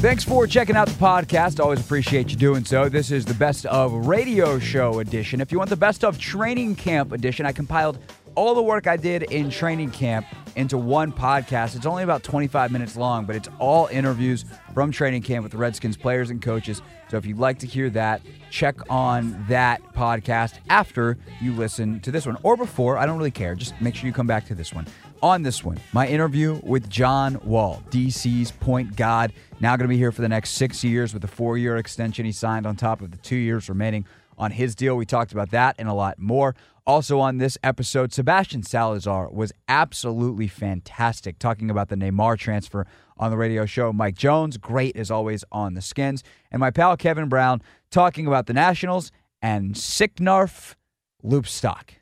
Thanks 0.00 0.24
for 0.24 0.46
checking 0.46 0.76
out 0.76 0.88
the 0.88 0.94
podcast. 0.94 1.60
Always 1.60 1.78
appreciate 1.78 2.30
you 2.30 2.36
doing 2.36 2.64
so. 2.64 2.88
This 2.88 3.10
is 3.10 3.26
the 3.26 3.34
best 3.34 3.66
of 3.66 4.06
radio 4.06 4.58
show 4.58 5.00
edition. 5.00 5.42
If 5.42 5.52
you 5.52 5.58
want 5.58 5.68
the 5.68 5.76
best 5.76 6.04
of 6.04 6.18
training 6.18 6.76
camp 6.76 7.12
edition, 7.12 7.44
I 7.44 7.52
compiled 7.52 7.98
all 8.34 8.54
the 8.54 8.62
work 8.62 8.86
I 8.86 8.96
did 8.96 9.24
in 9.24 9.50
training 9.50 9.90
camp 9.90 10.24
into 10.56 10.78
one 10.78 11.12
podcast. 11.12 11.76
It's 11.76 11.84
only 11.84 12.02
about 12.02 12.22
25 12.22 12.72
minutes 12.72 12.96
long, 12.96 13.26
but 13.26 13.36
it's 13.36 13.50
all 13.58 13.88
interviews 13.88 14.46
from 14.72 14.90
training 14.90 15.20
camp 15.20 15.42
with 15.42 15.52
the 15.52 15.58
Redskins 15.58 15.98
players 15.98 16.30
and 16.30 16.40
coaches. 16.40 16.80
So 17.10 17.18
if 17.18 17.26
you'd 17.26 17.38
like 17.38 17.58
to 17.58 17.66
hear 17.66 17.90
that, 17.90 18.22
check 18.50 18.76
on 18.88 19.44
that 19.48 19.82
podcast 19.92 20.54
after 20.70 21.18
you 21.42 21.52
listen 21.52 22.00
to 22.00 22.10
this 22.10 22.24
one 22.24 22.38
or 22.42 22.56
before. 22.56 22.96
I 22.96 23.04
don't 23.04 23.18
really 23.18 23.30
care. 23.30 23.54
Just 23.54 23.78
make 23.82 23.94
sure 23.94 24.06
you 24.06 24.14
come 24.14 24.26
back 24.26 24.46
to 24.46 24.54
this 24.54 24.72
one. 24.72 24.86
On 25.22 25.42
this 25.42 25.62
one, 25.62 25.78
my 25.92 26.08
interview 26.08 26.58
with 26.62 26.88
John 26.88 27.38
Wall, 27.44 27.82
DC's 27.90 28.52
point 28.52 28.96
guard, 28.96 29.34
now 29.60 29.76
going 29.76 29.84
to 29.84 29.88
be 29.88 29.98
here 29.98 30.12
for 30.12 30.22
the 30.22 30.28
next 30.28 30.50
six 30.50 30.82
years 30.82 31.12
with 31.12 31.22
a 31.22 31.28
four 31.28 31.58
year 31.58 31.76
extension 31.76 32.24
he 32.24 32.32
signed 32.32 32.66
on 32.66 32.76
top 32.76 33.02
of 33.02 33.10
the 33.10 33.18
two 33.18 33.36
years 33.36 33.68
remaining 33.68 34.06
on 34.38 34.50
his 34.50 34.74
deal. 34.74 34.96
We 34.96 35.04
talked 35.06 35.32
about 35.32 35.50
that 35.50 35.76
and 35.78 35.88
a 35.88 35.92
lot 35.92 36.18
more. 36.18 36.56
Also, 36.86 37.20
on 37.20 37.36
this 37.36 37.58
episode, 37.62 38.12
Sebastian 38.12 38.62
Salazar 38.62 39.30
was 39.30 39.52
absolutely 39.68 40.48
fantastic 40.48 41.38
talking 41.38 41.70
about 41.70 41.88
the 41.88 41.94
Neymar 41.94 42.38
transfer 42.38 42.86
on 43.18 43.30
the 43.30 43.36
radio 43.36 43.66
show. 43.66 43.92
Mike 43.92 44.16
Jones, 44.16 44.56
great 44.56 44.96
as 44.96 45.10
always 45.10 45.44
on 45.52 45.74
the 45.74 45.82
skins. 45.82 46.24
And 46.50 46.58
my 46.58 46.70
pal 46.70 46.96
Kevin 46.96 47.28
Brown 47.28 47.62
talking 47.90 48.26
about 48.26 48.46
the 48.46 48.54
Nationals 48.54 49.12
and 49.42 49.74
Sicknarf 49.74 50.74
loop 51.22 51.46
stock. 51.46 51.94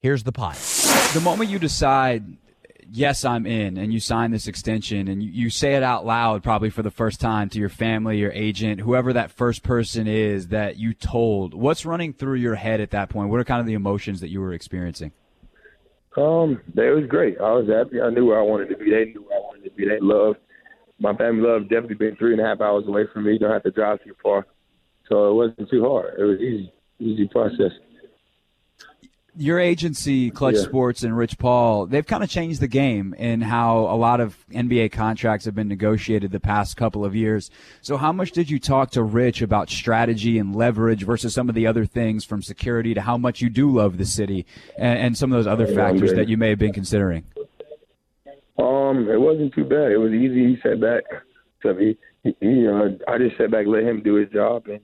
Here's 0.00 0.22
the 0.22 0.32
pot. 0.32 0.56
The 1.14 1.20
moment 1.20 1.50
you 1.50 1.58
decide, 1.58 2.22
yes, 2.90 3.24
I'm 3.24 3.46
in, 3.46 3.76
and 3.76 3.92
you 3.92 4.00
sign 4.00 4.30
this 4.30 4.46
extension, 4.46 5.08
and 5.08 5.22
you, 5.22 5.30
you 5.30 5.50
say 5.50 5.74
it 5.74 5.82
out 5.82 6.06
loud 6.06 6.42
probably 6.42 6.70
for 6.70 6.82
the 6.82 6.90
first 6.90 7.20
time 7.20 7.48
to 7.50 7.58
your 7.58 7.68
family, 7.68 8.18
your 8.18 8.32
agent, 8.32 8.80
whoever 8.80 9.12
that 9.12 9.30
first 9.30 9.62
person 9.62 10.06
is 10.06 10.48
that 10.48 10.76
you 10.76 10.94
told, 10.94 11.54
what's 11.54 11.84
running 11.84 12.12
through 12.12 12.36
your 12.36 12.54
head 12.54 12.80
at 12.80 12.90
that 12.90 13.08
point? 13.08 13.30
What 13.30 13.40
are 13.40 13.44
kind 13.44 13.60
of 13.60 13.66
the 13.66 13.74
emotions 13.74 14.20
that 14.20 14.28
you 14.28 14.40
were 14.40 14.52
experiencing? 14.52 15.12
Um, 16.16 16.62
it 16.74 16.94
was 16.94 17.04
great. 17.08 17.38
I 17.38 17.52
was 17.52 17.68
happy. 17.68 18.00
I 18.00 18.10
knew 18.10 18.26
where 18.26 18.38
I 18.38 18.42
wanted 18.42 18.70
to 18.70 18.76
be. 18.76 18.90
They 18.90 19.12
knew 19.12 19.24
where 19.28 19.38
I 19.38 19.40
wanted 19.40 19.64
to 19.64 19.70
be. 19.70 19.86
They 19.86 20.00
loved 20.00 20.38
my 20.98 21.14
family. 21.14 21.46
Loved 21.46 21.68
definitely 21.68 21.96
being 21.96 22.16
three 22.16 22.32
and 22.32 22.40
a 22.40 22.44
half 22.44 22.60
hours 22.60 22.84
away 22.86 23.04
from 23.12 23.24
me. 23.24 23.34
You 23.34 23.38
Don't 23.38 23.52
have 23.52 23.62
to 23.64 23.70
drive 23.70 24.02
too 24.02 24.14
far, 24.22 24.46
so 25.08 25.30
it 25.30 25.34
wasn't 25.34 25.68
too 25.70 25.84
hard. 25.84 26.18
It 26.18 26.24
was 26.24 26.40
easy, 26.40 26.72
easy 27.00 27.28
process 27.28 27.72
your 29.36 29.60
agency, 29.60 30.30
Klutch 30.30 30.54
yeah. 30.56 30.62
Sports 30.62 31.02
and 31.02 31.16
Rich 31.16 31.38
Paul, 31.38 31.86
they've 31.86 32.06
kind 32.06 32.24
of 32.24 32.30
changed 32.30 32.60
the 32.60 32.68
game 32.68 33.14
in 33.14 33.40
how 33.40 33.80
a 33.80 33.96
lot 33.96 34.20
of 34.20 34.36
NBA 34.50 34.92
contracts 34.92 35.44
have 35.44 35.54
been 35.54 35.68
negotiated 35.68 36.32
the 36.32 36.40
past 36.40 36.76
couple 36.76 37.04
of 37.04 37.14
years. 37.14 37.50
So, 37.82 37.96
how 37.96 38.12
much 38.12 38.32
did 38.32 38.50
you 38.50 38.58
talk 38.58 38.90
to 38.92 39.02
Rich 39.02 39.42
about 39.42 39.68
strategy 39.68 40.38
and 40.38 40.54
leverage 40.54 41.04
versus 41.04 41.34
some 41.34 41.48
of 41.48 41.54
the 41.54 41.66
other 41.66 41.84
things 41.84 42.24
from 42.24 42.42
security 42.42 42.94
to 42.94 43.00
how 43.00 43.18
much 43.18 43.40
you 43.40 43.50
do 43.50 43.70
love 43.70 43.98
the 43.98 44.06
city 44.06 44.46
and, 44.78 44.98
and 44.98 45.18
some 45.18 45.32
of 45.32 45.38
those 45.38 45.46
other 45.46 45.66
factors 45.66 46.14
that 46.14 46.28
you 46.28 46.36
may 46.36 46.48
have 46.48 46.58
been 46.58 46.72
considering? 46.72 47.24
Um, 48.58 49.08
it 49.10 49.20
wasn't 49.20 49.54
too 49.54 49.64
bad. 49.64 49.92
It 49.92 49.98
was 49.98 50.12
easy. 50.12 50.54
He 50.54 50.60
sat 50.62 50.80
back. 50.80 51.04
So 51.62 51.74
he, 51.74 51.98
he, 52.22 52.34
you 52.40 52.64
know, 52.64 52.98
I 53.06 53.18
just 53.18 53.36
sat 53.36 53.50
back, 53.50 53.66
let 53.66 53.82
him 53.82 54.02
do 54.02 54.14
his 54.14 54.30
job, 54.30 54.66
and 54.66 54.80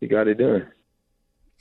he 0.00 0.06
got 0.06 0.28
it 0.28 0.34
done. 0.34 0.66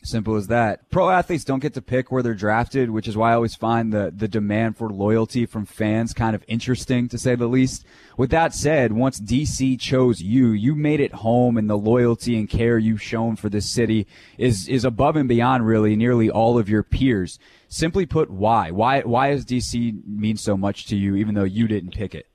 Simple 0.05 0.35
as 0.35 0.47
that. 0.47 0.89
Pro 0.89 1.09
athletes 1.09 1.45
don't 1.45 1.61
get 1.61 1.75
to 1.75 1.81
pick 1.81 2.11
where 2.11 2.21
they're 2.21 2.33
drafted, 2.33 2.89
which 2.89 3.07
is 3.07 3.15
why 3.15 3.31
I 3.31 3.35
always 3.35 3.55
find 3.55 3.93
the, 3.93 4.11
the 4.13 4.27
demand 4.27 4.75
for 4.75 4.89
loyalty 4.89 5.45
from 5.45 5.65
fans 5.65 6.13
kind 6.13 6.35
of 6.35 6.43
interesting, 6.45 7.07
to 7.07 7.17
say 7.17 7.35
the 7.35 7.47
least. 7.47 7.85
With 8.17 8.29
that 8.31 8.53
said, 8.53 8.91
once 8.91 9.21
DC 9.21 9.79
chose 9.79 10.21
you, 10.21 10.49
you 10.49 10.75
made 10.75 10.99
it 10.99 11.13
home, 11.13 11.57
and 11.57 11.69
the 11.69 11.77
loyalty 11.77 12.37
and 12.37 12.49
care 12.49 12.77
you've 12.77 13.01
shown 13.01 13.37
for 13.37 13.47
this 13.47 13.69
city 13.69 14.05
is, 14.37 14.67
is 14.67 14.83
above 14.83 15.15
and 15.15 15.29
beyond 15.29 15.65
really 15.65 15.95
nearly 15.95 16.29
all 16.29 16.59
of 16.59 16.67
your 16.67 16.83
peers. 16.83 17.39
Simply 17.69 18.05
put, 18.05 18.29
why? 18.29 18.71
Why, 18.71 19.03
why 19.03 19.31
does 19.31 19.45
DC 19.45 20.05
mean 20.05 20.35
so 20.35 20.57
much 20.57 20.85
to 20.87 20.97
you, 20.97 21.15
even 21.15 21.33
though 21.33 21.45
you 21.45 21.65
didn't 21.65 21.95
pick 21.95 22.13
it? 22.13 22.27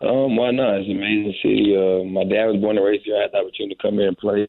Um, 0.00 0.34
why 0.34 0.50
not? 0.50 0.80
It's 0.80 0.88
an 0.88 0.96
amazing 0.96 1.34
city. 1.40 1.76
Uh, 1.76 2.02
my 2.04 2.24
dad 2.24 2.46
was 2.46 2.60
born 2.60 2.78
and 2.78 2.84
raised 2.84 3.04
here. 3.04 3.16
I 3.16 3.22
had 3.22 3.32
the 3.32 3.38
opportunity 3.38 3.76
to 3.76 3.80
come 3.80 3.94
here 3.94 4.08
and 4.08 4.18
play 4.18 4.48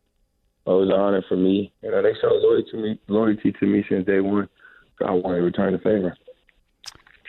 was 0.73 0.89
an 0.89 0.99
honor 0.99 1.23
for 1.27 1.37
me. 1.37 1.71
You 1.81 1.91
know, 1.91 2.01
they 2.01 2.13
showed 2.21 2.41
loyalty 2.41 2.71
to 2.71 2.77
me, 2.77 2.99
loyalty 3.07 3.53
to 3.59 3.65
me 3.65 3.85
since 3.87 4.05
day 4.05 4.19
one. 4.19 4.49
I 5.05 5.11
want 5.11 5.37
to 5.37 5.43
return 5.43 5.73
the 5.73 5.79
favor. 5.79 6.15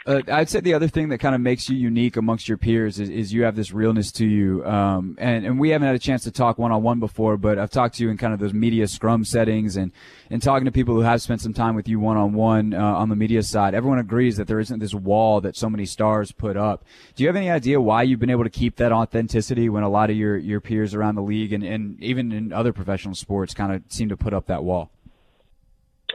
Uh, 0.08 0.22
I'd 0.32 0.48
say 0.48 0.60
the 0.60 0.72
other 0.72 0.88
thing 0.88 1.10
that 1.10 1.18
kind 1.18 1.34
of 1.34 1.42
makes 1.42 1.68
you 1.68 1.76
unique 1.76 2.16
amongst 2.16 2.48
your 2.48 2.56
peers 2.56 2.98
is, 2.98 3.10
is 3.10 3.30
you 3.30 3.42
have 3.42 3.56
this 3.56 3.72
realness 3.72 4.10
to 4.12 4.24
you. 4.24 4.64
Um, 4.64 5.18
and, 5.20 5.44
and 5.44 5.60
we 5.60 5.68
haven't 5.68 5.86
had 5.86 5.94
a 5.94 5.98
chance 5.98 6.22
to 6.22 6.30
talk 6.30 6.56
one 6.56 6.72
on 6.72 6.82
one 6.82 6.98
before, 6.98 7.36
but 7.36 7.58
I've 7.58 7.70
talked 7.70 7.96
to 7.96 8.04
you 8.04 8.08
in 8.08 8.16
kind 8.16 8.32
of 8.32 8.40
those 8.40 8.54
media 8.54 8.88
scrum 8.88 9.26
settings 9.26 9.76
and, 9.76 9.92
and 10.30 10.40
talking 10.40 10.64
to 10.64 10.72
people 10.72 10.94
who 10.94 11.02
have 11.02 11.20
spent 11.20 11.42
some 11.42 11.52
time 11.52 11.74
with 11.74 11.88
you 11.88 12.00
one 12.00 12.16
on 12.16 12.32
one 12.32 12.72
on 12.72 13.10
the 13.10 13.16
media 13.16 13.42
side. 13.42 13.74
Everyone 13.74 13.98
agrees 13.98 14.38
that 14.38 14.46
there 14.46 14.58
isn't 14.58 14.78
this 14.78 14.94
wall 14.94 15.42
that 15.42 15.56
so 15.56 15.68
many 15.68 15.84
stars 15.84 16.32
put 16.32 16.56
up. 16.56 16.86
Do 17.14 17.22
you 17.22 17.28
have 17.28 17.36
any 17.36 17.50
idea 17.50 17.78
why 17.78 18.02
you've 18.02 18.18
been 18.18 18.30
able 18.30 18.44
to 18.44 18.50
keep 18.50 18.76
that 18.76 18.92
authenticity 18.92 19.68
when 19.68 19.82
a 19.82 19.90
lot 19.90 20.08
of 20.08 20.16
your, 20.16 20.38
your 20.38 20.62
peers 20.62 20.94
around 20.94 21.16
the 21.16 21.22
league 21.22 21.52
and, 21.52 21.62
and 21.62 22.02
even 22.02 22.32
in 22.32 22.50
other 22.50 22.72
professional 22.72 23.14
sports 23.14 23.52
kind 23.52 23.74
of 23.74 23.82
seem 23.88 24.08
to 24.08 24.16
put 24.16 24.32
up 24.32 24.46
that 24.46 24.64
wall? 24.64 24.90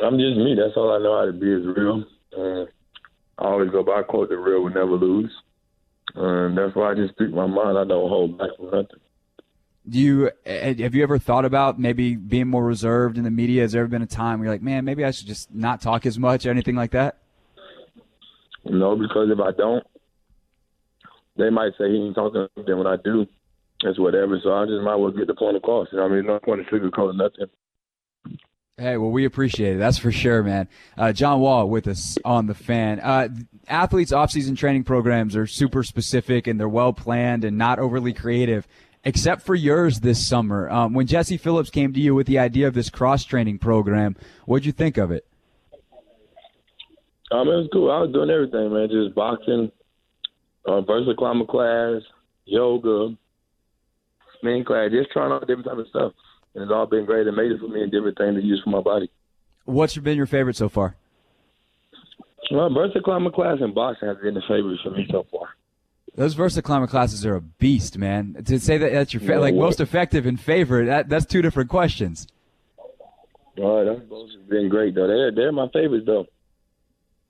I'm 0.03 0.17
just 0.17 0.35
me. 0.35 0.55
That's 0.55 0.75
all 0.75 0.91
I 0.91 0.97
know 0.97 1.15
how 1.15 1.25
to 1.25 1.33
be 1.33 1.51
is 1.51 1.63
real. 1.77 2.05
Uh, 2.35 2.65
I 3.39 3.45
always 3.45 3.71
go 3.71 3.83
by 3.83 4.03
quote: 4.03 4.29
"The 4.29 4.38
real 4.38 4.63
will 4.63 4.69
never 4.69 4.91
lose," 4.91 5.31
and 6.16 6.57
that's 6.57 6.75
why 6.75 6.91
I 6.91 6.95
just 6.95 7.13
speak 7.13 7.33
my 7.33 7.47
mind. 7.47 7.77
I 7.77 7.85
don't 7.85 8.09
hold 8.09 8.38
back 8.38 8.49
from 8.57 8.66
nothing. 8.66 8.99
Do 9.88 9.99
you 9.99 10.27
eh, 10.45 10.73
eh, 10.77 10.83
have 10.83 10.95
you 10.95 11.03
ever 11.03 11.19
thought 11.19 11.44
about 11.44 11.79
maybe 11.79 12.16
being 12.16 12.47
more 12.47 12.63
reserved 12.63 13.17
in 13.17 13.23
the 13.23 13.31
media? 13.31 13.63
Has 13.63 13.73
there 13.73 13.81
ever 13.81 13.89
been 13.89 14.01
a 14.01 14.07
time 14.07 14.39
where 14.39 14.45
you're 14.45 14.53
like, 14.53 14.61
man, 14.61 14.85
maybe 14.85 15.03
I 15.03 15.11
should 15.11 15.27
just 15.27 15.53
not 15.53 15.81
talk 15.81 16.05
as 16.05 16.17
much 16.17 16.45
or 16.45 16.51
anything 16.51 16.75
like 16.75 16.91
that? 16.91 17.17
No, 18.66 18.95
because 18.95 19.29
if 19.29 19.39
I 19.39 19.51
don't, 19.51 19.85
they 21.38 21.50
might 21.50 21.73
say 21.77 21.89
he 21.89 21.97
ain't 21.97 22.15
talking. 22.15 22.47
Then 22.65 22.77
when 22.77 22.88
I 22.88 22.95
do, 23.03 23.25
it's 23.81 24.00
whatever. 24.00 24.39
So 24.41 24.53
I 24.53 24.65
just 24.65 24.81
might 24.83 24.94
as 24.94 25.00
well 25.01 25.11
get 25.11 25.27
the 25.27 25.35
point 25.35 25.57
across. 25.57 25.89
You 25.91 25.97
know, 25.97 26.05
I 26.05 26.07
mean, 26.07 26.25
no 26.25 26.39
point 26.39 26.61
in 26.61 26.65
sugarcoating 26.67 27.17
nothing. 27.17 27.47
Hey, 28.75 28.97
well, 28.97 29.11
we 29.11 29.25
appreciate 29.25 29.75
it. 29.75 29.79
That's 29.79 30.00
for 30.00 30.11
sure, 30.11 30.41
man. 30.41 30.67
Uh, 30.97 31.13
John 31.13 31.39
Wall 31.41 31.69
with 31.69 31.88
us 31.88 32.17
on 32.25 32.47
the 32.47 32.56
fan. 32.56 33.00
Uh, 33.00 33.29
athletes' 33.67 34.11
off-season 34.11 34.56
training 34.56 34.84
programs 34.84 35.35
are 35.35 35.45
super 35.45 35.84
specific 35.84 36.47
and 36.47 36.59
they're 36.59 36.67
well 36.67 36.91
planned 36.91 37.44
and 37.44 37.56
not 37.56 37.78
overly 37.78 38.13
creative, 38.13 38.67
except 39.03 39.44
for 39.44 39.53
yours 39.53 40.00
this 40.00 40.25
summer. 40.25 40.72
Um, 40.72 40.94
when 40.95 41.06
Jesse 41.06 41.38
Phillips 41.38 41.69
came 41.69 41.94
to 41.94 42.00
you 42.00 42.16
with 42.16 42.25
the 42.25 42.39
idea 42.39 42.67
of 42.67 42.73
this 42.73 42.89
cross-training 42.89 43.59
program, 43.59 44.16
what'd 44.45 44.66
you 44.66 44.72
think 44.72 44.97
of 44.97 45.12
it? 45.12 45.28
Um, 47.29 47.47
it 47.47 47.56
was 47.56 47.69
cool. 47.72 47.91
I 47.91 48.00
was 48.00 48.12
doing 48.12 48.31
everything, 48.31 48.73
man. 48.73 48.89
Just 48.89 49.13
boxing, 49.13 49.72
uh, 50.66 50.81
vertical 50.81 51.16
climber 51.16 51.45
class, 51.45 52.01
yoga, 52.45 53.16
spin 54.39 54.66
class, 54.66 54.89
just 54.89 55.12
trying 55.12 55.31
out 55.31 55.41
different 55.45 55.67
type 55.67 55.78
of 55.78 55.88
stuff 55.89 56.13
and 56.55 56.63
it's 56.63 56.71
all 56.71 56.85
been 56.85 57.05
great. 57.05 57.27
It 57.27 57.31
made 57.31 57.51
it 57.51 57.59
for 57.59 57.67
me 57.67 57.81
and 57.81 57.91
different 57.91 58.17
things 58.17 58.35
to 58.35 58.45
use 58.45 58.61
for 58.63 58.69
my 58.69 58.81
body. 58.81 59.09
What's 59.65 59.97
been 59.97 60.17
your 60.17 60.25
favorite 60.25 60.55
so 60.55 60.69
far? 60.69 60.95
Well, 62.51 62.69
vertical 62.73 63.01
climber 63.01 63.31
class 63.31 63.57
and 63.61 63.73
boxing 63.73 64.09
has 64.09 64.17
been 64.17 64.33
the 64.33 64.41
favorite 64.41 64.79
for 64.83 64.91
me 64.91 65.07
so 65.09 65.25
far. 65.31 65.47
Those 66.15 66.33
vertical 66.35 66.61
climber 66.61 66.87
classes 66.87 67.25
are 67.25 67.35
a 67.35 67.41
beast, 67.41 67.97
man. 67.97 68.35
To 68.45 68.59
say 68.59 68.77
that 68.77 68.91
that's 68.91 69.13
your 69.13 69.21
fa- 69.21 69.33
yeah, 69.33 69.37
like 69.37 69.55
most 69.55 69.79
effective 69.79 70.25
and 70.25 70.39
favorite, 70.39 70.85
that, 70.85 71.09
that's 71.09 71.25
two 71.25 71.41
different 71.41 71.69
questions. 71.69 72.27
All 73.57 73.77
right, 73.77 73.85
those 73.85 74.03
both 74.07 74.31
have 74.31 74.49
been 74.49 74.69
great 74.69 74.95
though. 74.95 75.07
They're 75.07 75.31
they're 75.31 75.51
my 75.51 75.67
favorites 75.69 76.05
though. 76.05 76.25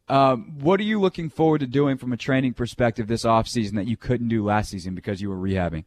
Um, 0.10 0.60
what 0.60 0.80
are 0.80 0.84
you 0.84 1.00
looking 1.00 1.30
forward 1.30 1.60
to 1.60 1.68
doing 1.68 1.98
from 1.98 2.12
a 2.12 2.18
training 2.18 2.54
perspective 2.54 3.08
this 3.08 3.24
off 3.24 3.48
season 3.48 3.78
that 3.78 3.88
you 3.88 3.96
couldn't 3.96 4.28
do 4.28 4.44
last 4.44 4.70
season 4.70 4.96
because 4.96 5.22
you 5.22 5.30
were 5.30 5.38
rehabbing? 5.38 5.86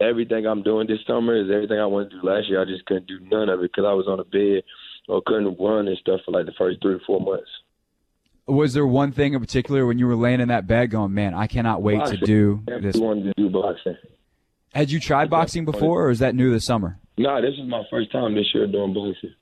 Everything 0.00 0.46
I'm 0.46 0.62
doing 0.62 0.86
this 0.86 1.00
summer 1.06 1.34
is 1.34 1.50
everything 1.50 1.78
I 1.78 1.86
wanted 1.86 2.10
to 2.10 2.20
do 2.20 2.26
last 2.26 2.48
year. 2.48 2.62
I 2.62 2.64
just 2.64 2.86
couldn't 2.86 3.08
do 3.08 3.18
none 3.20 3.48
of 3.48 3.60
it 3.60 3.72
because 3.72 3.84
I 3.84 3.92
was 3.92 4.06
on 4.06 4.20
a 4.20 4.24
bed 4.24 4.62
or 5.08 5.22
couldn't 5.26 5.58
run 5.58 5.88
and 5.88 5.98
stuff 5.98 6.20
for 6.24 6.30
like 6.30 6.46
the 6.46 6.52
first 6.56 6.80
three 6.80 6.94
or 6.94 7.00
four 7.06 7.20
months. 7.20 7.50
Was 8.46 8.74
there 8.74 8.86
one 8.86 9.12
thing 9.12 9.34
in 9.34 9.40
particular 9.40 9.86
when 9.86 9.98
you 9.98 10.06
were 10.06 10.16
laying 10.16 10.40
in 10.40 10.48
that 10.48 10.66
bed 10.66 10.90
going, 10.90 11.12
man, 11.12 11.34
I 11.34 11.48
cannot 11.48 11.82
wait 11.82 11.98
boxing. 11.98 12.20
to 12.20 12.26
do 12.26 12.62
this? 12.80 12.96
I 12.96 12.98
wanted 13.00 13.24
to 13.24 13.34
do 13.36 13.50
boxing. 13.50 13.96
Had 14.72 14.90
you 14.90 15.00
tried 15.00 15.28
boxing 15.28 15.64
before, 15.64 16.06
or 16.06 16.10
is 16.10 16.20
that 16.20 16.34
new 16.34 16.52
this 16.52 16.64
summer? 16.64 16.98
No, 17.16 17.30
nah, 17.30 17.40
this 17.40 17.54
is 17.58 17.68
my 17.68 17.82
first 17.90 18.12
time 18.12 18.34
this 18.34 18.46
year 18.54 18.66
doing 18.66 18.94
boxing. 18.94 19.34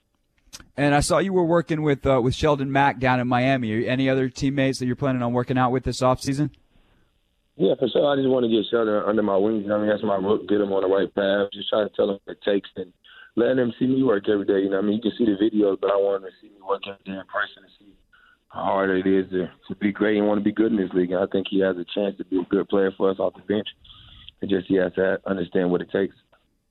And 0.77 0.95
I 0.95 1.01
saw 1.01 1.19
you 1.19 1.33
were 1.33 1.45
working 1.45 1.83
with 1.83 2.07
uh, 2.07 2.21
with 2.23 2.35
Sheldon 2.35 2.73
Mac 2.73 2.99
down 2.99 3.21
in 3.21 3.29
Miami. 3.29 3.87
Any 3.87 4.09
other 4.09 4.29
teammates 4.29 4.79
that 4.79 4.87
you're 4.87 4.97
planning 4.97 5.23
on 5.23 5.33
working 5.33 5.59
out 5.59 5.73
with 5.73 5.85
this 5.85 6.03
off 6.03 6.21
season? 6.21 6.51
Yeah, 7.57 7.75
for 7.79 7.89
sure. 7.89 8.05
I 8.05 8.17
just 8.17 8.29
want 8.29 8.45
to 8.45 8.53
get 8.53 8.69
Sheldon 8.71 9.03
under 9.07 9.23
my 9.23 9.37
wings. 9.37 9.63
You 9.65 9.69
know, 9.69 9.77
I 9.77 9.81
mean, 9.81 9.89
that's 9.89 10.05
my 10.05 10.17
rook, 10.17 10.47
get 10.49 10.61
him 10.61 10.73
on 10.73 10.85
the 10.85 10.93
right 10.93 11.09
path. 11.09 11.49
Just 11.53 11.71
try 11.71 11.83
to 11.85 11.91
tell 11.97 12.11
him 12.11 12.21
what 12.25 12.37
it 12.37 12.45
takes 12.45 12.69
and 12.77 12.93
letting 13.35 13.59
him 13.59 13.73
see 13.79 13.87
me 13.87 14.03
work 14.03 14.29
every 14.29 14.45
day. 14.45 14.61
You 14.61 14.71
know, 14.71 14.79
I 14.79 14.83
mean, 14.83 15.01
you 15.01 15.03
can 15.03 15.17
see 15.17 15.25
the 15.25 15.41
videos, 15.41 15.81
but 15.81 15.91
I 15.91 15.97
want 15.97 16.23
him 16.23 16.29
to 16.29 16.37
see 16.41 16.53
me 16.53 16.61
work 16.61 16.83
every 16.85 17.01
day 17.05 17.17
in 17.17 17.25
person 17.33 17.65
and 17.65 17.73
see 17.81 17.97
how 18.49 18.65
hard 18.65 18.91
it 18.91 19.09
is 19.09 19.31
to, 19.31 19.49
to 19.69 19.75
be 19.77 19.91
great 19.91 20.19
and 20.19 20.27
want 20.27 20.39
to 20.39 20.45
be 20.45 20.53
good 20.53 20.71
in 20.71 20.77
this 20.77 20.93
league. 20.93 21.13
And 21.13 21.23
I 21.23 21.27
think 21.33 21.47
he 21.49 21.61
has 21.61 21.77
a 21.77 21.87
chance 21.95 22.17
to 22.19 22.25
be 22.25 22.41
a 22.41 22.45
good 22.45 22.69
player 22.69 22.93
for 22.97 23.11
us 23.11 23.19
off 23.19 23.35
the 23.35 23.43
bench. 23.43 23.69
It 24.43 24.51
just 24.51 24.69
he 24.69 24.77
has 24.77 24.93
to 24.95 25.19
understand 25.27 25.71
what 25.71 25.81
it 25.81 25.91
takes. 25.91 26.15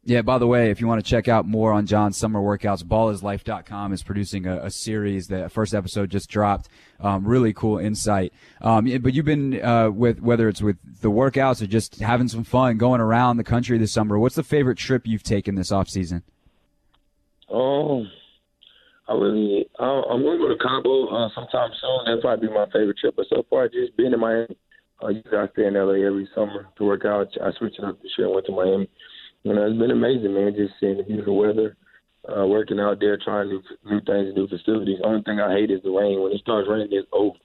Yeah, 0.08 0.22
by 0.22 0.38
the 0.38 0.46
way, 0.46 0.70
if 0.70 0.80
you 0.80 0.86
want 0.86 1.04
to 1.04 1.10
check 1.10 1.28
out 1.28 1.48
more 1.48 1.74
on 1.74 1.88
John's 1.88 2.16
summer 2.16 2.40
workouts, 2.40 2.84
ballislife.com 2.84 3.92
is 3.92 4.04
producing 4.04 4.46
a, 4.46 4.58
a 4.66 4.70
series. 4.70 5.28
The 5.28 5.50
first 5.50 5.74
episode 5.74 6.12
just 6.12 6.30
dropped. 6.30 6.70
Um, 7.00 7.26
really 7.26 7.54
cool 7.54 7.80
insight. 7.80 8.32
Um, 8.62 8.86
but 9.02 9.16
you've 9.16 9.26
been 9.26 9.60
uh, 9.64 9.90
with 9.90 10.22
whether 10.22 10.48
it's 10.48 10.62
with 10.62 10.78
the 11.02 11.10
workouts 11.10 11.64
or 11.64 11.66
just 11.66 12.02
having 12.02 12.28
some 12.28 12.44
fun 12.44 12.78
going 12.78 13.02
around 13.02 13.38
the 13.38 13.44
country 13.44 13.80
this 13.80 13.92
summer. 13.92 14.20
What's 14.20 14.36
the 14.36 14.44
favorite 14.44 14.78
trip 14.78 15.08
you've 15.08 15.24
taken 15.24 15.56
this 15.56 15.72
off 15.72 15.90
season? 15.90 16.22
Oh, 17.50 18.06
I 19.10 19.14
really, 19.14 19.68
I, 19.80 19.86
I'm 19.86 20.22
going 20.22 20.38
to 20.38 20.46
go 20.46 20.50
to 20.50 20.64
Cabo 20.64 21.08
uh, 21.08 21.30
sometime 21.34 21.72
soon. 21.82 22.00
That'll 22.06 22.22
probably 22.22 22.48
be 22.48 22.54
my 22.54 22.66
favorite 22.68 23.00
trip. 23.00 23.16
But 23.16 23.26
so 23.28 23.44
far, 23.50 23.68
just 23.70 23.98
being 23.98 24.14
in 24.14 24.20
Miami. 24.20 24.56
Uh, 25.04 25.08
usually 25.08 25.38
I 25.38 25.48
stay 25.54 25.66
in 25.66 25.74
LA 25.74 26.06
every 26.06 26.30
summer 26.36 26.68
to 26.78 26.84
work 26.84 27.06
out. 27.06 27.28
I 27.44 27.52
switched 27.58 27.80
it 27.80 27.86
up 27.86 28.02
this 28.04 28.12
year 28.20 28.28
and 28.28 28.36
went 28.36 28.46
to 28.46 28.52
Miami 28.54 28.88
you 29.46 29.54
know, 29.54 29.68
it's 29.68 29.78
been 29.78 29.92
amazing, 29.92 30.34
man. 30.34 30.56
Just 30.56 30.74
seeing 30.80 30.98
the 30.98 31.04
beautiful 31.04 31.38
weather, 31.38 31.78
uh, 32.28 32.48
working 32.48 32.80
out 32.80 33.00
there, 33.00 33.16
trying 33.16 33.50
new 33.50 33.62
new 33.86 34.02
things, 34.02 34.36
new 34.36 34.48
facilities. 34.48 34.98
Only 35.04 35.22
thing 35.22 35.40
I 35.40 35.54
hate 35.54 35.70
is 35.70 35.84
the 35.84 35.92
rain. 35.92 36.20
When 36.20 36.32
it 36.32 36.42
starts 36.42 36.68
raining, 36.68 36.90
it's 36.92 37.08
over. 37.14 37.38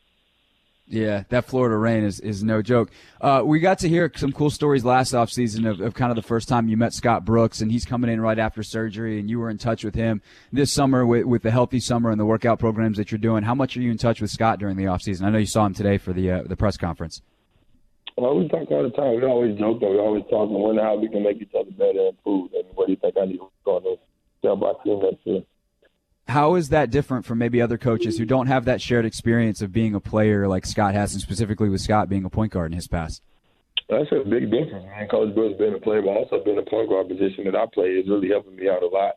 Yeah, 0.88 1.22
that 1.28 1.44
Florida 1.44 1.76
rain 1.76 2.02
is, 2.02 2.18
is 2.18 2.42
no 2.42 2.62
joke. 2.62 2.90
Uh, 3.20 3.42
we 3.44 3.60
got 3.60 3.78
to 3.80 3.88
hear 3.88 4.10
some 4.16 4.32
cool 4.32 4.50
stories 4.50 4.84
last 4.84 5.12
offseason 5.12 5.70
of, 5.70 5.80
of 5.80 5.94
kind 5.94 6.10
of 6.10 6.16
the 6.16 6.22
first 6.22 6.48
time 6.48 6.68
you 6.68 6.76
met 6.76 6.92
Scott 6.92 7.24
Brooks, 7.24 7.60
and 7.60 7.70
he's 7.70 7.84
coming 7.84 8.10
in 8.10 8.20
right 8.20 8.38
after 8.38 8.64
surgery, 8.64 9.20
and 9.20 9.30
you 9.30 9.38
were 9.38 9.50
in 9.50 9.58
touch 9.58 9.84
with 9.84 9.94
him 9.94 10.20
this 10.52 10.72
summer 10.72 11.06
with, 11.06 11.26
with 11.26 11.42
the 11.42 11.52
healthy 11.52 11.78
summer 11.78 12.10
and 12.10 12.18
the 12.18 12.24
workout 12.24 12.58
programs 12.58 12.96
that 12.96 13.12
you're 13.12 13.20
doing. 13.20 13.44
How 13.44 13.54
much 13.54 13.76
are 13.76 13.82
you 13.82 13.92
in 13.92 13.98
touch 13.98 14.20
with 14.20 14.30
Scott 14.30 14.58
during 14.58 14.76
the 14.76 14.84
offseason? 14.84 15.22
I 15.22 15.30
know 15.30 15.38
you 15.38 15.46
saw 15.46 15.64
him 15.64 15.74
today 15.74 15.96
for 15.96 16.12
the 16.12 16.28
uh, 16.28 16.42
the 16.44 16.56
press 16.56 16.76
conference. 16.76 17.22
Well, 18.20 18.36
we 18.36 18.48
talk 18.48 18.70
all 18.70 18.82
the 18.82 18.90
time. 18.90 19.16
We 19.16 19.24
always 19.24 19.58
joke, 19.58 19.80
though. 19.80 19.92
We 19.92 19.98
always 19.98 20.24
talk 20.28 20.50
and 20.50 20.60
wonder 20.60 20.82
how 20.82 20.94
we 20.96 21.08
can 21.08 21.22
make 21.22 21.40
each 21.40 21.54
other 21.58 21.70
better 21.70 22.04
and 22.04 22.08
improve. 22.08 22.52
And 22.52 22.64
what 22.74 22.86
do 22.86 22.92
you 22.92 22.98
think 23.00 23.16
I 23.16 23.24
need 23.24 23.38
to 23.38 23.44
work 23.44 23.52
on 23.64 23.82
this? 23.82 23.98
Tell 24.42 24.56
my 24.56 24.74
team 24.84 25.00
next 25.00 25.24
year. 25.24 25.40
How 26.28 26.54
is 26.56 26.68
that 26.68 26.90
different 26.90 27.24
from 27.24 27.38
maybe 27.38 27.62
other 27.62 27.78
coaches 27.78 28.18
who 28.18 28.26
don't 28.26 28.46
have 28.46 28.66
that 28.66 28.82
shared 28.82 29.06
experience 29.06 29.62
of 29.62 29.72
being 29.72 29.94
a 29.94 30.00
player 30.00 30.46
like 30.46 30.66
Scott 30.66 30.92
has, 30.92 31.14
and 31.14 31.22
specifically 31.22 31.70
with 31.70 31.80
Scott 31.80 32.10
being 32.10 32.26
a 32.26 32.28
point 32.28 32.52
guard 32.52 32.72
in 32.72 32.76
his 32.76 32.86
past? 32.86 33.22
That's 33.88 34.12
a 34.12 34.22
big 34.28 34.50
difference. 34.50 34.84
Man. 34.84 35.08
Coach 35.08 35.34
Brooks 35.34 35.56
being 35.58 35.74
a 35.74 35.80
player, 35.80 36.02
but 36.02 36.10
also 36.10 36.44
being 36.44 36.58
a 36.58 36.68
point 36.68 36.90
guard 36.90 37.08
position 37.08 37.44
that 37.46 37.56
I 37.56 37.64
play 37.72 37.88
is 37.88 38.06
really 38.06 38.28
helping 38.28 38.54
me 38.54 38.68
out 38.68 38.82
a 38.82 38.86
lot 38.86 39.16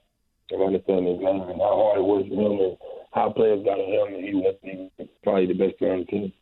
of 0.50 0.62
understanding 0.62 1.18
the 1.18 1.26
game 1.26 1.42
and 1.42 1.60
how 1.60 1.76
hard 1.76 2.00
it 2.00 2.08
was 2.08 2.26
for 2.30 2.40
him 2.40 2.72
and 2.72 2.78
how 3.12 3.32
players 3.32 3.66
got 3.66 3.78
on 3.78 3.92
him 3.92 4.16
and 4.16 4.24
he 4.24 4.34
was 4.34 4.56
probably 5.24 5.48
the 5.48 5.60
best 5.60 5.78
player 5.78 5.92
on 5.92 6.00
the 6.00 6.06
team. 6.06 6.34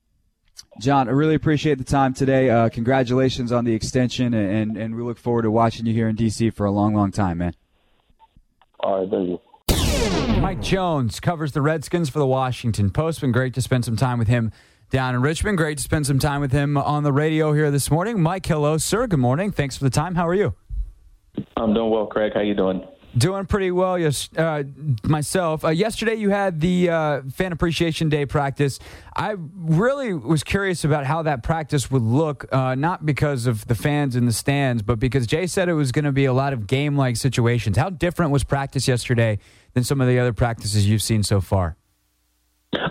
John, 0.80 1.08
I 1.08 1.12
really 1.12 1.36
appreciate 1.36 1.78
the 1.78 1.84
time 1.84 2.13
today. 2.13 2.50
Uh, 2.50 2.69
congratulations 2.69 3.52
on 3.52 3.66
the 3.66 3.74
extension, 3.74 4.34
and, 4.34 4.78
and 4.78 4.96
we 4.96 5.04
look 5.04 5.18
forward 5.18 5.44
to 5.44 5.52
watching 5.52 5.86
you 5.86 5.94
here 5.94 6.08
in 6.08 6.16
D.C. 6.16 6.50
for 6.52 6.66
a 6.66 6.72
long, 6.72 6.96
long 6.96 7.12
time, 7.12 7.40
man. 7.40 7.54
All 8.80 9.02
right, 9.02 9.10
thank 9.10 9.30
you. 9.30 10.42
Mike 10.42 10.62
Jones 10.62 11.19
covers 11.19 11.52
the 11.52 11.62
Redskins 11.62 12.10
for 12.10 12.19
the 12.19 12.25
Washington 12.25 12.90
Post. 12.90 13.22
Been 13.22 13.31
great 13.31 13.54
to 13.54 13.62
spend 13.62 13.86
some 13.86 13.96
time 13.96 14.18
with 14.18 14.28
him 14.28 14.52
down 14.90 15.13
in 15.13 15.22
Richmond. 15.22 15.58
Great 15.58 15.78
to 15.78 15.84
spend 15.84 16.08
some 16.08 16.19
time 16.19 16.42
with 16.42 16.52
him 16.52 16.78
on 16.78 17.04
the 17.04 17.14
radio 17.14 17.54
here 17.54 17.69
this 17.69 17.92
morning. 17.92 18.22
Mike, 18.22 18.46
hello, 18.46 18.78
sir. 18.78 19.07
Good 19.07 19.19
morning. 19.19 19.52
Thanks 19.52 19.78
for 19.78 19.84
the 19.84 19.90
time. 19.90 20.16
How 20.16 20.28
are 20.28 20.34
you? 20.34 20.56
I'm 21.57 21.74
doing 21.74 21.92
well, 21.92 22.07
Craig. 22.07 22.31
How 22.34 22.42
you 22.42 22.56
doing? 22.56 22.84
Doing 23.18 23.46
pretty 23.46 23.72
well, 23.72 24.00
yes, 24.00 24.30
uh, 24.38 24.63
myself. 25.04 25.66
Uh, 25.66 25.69
yesterday, 25.69 26.16
you 26.16 26.30
had 26.30 26.62
the 26.62 26.90
uh, 26.90 27.22
Fan 27.34 27.52
Appreciation 27.52 28.08
Day 28.08 28.25
practice. 28.25 28.80
I 29.13 29.36
really 29.56 30.13
was 30.13 30.46
curious 30.46 30.86
about 30.86 31.06
how 31.06 31.24
that 31.24 31.44
practice 31.44 31.92
would 31.92 32.04
look, 32.04 32.46
uh, 32.54 32.75
not 32.75 33.06
because 33.06 33.48
of 33.48 33.68
the 33.68 33.75
fans 33.75 34.16
in 34.16 34.28
the 34.28 34.31
stands, 34.31 34.81
but 34.81 34.98
because 34.98 35.28
Jay 35.28 35.46
said 35.46 35.68
it 35.68 35.74
was 35.74 35.92
going 35.92 36.06
to 36.06 36.13
be 36.13 36.24
a 36.24 36.31
lot 36.31 36.54
of 36.54 36.68
game 36.68 36.96
like 36.96 37.18
situations. 37.18 37.75
How 37.75 37.90
different 37.90 38.31
was 38.31 38.46
practice 38.46 38.88
yesterday 38.88 39.40
than 39.74 39.84
some 39.84 40.00
of 40.00 40.07
the 40.07 40.18
other 40.18 40.31
practices 40.31 40.88
you've 40.88 41.04
seen 41.04 41.24
so 41.24 41.42
far? 41.42 41.75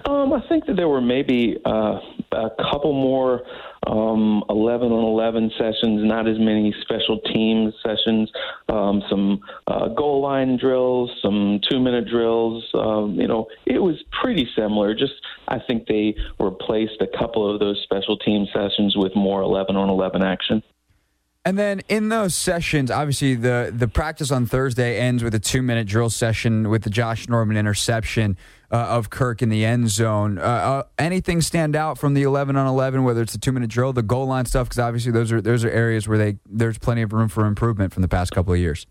Um, 0.04 0.34
I 0.34 0.46
think 0.50 0.66
that 0.66 0.76
there 0.76 0.88
were 0.88 1.00
maybe 1.00 1.56
uh, 1.64 1.98
a 2.32 2.50
couple 2.70 2.92
more 2.92 3.42
um, 3.86 4.44
11 4.48 4.92
on 4.92 5.04
11 5.04 5.50
sessions, 5.58 6.02
not 6.04 6.28
as 6.28 6.38
many 6.38 6.74
special 6.82 7.18
teams 7.32 7.74
sessions, 7.84 8.30
um, 8.68 9.02
some 9.08 9.40
uh, 9.66 9.88
goal 9.88 10.20
line 10.20 10.56
drills, 10.56 11.10
some 11.22 11.60
two 11.70 11.80
minute 11.80 12.08
drills. 12.08 12.64
Um, 12.74 13.14
you 13.14 13.26
know, 13.26 13.46
it 13.66 13.78
was 13.78 13.96
pretty 14.22 14.48
similar. 14.56 14.94
Just 14.94 15.14
I 15.48 15.58
think 15.58 15.86
they 15.86 16.14
replaced 16.38 17.00
a 17.00 17.18
couple 17.18 17.52
of 17.52 17.60
those 17.60 17.80
special 17.84 18.16
team 18.18 18.46
sessions 18.52 18.96
with 18.96 19.14
more 19.16 19.42
11 19.42 19.76
on 19.76 19.88
11 19.88 20.22
action. 20.22 20.62
And 21.44 21.58
then 21.58 21.80
in 21.88 22.10
those 22.10 22.34
sessions, 22.34 22.90
obviously 22.90 23.34
the 23.34 23.72
the 23.74 23.88
practice 23.88 24.30
on 24.30 24.44
Thursday 24.44 24.98
ends 24.98 25.24
with 25.24 25.34
a 25.34 25.38
two 25.38 25.62
minute 25.62 25.86
drill 25.86 26.10
session 26.10 26.68
with 26.68 26.82
the 26.82 26.90
Josh 26.90 27.28
Norman 27.28 27.56
interception 27.56 28.36
uh, 28.70 28.76
of 28.76 29.10
Kirk 29.10 29.42
in 29.42 29.48
the 29.48 29.64
end 29.64 29.90
zone. 29.90 30.38
Uh, 30.38 30.42
uh, 30.42 30.82
anything 30.98 31.40
stand 31.40 31.74
out 31.74 31.98
from 31.98 32.14
the 32.14 32.22
eleven 32.22 32.56
on 32.56 32.66
eleven, 32.66 33.04
whether 33.04 33.22
it's 33.22 33.32
the 33.32 33.38
two 33.38 33.52
minute 33.52 33.70
drill, 33.70 33.92
the 33.92 34.02
goal 34.02 34.26
line 34.26 34.46
stuff? 34.46 34.68
Because 34.68 34.78
obviously 34.78 35.12
those 35.12 35.32
are 35.32 35.40
those 35.40 35.64
are 35.64 35.70
areas 35.70 36.06
where 36.06 36.18
they 36.18 36.38
there's 36.46 36.78
plenty 36.78 37.02
of 37.02 37.12
room 37.12 37.28
for 37.28 37.46
improvement 37.46 37.92
from 37.92 38.02
the 38.02 38.08
past 38.08 38.32
couple 38.32 38.52
of 38.52 38.58
years. 38.58 38.86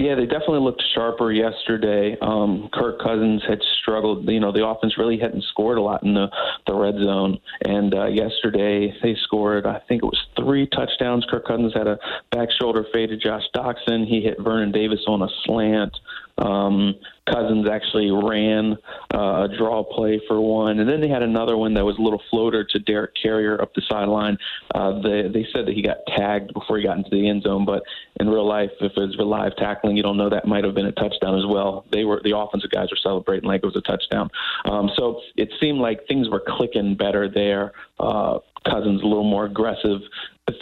Yeah, 0.00 0.14
they 0.14 0.24
definitely 0.24 0.60
looked 0.60 0.82
sharper 0.94 1.30
yesterday. 1.30 2.16
Um, 2.22 2.70
Kirk 2.72 3.02
Cousins 3.02 3.42
had 3.46 3.58
struggled. 3.82 4.26
You 4.30 4.40
know, 4.40 4.50
the 4.50 4.66
offense 4.66 4.96
really 4.96 5.18
hadn't 5.18 5.44
scored 5.50 5.76
a 5.76 5.82
lot 5.82 6.02
in 6.02 6.14
the 6.14 6.28
the 6.66 6.74
red 6.74 6.94
zone, 6.94 7.38
and 7.66 7.92
uh, 7.92 8.06
yesterday 8.06 8.94
they 9.02 9.14
scored. 9.24 9.66
I 9.66 9.78
think 9.88 10.02
it 10.02 10.06
was 10.06 10.18
three 10.36 10.66
touchdowns. 10.68 11.26
Kirk 11.30 11.46
Cousins 11.46 11.74
had 11.74 11.86
a 11.86 11.98
back 12.32 12.48
shoulder 12.58 12.86
fade 12.94 13.10
to 13.10 13.18
Josh 13.18 13.42
Doctson. 13.54 14.06
He 14.06 14.22
hit 14.22 14.38
Vernon 14.40 14.72
Davis 14.72 15.00
on 15.06 15.20
a 15.20 15.28
slant. 15.44 15.94
Um, 16.40 16.94
Cousins 17.30 17.68
actually 17.68 18.10
ran 18.10 18.76
uh, 19.14 19.46
a 19.46 19.56
draw 19.56 19.84
play 19.84 20.20
for 20.26 20.40
one, 20.40 20.80
and 20.80 20.88
then 20.88 21.00
they 21.00 21.08
had 21.08 21.22
another 21.22 21.56
one 21.56 21.74
that 21.74 21.84
was 21.84 21.96
a 21.98 22.02
little 22.02 22.22
floater 22.30 22.64
to 22.64 22.78
Derek 22.80 23.12
Carrier 23.20 23.60
up 23.60 23.72
the 23.74 23.82
sideline. 23.88 24.36
Uh, 24.74 25.00
they 25.00 25.28
they 25.28 25.46
said 25.52 25.66
that 25.66 25.74
he 25.74 25.82
got 25.82 25.98
tagged 26.08 26.52
before 26.52 26.78
he 26.78 26.82
got 26.82 26.96
into 26.96 27.10
the 27.10 27.28
end 27.28 27.42
zone, 27.42 27.64
but 27.64 27.82
in 28.18 28.28
real 28.28 28.46
life, 28.46 28.70
if 28.80 28.92
it 28.96 29.00
was 29.00 29.16
live 29.18 29.54
tackling, 29.56 29.96
you 29.96 30.02
don't 30.02 30.16
know 30.16 30.28
that 30.28 30.46
might 30.46 30.64
have 30.64 30.74
been 30.74 30.86
a 30.86 30.92
touchdown 30.92 31.38
as 31.38 31.46
well. 31.46 31.84
They 31.90 32.04
were 32.04 32.20
the 32.24 32.36
offensive 32.36 32.70
guys 32.70 32.90
were 32.90 32.98
celebrating 33.00 33.48
like 33.48 33.62
it 33.62 33.66
was 33.66 33.76
a 33.76 33.82
touchdown. 33.82 34.30
Um, 34.64 34.90
so 34.96 35.20
it 35.36 35.50
seemed 35.60 35.78
like 35.78 36.06
things 36.08 36.28
were 36.28 36.42
clicking 36.44 36.96
better 36.96 37.28
there. 37.28 37.72
Uh, 37.98 38.38
Cousins 38.64 39.02
a 39.02 39.06
little 39.06 39.24
more 39.24 39.46
aggressive, 39.46 40.00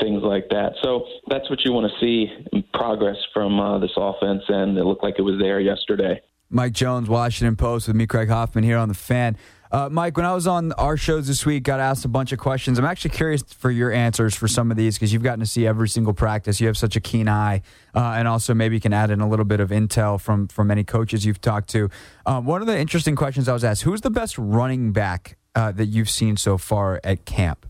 things 0.00 0.22
like 0.22 0.48
that. 0.50 0.72
So 0.82 1.04
that's 1.28 1.48
what 1.50 1.64
you 1.64 1.72
want 1.72 1.90
to 1.90 1.98
see 2.04 2.26
progress 2.74 3.16
from 3.32 3.58
uh, 3.58 3.78
this 3.78 3.90
offense, 3.96 4.42
and 4.48 4.76
it 4.76 4.84
looked 4.84 5.02
like 5.02 5.16
it 5.18 5.22
was 5.22 5.38
there 5.40 5.60
yesterday. 5.60 6.20
Mike 6.50 6.72
Jones, 6.72 7.08
Washington 7.08 7.56
Post, 7.56 7.88
with 7.88 7.96
me, 7.96 8.06
Craig 8.06 8.28
Hoffman, 8.28 8.64
here 8.64 8.78
on 8.78 8.88
the 8.88 8.94
Fan. 8.94 9.36
Uh, 9.70 9.90
Mike, 9.90 10.16
when 10.16 10.24
I 10.24 10.32
was 10.32 10.46
on 10.46 10.72
our 10.72 10.96
shows 10.96 11.26
this 11.26 11.44
week, 11.44 11.64
got 11.64 11.78
asked 11.78 12.06
a 12.06 12.08
bunch 12.08 12.32
of 12.32 12.38
questions. 12.38 12.78
I'm 12.78 12.86
actually 12.86 13.10
curious 13.10 13.42
for 13.42 13.70
your 13.70 13.92
answers 13.92 14.34
for 14.34 14.48
some 14.48 14.70
of 14.70 14.78
these 14.78 14.96
because 14.96 15.12
you've 15.12 15.22
gotten 15.22 15.40
to 15.40 15.46
see 15.46 15.66
every 15.66 15.90
single 15.90 16.14
practice. 16.14 16.58
You 16.58 16.68
have 16.68 16.78
such 16.78 16.96
a 16.96 17.00
keen 17.00 17.28
eye, 17.28 17.60
uh, 17.94 18.14
and 18.16 18.26
also 18.26 18.54
maybe 18.54 18.76
you 18.76 18.80
can 18.80 18.94
add 18.94 19.10
in 19.10 19.20
a 19.20 19.28
little 19.28 19.44
bit 19.44 19.60
of 19.60 19.68
intel 19.68 20.18
from 20.18 20.48
from 20.48 20.70
any 20.70 20.84
coaches 20.84 21.26
you've 21.26 21.42
talked 21.42 21.68
to. 21.70 21.90
Um, 22.24 22.46
one 22.46 22.62
of 22.62 22.66
the 22.66 22.78
interesting 22.78 23.14
questions 23.14 23.46
I 23.46 23.52
was 23.52 23.62
asked: 23.62 23.82
Who's 23.82 24.00
the 24.00 24.10
best 24.10 24.38
running 24.38 24.92
back 24.92 25.36
uh, 25.54 25.72
that 25.72 25.86
you've 25.86 26.08
seen 26.08 26.38
so 26.38 26.56
far 26.56 26.98
at 27.04 27.26
camp? 27.26 27.66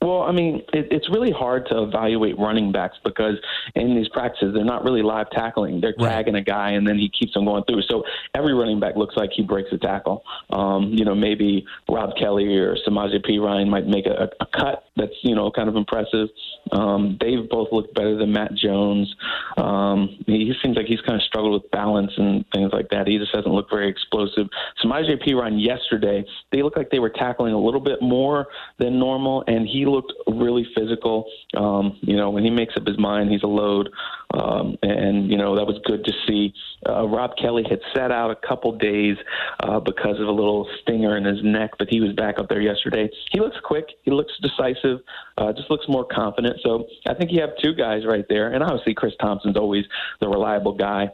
Well, 0.00 0.22
I 0.22 0.32
mean, 0.32 0.62
it, 0.72 0.88
it's 0.92 1.08
really 1.10 1.32
hard 1.32 1.66
to 1.70 1.82
evaluate 1.82 2.38
running 2.38 2.70
backs 2.70 2.96
because 3.04 3.34
in 3.74 3.96
these 3.96 4.08
practices, 4.08 4.54
they're 4.54 4.64
not 4.64 4.84
really 4.84 5.02
live 5.02 5.28
tackling. 5.30 5.80
They're 5.80 5.92
tagging 5.92 6.34
right. 6.34 6.40
a 6.40 6.44
guy 6.44 6.70
and 6.70 6.86
then 6.86 6.98
he 6.98 7.08
keeps 7.08 7.36
on 7.36 7.44
going 7.44 7.64
through. 7.64 7.82
So 7.82 8.04
every 8.34 8.54
running 8.54 8.78
back 8.78 8.94
looks 8.96 9.16
like 9.16 9.30
he 9.32 9.42
breaks 9.42 9.70
a 9.72 9.78
tackle. 9.78 10.22
Um, 10.50 10.92
you 10.92 11.04
know, 11.04 11.16
maybe 11.16 11.66
Rob 11.88 12.10
Kelley 12.16 12.56
or 12.56 12.76
Samaje 12.86 13.24
Perine 13.26 13.68
might 13.68 13.86
make 13.86 14.06
a, 14.06 14.30
a 14.40 14.46
cut 14.46 14.87
that's, 14.98 15.14
you 15.22 15.34
know, 15.34 15.50
kind 15.50 15.68
of 15.68 15.76
impressive. 15.76 16.28
Um, 16.72 17.16
they've 17.20 17.48
both 17.48 17.68
looked 17.72 17.94
better 17.94 18.16
than 18.16 18.32
Matt 18.32 18.54
Jones. 18.54 19.14
Um, 19.56 20.18
he 20.26 20.52
seems 20.62 20.76
like 20.76 20.86
he's 20.86 21.00
kind 21.00 21.16
of 21.16 21.22
struggled 21.22 21.54
with 21.62 21.70
balance 21.70 22.12
and 22.16 22.44
things 22.52 22.70
like 22.72 22.90
that. 22.90 23.06
He 23.06 23.18
just 23.18 23.34
hasn't 23.34 23.54
looked 23.54 23.70
very 23.70 23.88
explosive. 23.88 24.48
Samaje 24.82 25.22
Perine 25.26 25.64
yesterday, 25.64 26.24
they 26.52 26.62
looked 26.62 26.76
like 26.76 26.90
they 26.90 26.98
were 26.98 27.10
tackling 27.10 27.54
a 27.54 27.60
little 27.60 27.80
bit 27.80 28.02
more 28.02 28.46
than 28.78 28.98
normal, 28.98 29.44
and 29.46 29.66
he 29.66 29.86
looked 29.86 30.12
really 30.26 30.66
physical. 30.76 31.26
Um, 31.56 31.98
you 32.02 32.16
know, 32.16 32.30
when 32.30 32.44
he 32.44 32.50
makes 32.50 32.74
up 32.76 32.86
his 32.86 32.98
mind, 32.98 33.30
he's 33.30 33.42
a 33.42 33.46
load. 33.46 33.90
Um, 34.34 34.76
and, 34.82 35.30
you 35.30 35.38
know, 35.38 35.56
that 35.56 35.66
was 35.66 35.78
good 35.84 36.04
to 36.04 36.12
see. 36.26 36.52
Uh, 36.86 37.08
Rob 37.08 37.32
Kelley 37.40 37.64
had 37.68 37.80
sat 37.94 38.12
out 38.12 38.30
a 38.30 38.36
couple 38.46 38.76
days 38.76 39.16
uh, 39.60 39.80
because 39.80 40.20
of 40.20 40.28
a 40.28 40.32
little 40.32 40.68
stinger 40.82 41.16
in 41.16 41.24
his 41.24 41.42
neck, 41.42 41.70
but 41.78 41.88
he 41.88 42.00
was 42.00 42.12
back 42.12 42.38
up 42.38 42.48
there 42.48 42.60
yesterday. 42.60 43.08
He 43.32 43.40
looks 43.40 43.56
quick. 43.64 43.86
He 44.02 44.10
looks 44.10 44.32
decisive. 44.42 45.00
Uh, 45.38 45.52
just 45.52 45.70
looks 45.70 45.86
more 45.88 46.04
confident. 46.04 46.56
So 46.62 46.86
I 47.06 47.14
think 47.14 47.32
you 47.32 47.40
have 47.40 47.50
two 47.62 47.74
guys 47.74 48.02
right 48.06 48.26
there. 48.28 48.52
And 48.52 48.62
obviously, 48.62 48.94
Chris 48.94 49.14
Thompson's 49.20 49.56
always 49.56 49.84
the 50.20 50.28
reliable 50.28 50.74
guy. 50.74 51.08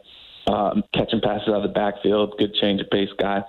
Um, 0.47 0.83
catching 0.93 1.21
passes 1.21 1.47
out 1.47 1.55
of 1.55 1.63
the 1.63 1.69
backfield, 1.69 2.35
good 2.37 2.53
change 2.55 2.79
of 2.79 2.89
pace 2.91 3.09
guy. 3.17 3.43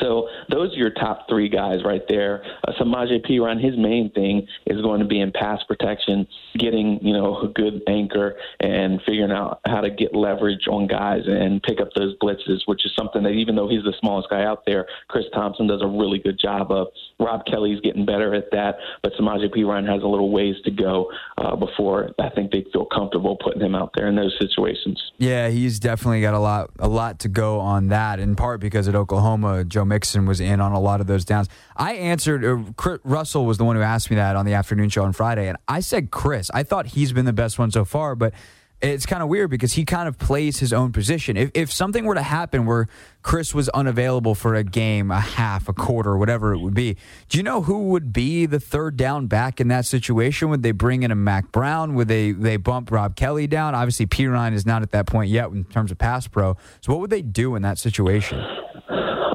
So 0.00 0.28
those 0.50 0.72
are 0.74 0.76
your 0.76 0.90
top 0.90 1.28
three 1.28 1.48
guys 1.48 1.84
right 1.84 2.02
there. 2.08 2.44
Uh, 2.66 2.72
Samaje 2.80 3.24
Perine, 3.26 3.62
his 3.62 3.76
main 3.76 4.10
thing 4.12 4.46
is 4.66 4.80
going 4.82 5.00
to 5.00 5.06
be 5.06 5.20
in 5.20 5.32
pass 5.32 5.62
protection, 5.66 6.26
getting 6.58 6.98
you 7.02 7.12
know 7.12 7.40
a 7.40 7.48
good 7.48 7.82
anchor 7.88 8.36
and 8.60 9.00
figuring 9.06 9.32
out 9.32 9.60
how 9.66 9.80
to 9.80 9.90
get 9.90 10.14
leverage 10.14 10.66
on 10.68 10.86
guys 10.86 11.22
and 11.26 11.62
pick 11.62 11.80
up 11.80 11.88
those 11.96 12.16
blitzes, 12.18 12.60
which 12.66 12.84
is 12.84 12.92
something 12.98 13.22
that 13.22 13.30
even 13.30 13.54
though 13.54 13.68
he's 13.68 13.84
the 13.84 13.94
smallest 14.00 14.30
guy 14.30 14.44
out 14.44 14.64
there, 14.66 14.86
Chris 15.08 15.24
Thompson 15.32 15.66
does 15.66 15.82
a 15.82 15.86
really 15.86 16.18
good 16.18 16.38
job 16.38 16.70
of. 16.70 16.88
Rob 17.20 17.44
Kelley's 17.46 17.80
getting 17.80 18.04
better 18.04 18.34
at 18.34 18.50
that, 18.52 18.76
but 19.02 19.12
Samaje 19.14 19.54
Perine 19.54 19.88
has 19.88 20.02
a 20.02 20.06
little 20.06 20.30
ways 20.30 20.56
to 20.64 20.70
go 20.70 21.10
uh, 21.38 21.56
before 21.56 22.10
I 22.18 22.30
think 22.30 22.50
they 22.50 22.64
feel 22.72 22.86
comfortable 22.86 23.36
putting 23.36 23.62
him 23.62 23.74
out 23.74 23.92
there 23.94 24.08
in 24.08 24.16
those 24.16 24.34
situations. 24.40 25.00
Yeah, 25.18 25.48
he's 25.48 25.78
definitely 25.78 26.20
got 26.20 26.34
a 26.34 26.38
lot 26.38 26.70
a 26.78 26.88
lot 26.88 27.20
to 27.20 27.28
go 27.28 27.60
on 27.60 27.88
that. 27.88 28.18
In 28.18 28.36
part 28.36 28.60
because 28.60 28.88
at 28.88 28.94
Oklahoma, 28.94 29.64
Joe 29.64 29.83
Mixon 29.84 30.26
was 30.26 30.40
in 30.40 30.60
on 30.60 30.72
a 30.72 30.80
lot 30.80 31.00
of 31.00 31.06
those 31.06 31.24
downs. 31.24 31.48
I 31.76 31.94
answered. 31.94 32.44
Uh, 32.44 32.98
Russell 33.04 33.46
was 33.46 33.58
the 33.58 33.64
one 33.64 33.76
who 33.76 33.82
asked 33.82 34.10
me 34.10 34.16
that 34.16 34.36
on 34.36 34.46
the 34.46 34.54
afternoon 34.54 34.88
show 34.88 35.04
on 35.04 35.12
Friday, 35.12 35.48
and 35.48 35.58
I 35.68 35.80
said 35.80 36.10
Chris. 36.10 36.50
I 36.52 36.62
thought 36.62 36.86
he's 36.86 37.12
been 37.12 37.24
the 37.24 37.32
best 37.32 37.58
one 37.58 37.70
so 37.70 37.84
far, 37.84 38.14
but 38.14 38.34
it's 38.80 39.06
kind 39.06 39.22
of 39.22 39.28
weird 39.28 39.50
because 39.50 39.72
he 39.72 39.84
kind 39.84 40.08
of 40.08 40.18
plays 40.18 40.58
his 40.58 40.72
own 40.72 40.92
position. 40.92 41.36
If, 41.36 41.50
if 41.54 41.72
something 41.72 42.04
were 42.04 42.14
to 42.14 42.22
happen 42.22 42.66
where 42.66 42.88
Chris 43.22 43.54
was 43.54 43.68
unavailable 43.70 44.34
for 44.34 44.54
a 44.54 44.64
game, 44.64 45.10
a 45.10 45.20
half, 45.20 45.68
a 45.68 45.72
quarter, 45.72 46.18
whatever 46.18 46.52
it 46.52 46.58
would 46.58 46.74
be, 46.74 46.96
do 47.28 47.38
you 47.38 47.42
know 47.42 47.62
who 47.62 47.84
would 47.88 48.12
be 48.12 48.46
the 48.46 48.60
third 48.60 48.96
down 48.96 49.26
back 49.26 49.60
in 49.60 49.68
that 49.68 49.86
situation? 49.86 50.50
Would 50.50 50.62
they 50.62 50.72
bring 50.72 51.02
in 51.02 51.10
a 51.10 51.14
Mack 51.14 51.50
Brown? 51.50 51.94
Would 51.94 52.08
they 52.08 52.32
they 52.32 52.56
bump 52.56 52.90
Rob 52.90 53.16
Kelley 53.16 53.46
down? 53.46 53.74
Obviously, 53.74 54.06
Perine 54.06 54.52
is 54.52 54.66
not 54.66 54.82
at 54.82 54.90
that 54.90 55.06
point 55.06 55.30
yet 55.30 55.50
in 55.50 55.64
terms 55.64 55.90
of 55.90 55.98
pass 55.98 56.28
pro. 56.28 56.56
So 56.80 56.92
what 56.92 57.00
would 57.00 57.10
they 57.10 57.22
do 57.22 57.54
in 57.54 57.62
that 57.62 57.78
situation? 57.78 58.44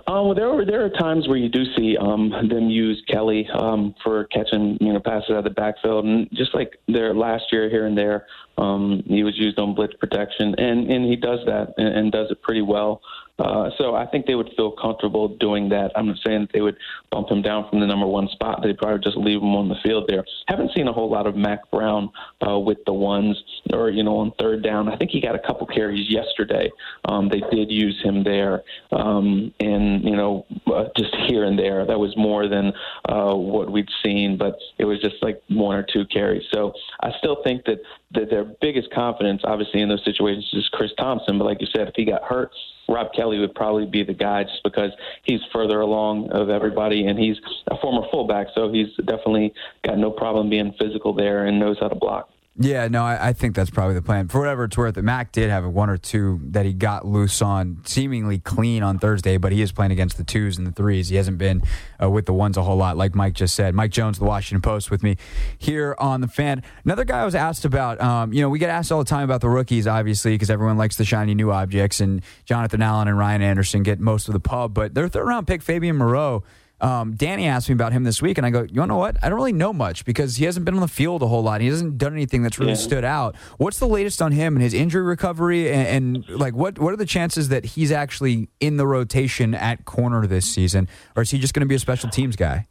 Um, 0.10 0.26
well, 0.26 0.34
there 0.34 0.50
are 0.50 0.66
there 0.66 0.84
are 0.84 0.90
times 0.90 1.28
where 1.28 1.38
you 1.38 1.50
do 1.50 1.64
see 1.78 1.96
um, 1.96 2.32
them 2.50 2.68
use 2.68 3.00
Kelley 3.08 3.48
um, 3.54 3.94
for 4.04 4.24
catching 4.26 4.76
you 4.82 4.92
know 4.92 5.00
passes 5.00 5.30
out 5.30 5.38
of 5.38 5.44
the 5.44 5.52
backfield, 5.52 6.04
and 6.04 6.28
just 6.34 6.56
like 6.56 6.80
their 6.88 7.14
last 7.14 7.44
year 7.52 7.70
here 7.70 7.86
and 7.86 7.96
there, 7.96 8.26
um, 8.58 9.04
he 9.06 9.24
was 9.24 9.38
used 9.38 9.60
on 9.60 9.76
blitz 9.76 9.94
protection, 10.00 10.56
and 10.58 10.90
and 10.90 11.06
he 11.06 11.16
does 11.16 11.40
that 11.46 11.76
and, 11.78 11.88
and 11.90 12.12
does 12.12 12.32
it 12.32 12.42
pretty 12.42 12.64
well. 12.64 13.02
Uh, 13.40 13.70
so 13.78 13.96
I 13.96 14.06
think 14.06 14.26
they 14.26 14.36
would 14.36 14.52
feel 14.56 14.72
comfortable 14.72 15.30
doing 15.30 15.70
that. 15.70 15.92
I'm 15.96 16.08
not 16.08 16.18
saying 16.26 16.42
that 16.42 16.52
they 16.54 16.62
would 16.62 16.78
bump 17.12 17.30
him 17.30 17.42
down 17.42 17.70
from 17.70 17.80
the 17.80 17.88
number 17.88 18.06
one 18.06 18.28
spot. 18.30 18.62
They'd 18.62 18.78
probably 18.78 19.00
just 19.00 19.18
leave 19.18 19.42
him 19.42 19.56
on 19.56 19.70
the 19.70 19.76
field 19.84 20.06
there. 20.08 20.26
Haven't 20.48 20.72
seen 20.76 20.88
a 20.88 20.94
whole 20.94 21.10
lot 21.10 21.26
of 21.26 21.36
Mack 21.36 21.70
Brown 21.72 22.12
uh, 22.46 22.60
with 22.60 22.80
the 22.86 22.94
ones 22.94 23.42
or, 23.74 23.90
you 23.90 24.04
know, 24.04 24.18
on 24.18 24.32
third 24.40 24.64
down. 24.64 24.90
I 24.90 24.98
think 24.98 25.12
he 25.12 25.22
got 25.22 25.36
a 25.36 25.40
couple 25.40 25.66
carries 25.68 26.10
yesterday. 26.10 26.70
Um, 27.06 27.30
they 27.30 27.42
did 27.52 27.72
use 27.72 28.00
him 28.04 28.24
there. 28.24 28.64
Um, 28.92 29.54
and, 29.60 30.04
you 30.04 30.16
know, 30.16 30.46
uh, 30.68 30.86
just 30.98 31.16
here 31.28 31.46
and 31.46 31.58
there. 31.58 31.86
That 31.86 32.00
was 32.00 32.16
more 32.18 32.48
than 32.48 32.74
uh, 33.08 33.34
what 33.34 33.72
we'd 33.72 33.90
seen, 34.04 34.38
but 34.38 34.58
it 34.78 34.86
was 34.86 35.00
just 35.00 35.16
like 35.22 35.42
one 35.50 35.76
or 35.76 35.86
two 35.92 36.06
carries. 36.06 36.44
So 36.54 36.74
I 37.02 37.12
still 37.18 37.42
think 37.44 37.66
that, 37.66 37.80
that 38.12 38.30
their 38.30 38.46
biggest 38.62 38.92
confidence, 38.92 39.42
obviously, 39.44 39.82
in 39.82 39.90
those 39.90 40.04
situations 40.04 40.50
is 40.54 40.68
Chris 40.74 40.92
Thompson. 40.98 41.38
But 41.38 41.46
like 41.46 41.62
you 41.62 41.68
said, 41.74 41.88
if 41.88 41.94
he 41.96 42.06
got 42.06 42.24
hurt, 42.24 42.52
Rob 42.90 43.14
Kelley 43.14 43.40
would 43.40 43.56
probably 43.56 43.86
be 43.86 44.04
the 44.04 44.14
guy 44.14 44.44
just 44.44 44.64
because 44.64 44.92
he's 45.24 45.42
further 45.54 45.82
along 45.82 46.32
of 46.32 46.50
everybody 46.50 47.06
and 47.06 47.18
he's 47.18 47.38
a 47.68 47.78
former 47.78 48.08
fullback, 48.12 48.48
so 48.56 48.72
he's 48.72 48.88
definitely 48.98 49.54
got 49.84 49.98
no 49.98 50.12
problem 50.12 50.50
being 50.50 50.74
physical 50.80 51.14
there 51.14 51.46
and 51.46 51.60
knows 51.60 51.78
how 51.80 51.88
to 51.88 51.96
block. 51.96 52.30
Yeah, 52.62 52.90
no, 52.90 53.06
I, 53.06 53.30
I, 53.30 53.34
think 53.34 53.56
that's 53.56 53.70
probably 53.70 53.96
the 53.96 54.02
plan. 54.02 54.28
For 54.28 54.38
whatever 54.38 54.66
it's 54.66 54.78
worth, 54.78 54.98
Mack 54.98 55.32
did 55.32 55.50
have 55.50 55.66
one 55.66 55.90
or 55.90 55.96
two 55.96 56.42
that 56.44 56.66
he 56.66 56.74
got 56.74 57.06
loose 57.06 57.42
on, 57.42 57.82
seemingly 57.86 58.38
clean 58.38 58.84
on 58.84 59.00
Thursday, 59.00 59.38
but 59.38 59.54
he 59.54 59.62
is 59.62 59.72
playing 59.72 59.94
against 59.94 60.18
the 60.18 60.26
twos 60.26 60.58
and 60.58 60.68
the 60.68 60.74
threes. 60.74 61.08
He 61.08 61.16
hasn't 61.16 61.38
been 61.38 61.62
uh, 62.04 62.10
with 62.10 62.26
the 62.26 62.34
ones 62.34 62.58
a 62.58 62.64
whole 62.64 62.76
lot, 62.76 62.98
like 62.98 63.16
Mike 63.16 63.32
just 63.32 63.56
said. 63.56 63.74
Mike 63.74 63.92
Jones, 63.92 64.20
the 64.20 64.26
Washington 64.26 64.62
Post, 64.62 64.92
with 64.92 65.04
me 65.04 65.16
here 65.58 65.96
on 66.00 66.20
the 66.20 66.28
fan. 66.28 66.62
Another 66.84 67.06
guy 67.06 67.22
I 67.22 67.26
was 67.26 67.34
asked 67.34 67.64
about, 67.64 68.02
um, 68.02 68.34
you 68.34 68.42
know, 68.42 68.50
we 68.50 68.60
get 68.60 68.70
asked 68.70 68.92
all 68.92 69.00
the 69.00 69.10
time 69.10 69.24
about 69.24 69.40
the 69.40 69.50
rookies, 69.50 69.88
obviously, 69.88 70.34
because 70.34 70.50
everyone 70.50 70.78
likes 70.78 70.98
the 70.98 71.06
shiny 71.06 71.36
new 71.36 71.54
objects, 71.54 72.02
and 72.02 72.22
Jonathan 72.44 72.82
Allen 72.82 73.08
and 73.08 73.18
Ryan 73.18 73.42
Anderson 73.42 73.84
get 73.84 74.02
most 74.02 74.28
of 74.28 74.34
the 74.34 74.40
pub, 74.42 74.74
but 74.74 74.94
their 74.96 75.08
third 75.08 75.24
round 75.24 75.48
pick, 75.48 75.62
Fabian 75.62 75.96
Moreau, 75.96 76.44
um, 76.82 77.16
Danny 77.16 77.48
asked 77.48 77.70
me 77.70 77.74
about 77.74 77.92
him 77.92 78.04
this 78.04 78.22
week, 78.22 78.38
and 78.38 78.46
I 78.46 78.50
go, 78.50 78.64
you 78.64 78.86
know 78.86 78.98
what? 78.98 79.18
I 79.22 79.30
don't 79.30 79.38
really 79.38 79.54
know 79.54 79.74
much 79.74 80.06
because 80.06 80.38
he 80.38 80.46
hasn't 80.46 80.66
been 80.66 80.76
on 80.76 80.82
the 80.82 80.88
field 80.88 81.22
a 81.22 81.28
whole 81.28 81.44
lot. 81.44 81.62
He 81.62 81.68
hasn't 81.68 81.98
done 81.98 82.14
anything 82.14 82.42
that's 82.42 82.60
really 82.60 82.72
yeah. 82.72 82.78
stood 82.78 83.04
out. 83.04 83.36
What's 83.58 83.80
the 83.80 83.88
latest 83.88 84.22
on 84.22 84.32
him 84.32 84.56
and 84.56 84.64
his 84.64 84.74
injury 84.74 85.04
recovery, 85.04 85.72
and, 85.72 86.26
and, 86.28 86.30
like 86.30 86.56
what 86.56 86.80
what 86.80 86.94
are 86.94 86.98
the 86.98 87.06
chances 87.06 87.50
that 87.50 87.66
he's 87.66 87.92
actually 87.92 88.50
in 88.60 88.78
the 88.78 88.88
rotation 88.88 89.54
at 89.54 89.86
corner 89.86 90.26
this 90.28 90.46
season, 90.46 90.88
or 91.16 91.24
is 91.24 91.32
he 91.32 91.40
just 91.40 91.54
going 91.54 91.62
to 91.62 91.68
be 91.68 91.76
a 91.76 91.80
special 91.80 92.10
teams 92.10 92.36
guy? 92.36 92.68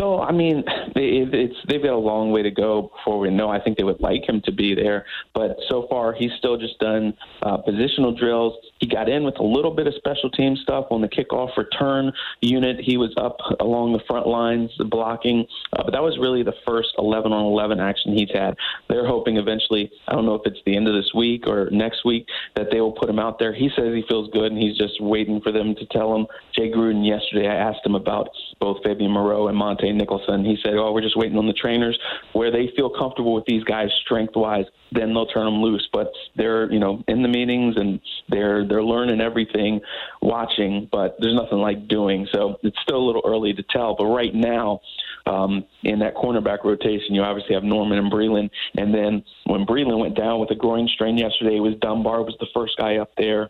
So, 0.00 0.20
I 0.20 0.32
mean, 0.32 0.64
it's 0.96 1.56
they've 1.68 1.82
got 1.82 1.94
a 1.94 1.96
long 1.96 2.32
way 2.32 2.42
to 2.42 2.50
go 2.50 2.90
before 2.96 3.18
we 3.20 3.30
know. 3.30 3.48
I 3.48 3.60
think 3.60 3.78
they 3.78 3.84
would 3.84 4.00
like 4.00 4.28
him 4.28 4.40
to 4.44 4.52
be 4.52 4.74
there, 4.74 5.06
but 5.34 5.56
so 5.68 5.86
far 5.88 6.12
he's 6.12 6.32
still 6.38 6.56
just 6.56 6.78
done 6.78 7.14
uh, 7.42 7.58
positional 7.58 8.16
drills. 8.16 8.54
He 8.80 8.88
got 8.88 9.08
in 9.08 9.24
with 9.24 9.38
a 9.38 9.44
little 9.44 9.70
bit 9.70 9.86
of 9.86 9.94
special 9.94 10.30
team 10.30 10.56
stuff 10.56 10.86
on 10.90 11.00
the 11.00 11.08
kickoff 11.08 11.56
return 11.56 12.12
unit. 12.40 12.80
He 12.80 12.96
was 12.96 13.14
up 13.16 13.36
along 13.60 13.92
the 13.92 14.00
front 14.06 14.26
lines 14.26 14.70
blocking, 14.90 15.46
uh, 15.72 15.84
but 15.84 15.92
that 15.92 16.02
was 16.02 16.18
really 16.18 16.42
the 16.42 16.54
first 16.66 16.88
11 16.98 17.32
on 17.32 17.44
11 17.44 17.80
action 17.80 18.16
he's 18.16 18.30
had. 18.32 18.56
They're 18.88 19.06
hoping 19.06 19.36
eventually, 19.36 19.90
I 20.08 20.12
don't 20.12 20.26
know 20.26 20.34
if 20.34 20.42
it's 20.44 20.60
the 20.66 20.76
end 20.76 20.88
of 20.88 20.94
this 20.94 21.12
week 21.14 21.46
or 21.46 21.68
next 21.70 22.04
week, 22.04 22.26
that 22.56 22.66
they 22.70 22.80
will 22.80 22.92
put 22.92 23.08
him 23.08 23.18
out 23.18 23.38
there. 23.38 23.54
He 23.54 23.70
says 23.76 23.94
he 23.94 24.04
feels 24.08 24.28
good, 24.32 24.52
and 24.52 24.60
he's 24.60 24.76
just 24.76 25.00
waiting 25.00 25.40
for 25.40 25.52
them 25.52 25.74
to 25.76 25.86
tell 25.86 26.14
him. 26.14 26.26
Jay 26.54 26.70
Gruden 26.70 27.06
yesterday, 27.06 27.48
I 27.48 27.54
asked 27.54 27.86
him 27.86 27.94
about 27.94 28.28
both 28.60 28.78
Fabian 28.84 29.12
Moreau 29.12 29.48
and 29.48 29.56
Montae 29.84 29.94
Nicholson. 29.94 30.44
He 30.44 30.56
said, 30.62 30.74
"Oh, 30.74 30.92
we're 30.92 31.00
just 31.00 31.16
waiting 31.16 31.38
on 31.38 31.46
the 31.46 31.52
trainers 31.52 31.98
where 32.32 32.50
they 32.50 32.68
feel 32.76 32.90
comfortable 32.90 33.34
with 33.34 33.44
these 33.46 33.64
guys 33.64 33.90
strength 34.04 34.36
wise. 34.36 34.66
Then 34.92 35.12
they'll 35.12 35.26
turn 35.26 35.44
them 35.44 35.62
loose. 35.62 35.88
But 35.92 36.12
they're 36.36 36.70
you 36.72 36.78
know 36.78 37.02
in 37.08 37.22
the 37.22 37.28
meetings 37.28 37.76
and 37.76 38.00
they're 38.28 38.66
they're 38.66 38.82
learning 38.82 39.20
everything, 39.20 39.80
watching. 40.22 40.88
But 40.90 41.16
there's 41.20 41.34
nothing 41.34 41.58
like 41.58 41.88
doing. 41.88 42.26
So 42.32 42.58
it's 42.62 42.78
still 42.82 42.98
a 42.98 43.06
little 43.06 43.22
early 43.24 43.52
to 43.54 43.62
tell. 43.62 43.94
But 43.94 44.06
right 44.06 44.34
now." 44.34 44.80
Um, 45.26 45.64
in 45.84 46.00
that 46.00 46.14
cornerback 46.14 46.64
rotation, 46.64 47.14
you 47.14 47.22
obviously 47.22 47.54
have 47.54 47.64
Norman 47.64 47.96
and 47.96 48.12
Breeland. 48.12 48.50
And 48.76 48.92
then 48.92 49.24
when 49.46 49.64
Breeland 49.64 49.98
went 49.98 50.14
down 50.14 50.38
with 50.38 50.50
a 50.50 50.54
groin 50.54 50.86
strain 50.86 51.16
yesterday, 51.16 51.56
it 51.56 51.60
was 51.60 51.76
Dunbar 51.80 52.24
was 52.24 52.36
the 52.40 52.46
first 52.52 52.76
guy 52.76 52.96
up 52.96 53.10
there. 53.16 53.48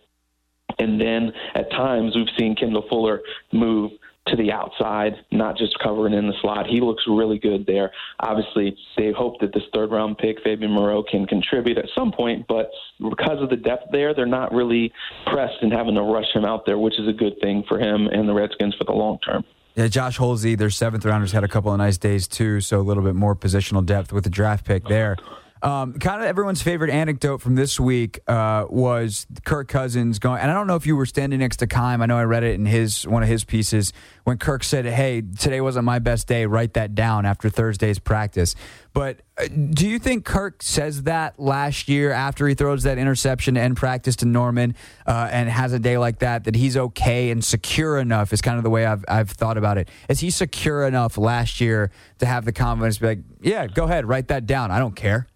And 0.79 1.01
then 1.01 1.33
at 1.57 1.71
times 1.71 2.15
we've 2.15 2.29
seen 2.39 2.55
Kendall 2.55 2.87
Fuller 2.89 3.23
move 3.53 3.91
to 4.29 4.37
the 4.37 4.51
outside, 4.51 5.13
not 5.31 5.57
just 5.59 5.79
covering 5.81 6.15
in 6.15 6.27
the 6.27 6.33
slot. 6.41 6.67
He 6.67 6.81
looks 6.81 7.03
really 7.07 7.39
good 7.39 7.67
there. 7.67 7.93
Obviously, 8.21 8.77
they 8.97 9.13
hope 9.13 9.41
that 9.41 9.53
this 9.53 9.63
third 9.75 9.91
round 9.91 10.17
pick, 10.19 10.39
Fabian 10.43 10.71
Moreau, 10.73 11.03
can 11.03 11.27
contribute 11.27 11.77
at 11.77 11.87
some 11.95 12.11
point, 12.11 12.47
but 12.49 12.71
because 12.99 13.43
of 13.43 13.51
the 13.51 13.57
depth 13.57 13.89
there, 13.93 14.15
they're 14.15 14.27
not 14.27 14.53
really 14.53 14.93
pressed 15.27 15.57
and 15.61 15.73
having 15.73 15.95
to 15.95 16.03
rush 16.03 16.33
him 16.35 16.45
out 16.45 16.65
there, 16.65 16.79
which 16.79 16.99
is 16.99 17.07
a 17.07 17.13
good 17.13 17.35
thing 17.41 17.65
for 17.69 17.79
him 17.79 18.07
and 18.07 18.29
the 18.29 18.35
Redskins 18.35 18.75
for 18.77 18.85
the 18.85 18.93
long 18.93 19.19
term. 19.19 19.45
Yeah, 19.75 19.89
Josh 19.89 20.19
Holsey, 20.19 20.57
their 20.57 20.71
seventh 20.71 21.05
rounders, 21.05 21.33
had 21.33 21.43
a 21.43 21.49
couple 21.49 21.73
of 21.73 21.79
nice 21.79 21.99
days 21.99 22.29
too, 22.29 22.61
so 22.61 22.81
a 22.81 22.83
little 22.83 23.03
bit 23.03 23.17
more 23.17 23.35
positional 23.35 23.85
depth 23.85 24.13
with 24.13 24.25
the 24.25 24.31
draft 24.31 24.65
pick 24.65 24.85
there. 24.85 25.17
Um, 25.65 25.95
kind 25.95 26.21
of 26.21 26.29
everyone's 26.29 26.61
favorite 26.61 26.91
anecdote 26.91 27.39
from 27.39 27.55
this 27.55 27.81
week 27.81 28.21
uh, 28.29 28.67
was 28.69 29.27
Kirk 29.47 29.67
Cousins 29.67 30.19
going, 30.19 30.43
and 30.43 30.51
I 30.51 30.55
don't 30.55 30.67
know 30.67 30.77
if 30.77 30.87
you 30.87 30.95
were 30.95 31.07
standing 31.07 31.39
next 31.39 31.57
to 31.57 31.67
Keim. 31.67 32.03
I 32.03 32.07
know 32.07 32.19
I 32.19 32.25
read 32.25 32.45
it 32.45 32.57
in 32.57 32.67
his 32.67 33.09
one 33.09 33.23
of 33.23 33.31
his 33.31 33.45
pieces 33.45 33.95
when 34.25 34.37
Kirk 34.37 34.63
said, 34.63 34.85
"Hey, 34.85 35.23
today 35.23 35.63
wasn't 35.63 35.87
my 35.87 36.01
best 36.01 36.29
day. 36.29 36.45
Write 36.45 36.75
that 36.75 36.95
down 36.95 37.25
after 37.25 37.49
Thursday's 37.49 37.99
practice." 37.99 38.55
But 38.93 39.21
uh, 39.39 39.49
do 39.49 39.89
you 39.89 39.99
think 39.99 40.27
Kirk 40.27 40.63
says 40.63 41.05
that 41.05 41.41
last 41.41 41.89
year 41.89 42.13
after 42.13 42.47
he 42.47 42.55
throws 42.55 42.83
that 42.83 42.99
interception 42.99 43.57
end 43.57 43.79
practice 43.79 44.17
to 44.17 44.27
Norman 44.27 44.75
uh, 45.07 45.31
and 45.33 45.49
has 45.49 45.73
a 45.73 45.79
day 45.79 45.97
like 45.97 46.19
that 46.19 46.45
that 46.45 46.57
he's 46.57 46.77
okay 46.77 47.31
and 47.31 47.43
secure 47.43 47.97
enough? 47.97 48.35
Is 48.35 48.43
kind 48.43 48.59
of 48.59 48.65
the 48.65 48.71
way 48.71 48.85
I've 48.85 49.03
I've 49.09 49.31
thought 49.31 49.57
about 49.57 49.79
it. 49.79 49.89
Is 50.11 50.21
he 50.21 50.29
secure 50.29 50.87
enough 50.87 51.17
last 51.17 51.59
year 51.59 51.91
to 52.19 52.27
have 52.27 52.45
the 52.45 52.53
confidence 52.53 52.97
to 52.97 53.01
be 53.01 53.07
like, 53.07 53.21
"Yeah, 53.41 53.67
go 53.67 53.85
ahead, 53.85 54.07
write 54.07 54.29
that 54.29 54.45
down. 54.45 54.71
I 54.71 54.79
don't 54.79 54.95
care." 54.95 55.27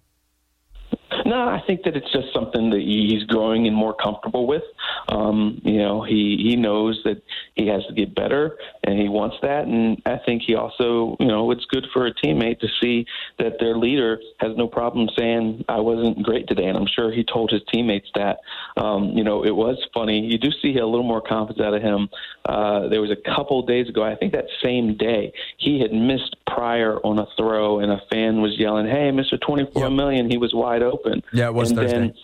No, 1.29 1.47
I 1.47 1.61
think 1.67 1.83
that 1.83 1.95
it's 1.95 2.11
just 2.11 2.33
something 2.33 2.71
that 2.71 2.81
he's 2.81 3.25
growing 3.25 3.67
and 3.67 3.77
more 3.77 3.95
comfortable 3.95 4.47
with. 4.47 4.63
Um, 5.11 5.61
you 5.63 5.77
know, 5.77 6.03
he 6.03 6.39
he 6.43 6.57
knows 6.57 7.03
that 7.05 7.23
he 7.55 7.67
has 7.67 7.85
to 7.87 7.93
get 7.93 8.15
better, 8.15 8.57
and 8.83 8.99
he 8.99 9.11
wants 9.11 9.37
that. 9.43 9.67
And 9.67 10.01
I 10.07 10.19
think 10.25 10.43
he 10.47 10.55
also, 10.55 11.17
you 11.21 11.27
know, 11.27 11.51
it's 11.51 11.67
good 11.67 11.87
for 11.93 12.07
a 12.07 12.15
teammate 12.15 12.61
to 12.61 12.69
see 12.81 13.05
that 13.39 13.61
their 13.61 13.77
leader 13.77 14.19
has 14.41 14.57
no 14.57 14.69
problem 14.69 15.11
saying, 15.19 15.67
"I 15.69 15.81
wasn't 15.81 16.23
great 16.23 16.49
today." 16.49 16.65
And 16.65 16.79
I'm 16.79 16.87
sure 16.87 17.13
he 17.13 17.25
told 17.25 17.51
his 17.51 17.61
teammates 17.71 18.09
that. 18.15 18.39
Um, 18.79 19.11
you 19.11 19.23
know, 19.23 19.45
it 19.45 19.55
was 19.55 19.77
funny. 19.93 20.21
You 20.21 20.39
do 20.39 20.51
see 20.63 20.79
a 20.79 20.87
little 20.87 21.07
more 21.07 21.21
confidence 21.21 21.63
out 21.63 21.75
of 21.75 21.83
him. 21.83 22.09
Uh, 22.47 22.89
there 22.89 23.03
was 23.03 23.11
a 23.11 23.37
couple 23.37 23.61
days 23.67 23.91
ago, 23.91 24.03
I 24.03 24.15
think 24.15 24.33
that 24.33 24.47
same 24.65 24.97
day, 24.97 25.35
he 25.59 25.79
had 25.81 25.93
missed 25.93 26.37
Pryor 26.47 26.99
on 27.05 27.19
a 27.19 27.27
throw, 27.37 27.81
and 27.81 27.93
a 27.93 28.01
fan 28.11 28.41
was 28.41 28.59
yelling, 28.59 28.87
"Hey, 28.87 29.11
Mister 29.11 29.37
Twenty 29.37 29.67
Four 29.75 29.83
yep. 29.83 29.93
Million, 29.93 30.31
he 30.31 30.39
was 30.39 30.55
wide 30.55 30.83
open." 30.83 31.18
Yeah, 31.33 31.47
it 31.47 31.55
was 31.55 31.71
and 31.71 31.79
Thursday. 31.79 31.99
Then, 31.99 32.15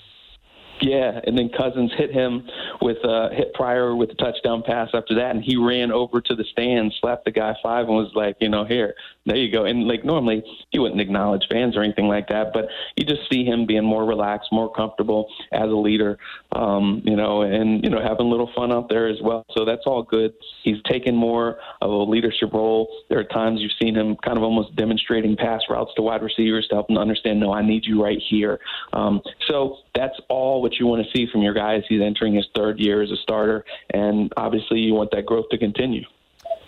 Yeah, 0.80 1.20
and 1.24 1.38
then 1.38 1.50
Cousins 1.56 1.92
hit 1.96 2.12
him 2.12 2.46
with 2.82 2.98
uh, 3.04 3.30
hit 3.30 3.54
Pryor 3.54 3.94
with 3.94 4.10
a 4.10 4.14
touchdown 4.14 4.62
pass 4.66 4.90
after 4.92 5.14
that, 5.14 5.30
and 5.30 5.42
he 5.42 5.56
ran 5.56 5.92
over 5.92 6.20
to 6.20 6.34
the 6.34 6.44
stand, 6.44 6.92
slapped 7.00 7.24
the 7.24 7.30
guy 7.30 7.54
five, 7.62 7.86
and 7.86 7.96
was 7.96 8.10
like, 8.14 8.36
you 8.40 8.48
know, 8.48 8.64
here, 8.64 8.94
there 9.24 9.36
you 9.36 9.52
go. 9.52 9.64
And 9.64 9.86
like 9.86 10.04
normally 10.04 10.42
he 10.70 10.78
wouldn't 10.78 11.00
acknowledge 11.00 11.44
fans 11.50 11.76
or 11.76 11.82
anything 11.82 12.08
like 12.08 12.28
that, 12.28 12.52
but 12.52 12.66
you 12.96 13.06
just 13.06 13.22
see 13.30 13.44
him 13.44 13.66
being 13.66 13.84
more 13.84 14.04
relaxed, 14.04 14.48
more 14.52 14.72
comfortable 14.72 15.28
as 15.52 15.70
a 15.70 15.76
leader, 15.76 16.18
um, 16.52 17.02
you 17.04 17.16
know, 17.16 17.42
and 17.42 17.82
you 17.84 17.90
know 17.90 18.02
having 18.02 18.26
a 18.26 18.30
little 18.30 18.50
fun 18.54 18.72
out 18.72 18.88
there 18.88 19.06
as 19.06 19.18
well. 19.22 19.44
So 19.56 19.64
that's 19.64 19.82
all 19.86 20.02
good. 20.02 20.34
He's 20.64 20.82
taken 20.90 21.14
more 21.14 21.58
of 21.80 21.90
a 21.90 22.02
leadership 22.02 22.52
role. 22.52 22.88
There 23.08 23.18
are 23.18 23.24
times 23.24 23.60
you've 23.60 23.72
seen 23.80 23.94
him 23.94 24.16
kind 24.24 24.36
of 24.36 24.42
almost 24.42 24.74
demonstrating 24.76 25.36
pass 25.36 25.62
routes 25.70 25.92
to 25.96 26.02
wide 26.02 26.22
receivers 26.22 26.66
to 26.68 26.76
help 26.76 26.88
them 26.88 26.98
understand, 26.98 27.40
no, 27.40 27.52
I 27.52 27.64
need 27.64 27.86
you 27.86 28.02
right 28.02 28.18
here. 28.28 28.58
Um, 28.92 29.22
so 29.48 29.78
that's 29.94 30.18
all 30.28 30.62
what 30.64 30.78
you 30.80 30.86
want 30.86 31.04
to 31.04 31.10
see 31.16 31.30
from 31.30 31.42
your 31.42 31.52
guys. 31.52 31.82
He's 31.90 32.00
entering 32.00 32.34
his 32.34 32.46
third 32.56 32.80
year 32.80 33.02
as 33.02 33.10
a 33.10 33.16
starter, 33.16 33.66
and 33.92 34.32
obviously 34.38 34.78
you 34.78 34.94
want 34.94 35.10
that 35.10 35.26
growth 35.26 35.44
to 35.50 35.58
continue. 35.58 36.04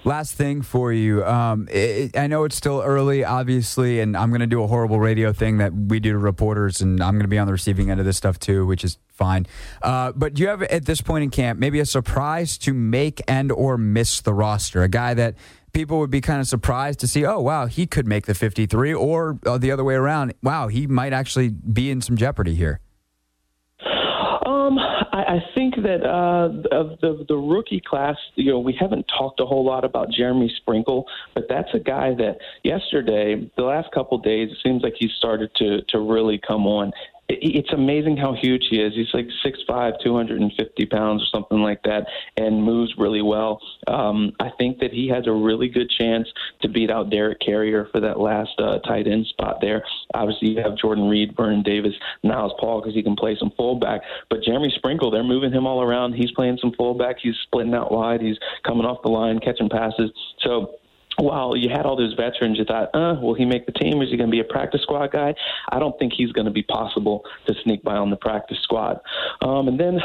Last 0.04 0.34
thing 0.34 0.60
for 0.60 0.92
you. 0.92 1.24
Um, 1.24 1.66
it, 1.70 2.16
I 2.16 2.26
know 2.26 2.44
it's 2.44 2.54
still 2.54 2.82
early, 2.84 3.24
obviously, 3.24 4.00
and 4.00 4.14
I'm 4.14 4.28
going 4.28 4.42
to 4.42 4.46
do 4.46 4.62
a 4.62 4.66
horrible 4.66 5.00
radio 5.00 5.32
thing 5.32 5.56
that 5.58 5.72
we 5.72 5.98
do 5.98 6.12
to 6.12 6.18
reporters, 6.18 6.82
and 6.82 7.02
I'm 7.02 7.14
going 7.14 7.24
to 7.24 7.28
be 7.28 7.38
on 7.38 7.46
the 7.46 7.54
receiving 7.54 7.90
end 7.90 7.98
of 7.98 8.04
this 8.04 8.18
stuff 8.18 8.38
too, 8.38 8.66
which 8.66 8.84
is 8.84 8.98
fine. 9.08 9.46
Uh, 9.82 10.12
but 10.14 10.34
do 10.34 10.42
you 10.42 10.48
have 10.48 10.62
at 10.62 10.84
this 10.84 11.00
point 11.00 11.24
in 11.24 11.30
camp 11.30 11.58
maybe 11.58 11.80
a 11.80 11.86
surprise 11.86 12.58
to 12.58 12.74
make 12.74 13.22
and 13.26 13.50
or 13.50 13.78
miss 13.78 14.20
the 14.20 14.34
roster? 14.34 14.82
A 14.82 14.88
guy 14.88 15.14
that 15.14 15.36
people 15.72 15.98
would 16.00 16.10
be 16.10 16.20
kind 16.20 16.40
of 16.40 16.46
surprised 16.46 17.00
to 17.00 17.08
see, 17.08 17.24
oh 17.24 17.40
wow, 17.40 17.64
he 17.64 17.86
could 17.86 18.06
make 18.06 18.26
the 18.26 18.34
53, 18.34 18.92
or 18.92 19.38
uh, 19.46 19.56
the 19.56 19.72
other 19.72 19.82
way 19.82 19.94
around, 19.94 20.34
wow, 20.42 20.68
he 20.68 20.86
might 20.86 21.14
actually 21.14 21.48
be 21.48 21.90
in 21.90 22.02
some 22.02 22.16
jeopardy 22.16 22.54
here. 22.54 22.80
I, 25.16 25.36
I 25.36 25.38
think 25.54 25.76
that 25.76 26.04
uh, 26.04 26.76
of 26.76 27.00
the 27.00 27.24
the 27.26 27.36
rookie 27.36 27.80
class, 27.80 28.16
you 28.34 28.52
know, 28.52 28.58
we 28.58 28.76
haven't 28.78 29.06
talked 29.18 29.40
a 29.40 29.46
whole 29.46 29.64
lot 29.64 29.84
about 29.84 30.10
Jeremy 30.10 30.52
Sprinkle, 30.56 31.06
but 31.34 31.46
that's 31.48 31.70
a 31.72 31.78
guy 31.78 32.14
that 32.16 32.36
yesterday, 32.62 33.50
the 33.56 33.62
last 33.62 33.90
couple 33.92 34.18
days, 34.18 34.50
it 34.50 34.58
seems 34.62 34.82
like 34.82 34.94
he 34.98 35.08
started 35.16 35.50
to 35.56 35.80
to 35.88 36.00
really 36.00 36.38
come 36.46 36.66
on 36.66 36.92
it's 37.28 37.72
amazing 37.72 38.16
how 38.16 38.34
huge 38.34 38.66
he 38.70 38.80
is. 38.80 38.94
He's 38.94 39.12
like 39.12 39.28
6'5", 39.44 39.94
250 40.02 40.86
pounds 40.86 41.22
or 41.22 41.26
something 41.32 41.58
like 41.58 41.82
that, 41.82 42.06
and 42.36 42.62
moves 42.62 42.94
really 42.98 43.22
well. 43.22 43.60
Um, 43.88 44.32
I 44.38 44.50
think 44.58 44.78
that 44.78 44.92
he 44.92 45.08
has 45.08 45.26
a 45.26 45.32
really 45.32 45.68
good 45.68 45.90
chance 45.90 46.28
to 46.62 46.68
beat 46.68 46.90
out 46.90 47.10
Derek 47.10 47.40
Carrier 47.40 47.88
for 47.90 48.00
that 48.00 48.20
last 48.20 48.52
uh, 48.58 48.78
tight 48.80 49.06
end 49.06 49.26
spot 49.26 49.58
there. 49.60 49.84
Obviously, 50.14 50.50
you 50.50 50.62
have 50.62 50.76
Jordan 50.76 51.08
Reed, 51.08 51.34
Vernon 51.36 51.62
Davis, 51.62 51.94
Niles 52.22 52.52
Paul 52.60 52.80
because 52.80 52.94
he 52.94 53.02
can 53.02 53.16
play 53.16 53.36
some 53.38 53.52
fullback. 53.56 54.02
But 54.30 54.42
Jeremy 54.42 54.72
Sprinkle, 54.76 55.10
they're 55.10 55.24
moving 55.24 55.52
him 55.52 55.66
all 55.66 55.82
around. 55.82 56.14
He's 56.14 56.30
playing 56.32 56.58
some 56.60 56.72
fullback. 56.72 57.16
He's 57.20 57.36
splitting 57.44 57.74
out 57.74 57.90
wide. 57.90 58.20
He's 58.20 58.38
coming 58.64 58.86
off 58.86 59.02
the 59.02 59.10
line, 59.10 59.40
catching 59.40 59.68
passes. 59.68 60.10
So 60.40 60.76
while 61.18 61.56
you 61.56 61.68
had 61.68 61.86
all 61.86 61.96
those 61.96 62.14
veterans, 62.14 62.58
you 62.58 62.64
thought, 62.64 62.90
uh, 62.94 63.18
will 63.20 63.34
he 63.34 63.44
make 63.44 63.66
the 63.66 63.72
team? 63.72 64.02
Is 64.02 64.10
he 64.10 64.16
going 64.16 64.30
to 64.30 64.34
be 64.34 64.40
a 64.40 64.44
practice 64.44 64.82
squad 64.82 65.12
guy? 65.12 65.34
I 65.70 65.78
don't 65.78 65.98
think 65.98 66.12
he's 66.12 66.32
going 66.32 66.46
to 66.46 66.50
be 66.50 66.62
possible 66.62 67.24
to 67.46 67.54
sneak 67.62 67.82
by 67.82 67.96
on 67.96 68.10
the 68.10 68.16
practice 68.16 68.58
squad. 68.62 69.00
Um, 69.40 69.68
and 69.68 69.80
then 69.80 70.00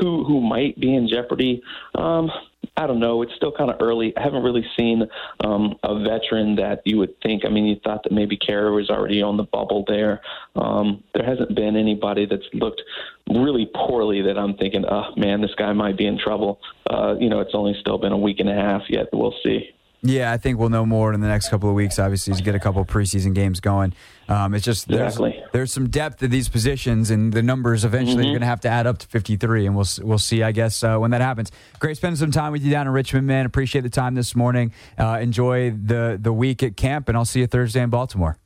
who 0.00 0.24
who 0.24 0.40
might 0.40 0.78
be 0.80 0.94
in 0.94 1.08
jeopardy? 1.08 1.62
Um, 1.94 2.30
I 2.76 2.86
don't 2.86 3.00
know. 3.00 3.22
It's 3.22 3.34
still 3.34 3.52
kind 3.52 3.70
of 3.70 3.80
early. 3.80 4.14
I 4.16 4.22
haven't 4.22 4.42
really 4.42 4.64
seen 4.76 5.08
um, 5.42 5.78
a 5.82 5.98
veteran 6.02 6.56
that 6.56 6.82
you 6.84 6.98
would 6.98 7.18
think. 7.22 7.44
I 7.46 7.48
mean, 7.48 7.64
you 7.64 7.76
thought 7.82 8.02
that 8.02 8.12
maybe 8.12 8.36
Carrier 8.36 8.72
was 8.72 8.90
already 8.90 9.22
on 9.22 9.36
the 9.36 9.44
bubble 9.44 9.84
there. 9.86 10.20
Um, 10.56 11.02
there 11.14 11.24
hasn't 11.24 11.54
been 11.54 11.76
anybody 11.76 12.26
that's 12.26 12.46
looked 12.52 12.82
really 13.30 13.70
poorly 13.74 14.22
that 14.22 14.36
I'm 14.36 14.54
thinking, 14.56 14.84
oh 14.88 15.14
man, 15.16 15.40
this 15.40 15.54
guy 15.56 15.72
might 15.72 15.96
be 15.96 16.06
in 16.06 16.18
trouble. 16.18 16.60
Uh, 16.90 17.14
you 17.18 17.30
know, 17.30 17.40
it's 17.40 17.54
only 17.54 17.74
still 17.80 17.98
been 17.98 18.12
a 18.12 18.18
week 18.18 18.40
and 18.40 18.48
a 18.48 18.54
half 18.54 18.82
yet. 18.88 19.06
We'll 19.12 19.34
see. 19.42 19.70
Yeah, 20.08 20.32
I 20.32 20.36
think 20.36 20.58
we'll 20.58 20.68
know 20.68 20.86
more 20.86 21.12
in 21.12 21.20
the 21.20 21.28
next 21.28 21.48
couple 21.48 21.68
of 21.68 21.74
weeks. 21.74 21.98
Obviously, 21.98 22.34
to 22.34 22.42
get 22.42 22.54
a 22.54 22.60
couple 22.60 22.82
of 22.82 22.88
preseason 22.88 23.34
games 23.34 23.60
going. 23.60 23.92
Um, 24.28 24.54
it's 24.54 24.64
just 24.64 24.88
there's 24.88 25.14
exactly. 25.14 25.42
there's 25.52 25.72
some 25.72 25.88
depth 25.88 26.22
at 26.22 26.30
these 26.30 26.48
positions, 26.48 27.10
and 27.10 27.32
the 27.32 27.42
numbers 27.42 27.84
eventually 27.84 28.24
mm-hmm. 28.24 28.30
are 28.30 28.32
going 28.32 28.40
to 28.40 28.46
have 28.46 28.60
to 28.60 28.68
add 28.68 28.86
up 28.86 28.98
to 28.98 29.06
53, 29.06 29.66
and 29.66 29.76
we'll 29.76 29.86
we'll 30.02 30.18
see. 30.18 30.42
I 30.42 30.52
guess 30.52 30.82
uh, 30.82 30.98
when 30.98 31.12
that 31.12 31.20
happens. 31.20 31.52
Great 31.78 31.96
spending 31.96 32.16
some 32.16 32.30
time 32.30 32.52
with 32.52 32.62
you 32.62 32.70
down 32.70 32.86
in 32.86 32.92
Richmond, 32.92 33.26
man. 33.26 33.46
Appreciate 33.46 33.82
the 33.82 33.90
time 33.90 34.14
this 34.14 34.34
morning. 34.34 34.72
Uh, 34.98 35.18
enjoy 35.20 35.70
the 35.70 36.18
the 36.20 36.32
week 36.32 36.62
at 36.62 36.76
camp, 36.76 37.08
and 37.08 37.16
I'll 37.16 37.24
see 37.24 37.40
you 37.40 37.46
Thursday 37.46 37.82
in 37.82 37.90
Baltimore. 37.90 38.38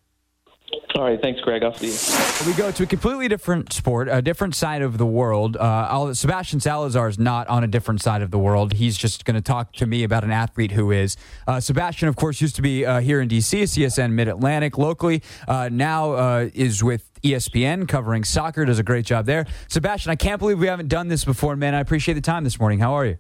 All 0.96 1.04
right, 1.04 1.20
thanks, 1.20 1.40
Greg. 1.40 1.62
I'll 1.62 1.72
see 1.72 1.86
you. 1.86 2.50
We 2.50 2.56
go 2.56 2.72
to 2.72 2.82
a 2.82 2.86
completely 2.86 3.28
different 3.28 3.72
sport, 3.72 4.08
a 4.10 4.20
different 4.20 4.56
side 4.56 4.82
of 4.82 4.98
the 4.98 5.06
world. 5.06 5.56
Uh, 5.56 6.12
Sebastian 6.14 6.58
Salazar 6.58 7.08
is 7.08 7.18
not 7.18 7.46
on 7.48 7.62
a 7.62 7.68
different 7.68 8.02
side 8.02 8.22
of 8.22 8.32
the 8.32 8.38
world. 8.38 8.72
He's 8.72 8.98
just 8.98 9.24
going 9.24 9.36
to 9.36 9.40
talk 9.40 9.72
to 9.74 9.86
me 9.86 10.02
about 10.02 10.24
an 10.24 10.32
athlete 10.32 10.72
who 10.72 10.90
is. 10.90 11.16
Uh, 11.46 11.60
Sebastian, 11.60 12.08
of 12.08 12.16
course, 12.16 12.40
used 12.40 12.56
to 12.56 12.62
be 12.62 12.84
uh, 12.84 13.00
here 13.00 13.20
in 13.20 13.28
D.C., 13.28 13.62
CSN 13.62 14.12
Mid 14.12 14.26
Atlantic 14.26 14.78
locally. 14.78 15.22
Uh, 15.46 15.68
now 15.70 16.12
uh, 16.12 16.50
is 16.54 16.82
with 16.82 17.08
ESPN 17.22 17.86
covering 17.86 18.24
soccer. 18.24 18.64
Does 18.64 18.80
a 18.80 18.82
great 18.82 19.06
job 19.06 19.26
there. 19.26 19.46
Sebastian, 19.68 20.10
I 20.10 20.16
can't 20.16 20.40
believe 20.40 20.58
we 20.58 20.66
haven't 20.66 20.88
done 20.88 21.06
this 21.06 21.24
before, 21.24 21.54
man. 21.54 21.74
I 21.74 21.80
appreciate 21.80 22.14
the 22.14 22.20
time 22.20 22.42
this 22.42 22.58
morning. 22.58 22.80
How 22.80 22.94
are 22.94 23.06
you? 23.06 23.18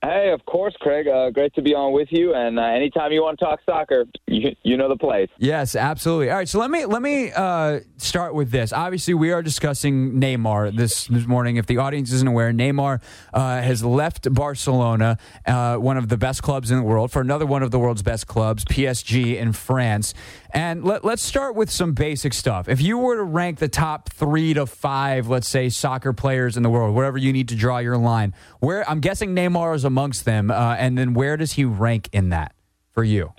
Hey, 0.00 0.30
of 0.30 0.44
course, 0.46 0.76
Craig. 0.80 1.08
Uh, 1.08 1.30
great 1.30 1.52
to 1.54 1.62
be 1.62 1.74
on 1.74 1.92
with 1.92 2.06
you. 2.12 2.32
And 2.32 2.56
uh, 2.56 2.62
anytime 2.62 3.10
you 3.10 3.20
want 3.20 3.36
to 3.40 3.44
talk 3.44 3.58
soccer, 3.66 4.04
you, 4.28 4.54
you 4.62 4.76
know 4.76 4.88
the 4.88 4.96
place. 4.96 5.28
Yes, 5.38 5.74
absolutely. 5.74 6.30
All 6.30 6.36
right, 6.36 6.48
so 6.48 6.60
let 6.60 6.70
me 6.70 6.84
let 6.84 7.02
me 7.02 7.32
uh, 7.32 7.80
start 7.96 8.32
with 8.32 8.52
this. 8.52 8.72
Obviously, 8.72 9.14
we 9.14 9.32
are 9.32 9.42
discussing 9.42 10.20
Neymar 10.20 10.76
this, 10.76 11.06
this 11.06 11.26
morning. 11.26 11.56
If 11.56 11.66
the 11.66 11.78
audience 11.78 12.12
isn't 12.12 12.28
aware, 12.28 12.52
Neymar 12.52 13.02
uh, 13.34 13.60
has 13.60 13.82
left 13.82 14.32
Barcelona, 14.32 15.18
uh, 15.44 15.76
one 15.78 15.96
of 15.96 16.08
the 16.08 16.16
best 16.16 16.44
clubs 16.44 16.70
in 16.70 16.76
the 16.76 16.84
world, 16.84 17.10
for 17.10 17.20
another 17.20 17.46
one 17.46 17.64
of 17.64 17.72
the 17.72 17.78
world's 17.80 18.02
best 18.02 18.28
clubs, 18.28 18.64
PSG 18.66 19.36
in 19.36 19.52
France. 19.52 20.14
And 20.50 20.82
let, 20.82 21.04
let's 21.04 21.22
start 21.22 21.54
with 21.54 21.70
some 21.70 21.92
basic 21.92 22.32
stuff. 22.32 22.68
If 22.68 22.80
you 22.80 22.96
were 22.98 23.16
to 23.16 23.22
rank 23.22 23.58
the 23.58 23.68
top 23.68 24.08
three 24.08 24.54
to 24.54 24.66
five, 24.66 25.28
let's 25.28 25.48
say, 25.48 25.68
soccer 25.68 26.12
players 26.12 26.56
in 26.56 26.62
the 26.62 26.70
world, 26.70 26.94
wherever 26.94 27.18
you 27.18 27.32
need 27.32 27.48
to 27.48 27.54
draw 27.54 27.78
your 27.78 27.98
line, 27.98 28.34
where 28.60 28.88
I'm 28.88 29.00
guessing 29.00 29.34
Neymar 29.34 29.74
is 29.74 29.84
amongst 29.84 30.24
them, 30.24 30.50
uh, 30.50 30.76
and 30.78 30.96
then 30.96 31.12
where 31.12 31.36
does 31.36 31.52
he 31.52 31.64
rank 31.64 32.08
in 32.12 32.30
that 32.30 32.54
for 32.92 33.04
you? 33.04 33.32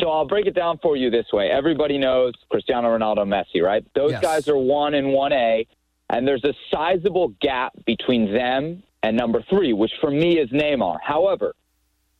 So 0.00 0.08
I'll 0.08 0.26
break 0.26 0.46
it 0.46 0.54
down 0.54 0.78
for 0.82 0.96
you 0.96 1.10
this 1.10 1.26
way. 1.32 1.48
Everybody 1.50 1.98
knows 1.98 2.32
Cristiano 2.50 2.88
Ronaldo, 2.96 3.18
Messi, 3.18 3.62
right? 3.62 3.84
Those 3.94 4.12
yes. 4.12 4.22
guys 4.22 4.48
are 4.48 4.56
one 4.56 4.94
and 4.94 5.12
one 5.12 5.32
A, 5.32 5.66
and 6.08 6.26
there's 6.26 6.44
a 6.44 6.54
sizable 6.72 7.34
gap 7.40 7.72
between 7.86 8.32
them 8.32 8.82
and 9.02 9.16
number 9.16 9.44
three, 9.48 9.72
which 9.72 9.92
for 10.00 10.10
me 10.10 10.38
is 10.38 10.50
Neymar. 10.50 10.98
However, 11.02 11.54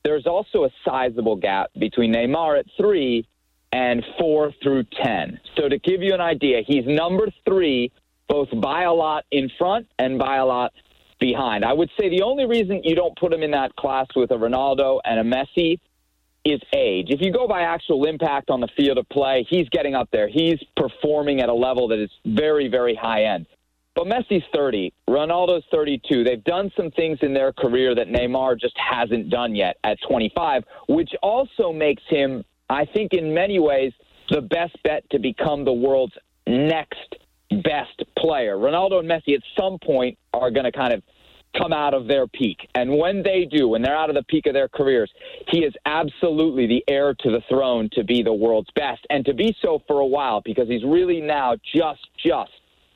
there's 0.03 0.25
also 0.25 0.63
a 0.63 0.69
sizable 0.85 1.35
gap 1.35 1.71
between 1.77 2.13
Neymar 2.13 2.59
at 2.59 2.65
three 2.77 3.27
and 3.71 4.03
four 4.19 4.53
through 4.61 4.83
10. 5.03 5.39
So 5.57 5.69
to 5.69 5.77
give 5.79 6.01
you 6.01 6.13
an 6.13 6.21
idea, 6.21 6.61
he's 6.65 6.85
number 6.85 7.27
three, 7.45 7.91
both 8.27 8.49
by 8.61 8.83
a 8.83 8.93
lot 8.93 9.25
in 9.31 9.49
front 9.57 9.87
and 9.99 10.19
by 10.19 10.37
a 10.37 10.45
lot 10.45 10.73
behind. 11.19 11.63
I 11.63 11.73
would 11.73 11.89
say 11.99 12.09
the 12.09 12.23
only 12.23 12.45
reason 12.45 12.81
you 12.83 12.95
don't 12.95 13.17
put 13.17 13.31
him 13.31 13.43
in 13.43 13.51
that 13.51 13.75
class 13.75 14.07
with 14.15 14.31
a 14.31 14.35
Ronaldo 14.35 14.99
and 15.05 15.19
a 15.19 15.23
Messi 15.23 15.79
is 16.43 16.59
age. 16.75 17.07
If 17.09 17.21
you 17.21 17.31
go 17.31 17.47
by 17.47 17.61
actual 17.61 18.05
impact 18.05 18.49
on 18.49 18.59
the 18.59 18.67
field 18.75 18.97
of 18.97 19.07
play, 19.09 19.45
he's 19.49 19.69
getting 19.69 19.93
up 19.93 20.09
there. 20.11 20.27
He's 20.27 20.57
performing 20.75 21.39
at 21.39 21.49
a 21.49 21.53
level 21.53 21.87
that 21.89 21.99
is 21.99 22.09
very, 22.25 22.67
very 22.67 22.95
high 22.95 23.25
end. 23.25 23.45
But 23.93 24.05
Messi's 24.05 24.43
30, 24.53 24.93
Ronaldo's 25.09 25.63
32. 25.71 26.23
They've 26.23 26.43
done 26.43 26.71
some 26.77 26.91
things 26.91 27.19
in 27.21 27.33
their 27.33 27.51
career 27.51 27.93
that 27.93 28.07
Neymar 28.07 28.59
just 28.59 28.75
hasn't 28.77 29.29
done 29.29 29.53
yet 29.53 29.77
at 29.83 29.97
25, 30.07 30.63
which 30.87 31.11
also 31.21 31.71
makes 31.73 32.01
him 32.07 32.43
I 32.71 32.85
think 32.85 33.13
in 33.13 33.33
many 33.33 33.59
ways 33.59 33.91
the 34.29 34.41
best 34.41 34.75
bet 34.83 35.03
to 35.11 35.19
become 35.19 35.65
the 35.65 35.73
world's 35.73 36.13
next 36.47 37.15
best 37.63 38.01
player. 38.17 38.55
Ronaldo 38.55 38.99
and 38.99 39.09
Messi 39.09 39.35
at 39.35 39.41
some 39.59 39.77
point 39.83 40.17
are 40.33 40.51
going 40.51 40.63
to 40.63 40.71
kind 40.71 40.93
of 40.93 41.03
come 41.57 41.73
out 41.73 41.93
of 41.93 42.07
their 42.07 42.27
peak. 42.27 42.69
And 42.75 42.97
when 42.97 43.23
they 43.23 43.45
do, 43.45 43.67
when 43.67 43.81
they're 43.81 43.97
out 43.97 44.09
of 44.09 44.15
the 44.15 44.23
peak 44.23 44.45
of 44.45 44.53
their 44.53 44.69
careers, 44.69 45.11
he 45.49 45.59
is 45.59 45.73
absolutely 45.85 46.65
the 46.65 46.83
heir 46.87 47.13
to 47.13 47.29
the 47.29 47.41
throne 47.49 47.89
to 47.93 48.05
be 48.05 48.23
the 48.23 48.33
world's 48.33 48.69
best 48.73 49.05
and 49.09 49.25
to 49.25 49.33
be 49.33 49.55
so 49.61 49.81
for 49.87 49.99
a 49.99 50.05
while 50.05 50.41
because 50.45 50.69
he's 50.69 50.83
really 50.85 51.19
now 51.19 51.55
just 51.75 52.07
just 52.23 52.51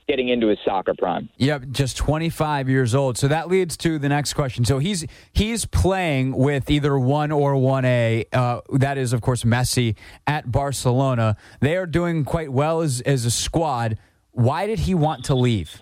getting 0.08 0.30
into 0.30 0.48
his 0.48 0.60
soccer 0.64 0.94
prime. 0.98 1.30
Yep, 1.38 1.66
just 1.72 1.98
25 1.98 2.70
years 2.70 2.94
old. 2.94 3.18
So 3.18 3.28
that 3.28 3.48
leads 3.48 3.76
to 3.78 3.98
the 4.00 4.10
next 4.10 4.34
question. 4.34 4.66
So 4.66 4.80
he's 4.80 5.06
he's 5.34 5.66
playing 5.66 6.36
with 6.36 6.70
either 6.70 6.98
one 6.98 7.32
or 7.32 7.56
one 7.56 7.86
A. 7.86 8.26
Uh, 8.32 8.62
that 8.74 8.98
is, 8.98 9.14
of 9.14 9.22
course, 9.22 9.44
Messi 9.44 9.96
at 10.28 10.52
Barcelona. 10.52 11.38
They 11.60 11.76
are 11.76 11.88
doing 11.88 12.24
quite 12.26 12.52
well 12.52 12.82
as 12.82 13.02
as 13.02 13.26
a 13.26 13.32
squad. 13.32 13.98
Why 14.32 14.68
did 14.68 14.80
he 14.80 14.94
want 14.94 15.26
to 15.26 15.36
leave? 15.36 15.82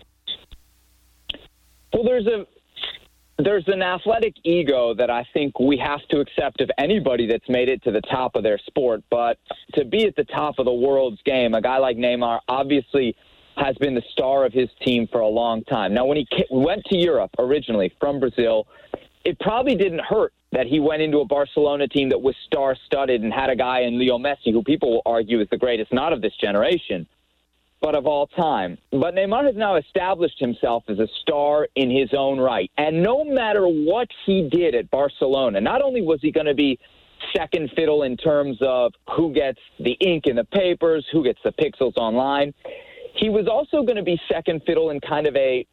Well, 1.94 2.04
there's 2.04 2.28
a 2.28 2.46
there's 3.40 3.68
an 3.68 3.82
athletic 3.82 4.36
ego 4.44 4.94
that 4.94 5.10
I 5.10 5.26
think 5.34 5.60
we 5.60 5.78
have 5.78 6.02
to 6.12 6.20
accept 6.20 6.62
of 6.62 6.70
anybody 6.78 7.28
that's 7.28 7.50
made 7.50 7.68
it 7.68 7.84
to 7.84 7.92
the 7.92 8.02
top 8.02 8.36
of 8.36 8.44
their 8.44 8.60
sport. 8.60 9.04
But 9.10 9.38
to 9.74 9.86
be 9.86 10.06
at 10.06 10.16
the 10.16 10.24
top 10.26 10.60
of 10.60 10.66
the 10.66 10.74
world's 10.74 11.22
game, 11.24 11.54
a 11.54 11.62
guy 11.62 11.78
like 11.78 11.98
Neymar 11.98 12.40
obviously 12.48 13.16
has 13.58 13.76
been 13.78 13.96
the 13.96 14.04
star 14.12 14.46
of 14.46 14.54
his 14.54 14.70
team 14.84 15.08
for 15.12 15.22
a 15.22 15.28
long 15.28 15.64
time. 15.64 15.94
Now, 15.94 16.06
when 16.06 16.18
he 16.18 16.28
went 16.50 16.84
to 16.86 16.98
Europe 16.98 17.32
originally 17.40 17.94
from 18.00 18.20
Brazil, 18.20 18.68
it 19.24 19.40
probably 19.40 19.76
didn't 19.76 20.02
hurt 20.02 20.34
that 20.52 20.68
he 20.68 20.80
went 20.80 21.02
into 21.02 21.20
a 21.20 21.26
Barcelona 21.26 21.88
team 21.88 22.10
that 22.10 22.22
was 22.22 22.36
star 22.46 22.76
studded 22.86 23.22
and 23.22 23.34
had 23.34 23.50
a 23.50 23.56
guy 23.56 23.82
in 23.82 23.98
Leo 24.00 24.18
Messi, 24.18 24.52
who 24.52 24.64
people 24.64 24.92
will 24.92 25.02
argue 25.06 25.40
is 25.40 25.48
the 25.50 25.58
greatest, 25.58 25.92
not 25.94 26.14
of 26.14 26.22
this 26.22 26.36
generation, 26.40 27.08
but 27.82 27.96
of 27.96 28.06
all 28.06 28.28
time. 28.28 28.78
But 28.92 29.16
Neymar 29.16 29.46
has 29.46 29.56
now 29.56 29.76
established 29.76 30.40
himself 30.40 30.84
as 30.88 31.00
a 31.00 31.08
star 31.22 31.68
in 31.76 31.90
his 31.90 32.10
own 32.16 32.40
right. 32.40 32.72
And 32.78 33.02
no 33.02 33.24
matter 33.24 33.66
what 33.66 34.08
he 34.26 34.48
did 34.50 34.76
at 34.76 34.92
Barcelona, 34.92 35.60
not 35.60 35.82
only 35.82 36.02
was 36.02 36.20
he 36.22 36.32
going 36.32 36.46
to 36.46 36.54
be 36.54 36.80
second 37.36 37.72
fiddle 37.76 38.04
in 38.04 38.18
terms 38.18 38.58
of 38.62 38.94
who 39.16 39.34
gets 39.34 39.60
the 39.80 39.94
ink 39.94 40.28
in 40.28 40.36
the 40.36 40.44
papers, 40.44 41.06
who 41.12 41.24
gets 41.24 41.40
the 41.44 41.52
pixels 41.54 41.96
online, 41.98 42.54
he 43.24 43.30
was 43.30 43.48
also 43.48 43.84
going 43.84 43.96
to 43.96 44.04
be 44.04 44.20
second 44.30 44.62
fiddle 44.66 44.90
in 44.90 45.00
kind 45.00 45.28
of 45.28 45.36
a 45.38 45.66